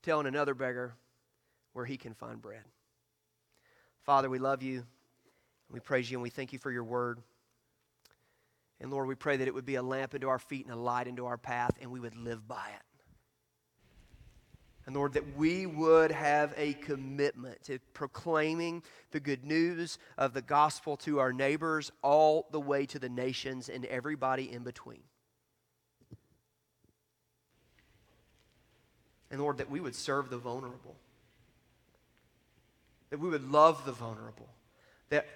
telling 0.03 0.27
another 0.27 0.53
beggar 0.53 0.93
where 1.73 1.85
he 1.85 1.97
can 1.97 2.13
find 2.13 2.41
bread. 2.41 2.63
Father, 4.03 4.29
we 4.29 4.39
love 4.39 4.63
you. 4.63 4.85
We 5.71 5.79
praise 5.79 6.09
you 6.09 6.17
and 6.17 6.23
we 6.23 6.29
thank 6.29 6.53
you 6.53 6.59
for 6.59 6.71
your 6.71 6.83
word. 6.83 7.19
And 8.79 8.91
Lord, 8.91 9.07
we 9.07 9.15
pray 9.15 9.37
that 9.37 9.47
it 9.47 9.53
would 9.53 9.65
be 9.65 9.75
a 9.75 9.83
lamp 9.83 10.13
into 10.13 10.29
our 10.29 10.39
feet 10.39 10.65
and 10.65 10.73
a 10.73 10.79
light 10.79 11.07
into 11.07 11.25
our 11.25 11.37
path, 11.37 11.71
and 11.81 11.91
we 11.91 11.99
would 11.99 12.15
live 12.15 12.47
by 12.47 12.67
it. 12.75 12.81
And 14.85 14.95
Lord, 14.95 15.13
that 15.13 15.35
we 15.35 15.65
would 15.65 16.11
have 16.11 16.53
a 16.55 16.73
commitment 16.73 17.61
to 17.63 17.79
proclaiming 17.93 18.83
the 19.11 19.19
good 19.19 19.43
news 19.43 19.97
of 20.17 20.33
the 20.33 20.41
gospel 20.41 20.95
to 20.97 21.19
our 21.19 21.33
neighbors 21.33 21.91
all 22.01 22.47
the 22.51 22.59
way 22.59 22.85
to 22.85 22.99
the 22.99 23.09
nations 23.09 23.67
and 23.67 23.83
everybody 23.85 24.49
in 24.49 24.63
between. 24.63 25.01
And 29.29 29.41
Lord, 29.41 29.57
that 29.57 29.69
we 29.69 29.81
would 29.81 29.95
serve 29.95 30.29
the 30.29 30.37
vulnerable, 30.37 30.95
that 33.09 33.19
we 33.19 33.27
would 33.27 33.51
love 33.51 33.83
the 33.85 33.91
vulnerable, 33.91 34.47
that 35.09 35.27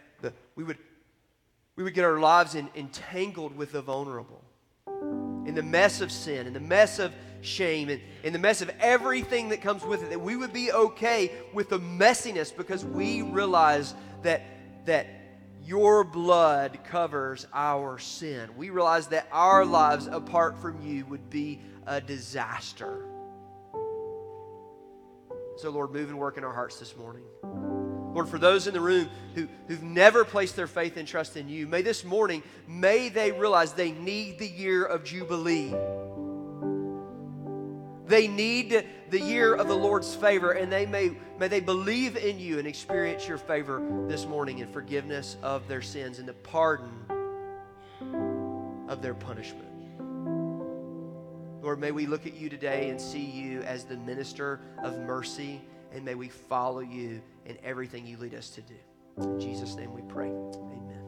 we, 0.61 0.65
would, 0.65 0.77
we 1.75 1.83
would 1.83 1.95
get 1.95 2.05
our 2.05 2.19
lives 2.19 2.53
in, 2.53 2.69
entangled 2.75 3.57
with 3.57 3.71
the 3.71 3.81
vulnerable, 3.81 4.43
in 4.87 5.55
the 5.55 5.63
mess 5.63 6.01
of 6.01 6.11
sin, 6.11 6.45
in 6.45 6.53
the 6.53 6.59
mess 6.59 6.99
of 6.99 7.11
shame, 7.41 7.89
and 7.89 7.99
in 8.23 8.31
the 8.31 8.37
mess 8.37 8.61
of 8.61 8.69
everything 8.79 9.49
that 9.49 9.59
comes 9.59 9.83
with 9.83 10.03
it, 10.03 10.11
that 10.11 10.21
we 10.21 10.35
would 10.35 10.53
be 10.53 10.71
okay 10.71 11.31
with 11.51 11.69
the 11.69 11.79
messiness 11.79 12.55
because 12.55 12.85
we 12.85 13.23
realize 13.23 13.95
that, 14.21 14.43
that 14.85 15.07
your 15.63 16.03
blood 16.03 16.77
covers 16.83 17.47
our 17.55 17.97
sin. 17.97 18.47
We 18.55 18.69
realize 18.69 19.07
that 19.07 19.27
our 19.31 19.65
lives 19.65 20.05
apart 20.05 20.61
from 20.61 20.79
you 20.85 21.07
would 21.07 21.31
be 21.31 21.59
a 21.87 21.99
disaster. 21.99 23.07
So, 25.57 25.71
Lord, 25.71 25.91
move 25.91 26.09
and 26.09 26.19
work 26.19 26.37
in 26.37 26.43
our 26.43 26.53
hearts 26.53 26.77
this 26.77 26.95
morning. 26.95 27.23
Lord, 28.13 28.27
for 28.27 28.37
those 28.37 28.67
in 28.67 28.73
the 28.73 28.81
room 28.81 29.09
who, 29.35 29.47
who've 29.67 29.83
never 29.83 30.25
placed 30.25 30.55
their 30.57 30.67
faith 30.67 30.97
and 30.97 31.07
trust 31.07 31.37
in 31.37 31.47
you, 31.47 31.65
may 31.65 31.81
this 31.81 32.03
morning, 32.03 32.43
may 32.67 33.07
they 33.09 33.31
realize 33.31 33.73
they 33.73 33.91
need 33.91 34.37
the 34.37 34.47
year 34.47 34.83
of 34.83 35.05
Jubilee. 35.05 35.73
They 38.05 38.27
need 38.27 38.85
the 39.09 39.19
year 39.19 39.55
of 39.55 39.69
the 39.69 39.75
Lord's 39.75 40.13
favor, 40.13 40.51
and 40.51 40.69
they 40.69 40.85
may, 40.85 41.15
may 41.39 41.47
they 41.47 41.61
believe 41.61 42.17
in 42.17 42.37
you 42.37 42.59
and 42.59 42.67
experience 42.67 43.25
your 43.25 43.37
favor 43.37 43.81
this 44.09 44.25
morning 44.25 44.61
and 44.61 44.73
forgiveness 44.73 45.37
of 45.41 45.69
their 45.69 45.81
sins 45.81 46.19
and 46.19 46.27
the 46.27 46.33
pardon 46.33 46.91
of 48.89 49.01
their 49.01 49.13
punishment. 49.13 49.69
Lord, 51.61 51.79
may 51.79 51.91
we 51.91 52.07
look 52.07 52.27
at 52.27 52.33
you 52.33 52.49
today 52.49 52.89
and 52.89 52.99
see 52.99 53.23
you 53.23 53.61
as 53.61 53.85
the 53.85 53.95
minister 53.95 54.59
of 54.83 54.99
mercy, 54.99 55.61
and 55.93 56.03
may 56.03 56.15
we 56.15 56.27
follow 56.27 56.79
you 56.79 57.21
in 57.45 57.57
everything 57.63 58.05
you 58.05 58.17
lead 58.17 58.33
us 58.33 58.49
to 58.51 58.61
do. 58.61 58.75
In 59.17 59.39
Jesus' 59.39 59.75
name 59.75 59.93
we 59.93 60.01
pray. 60.03 60.27
Amen. 60.27 61.00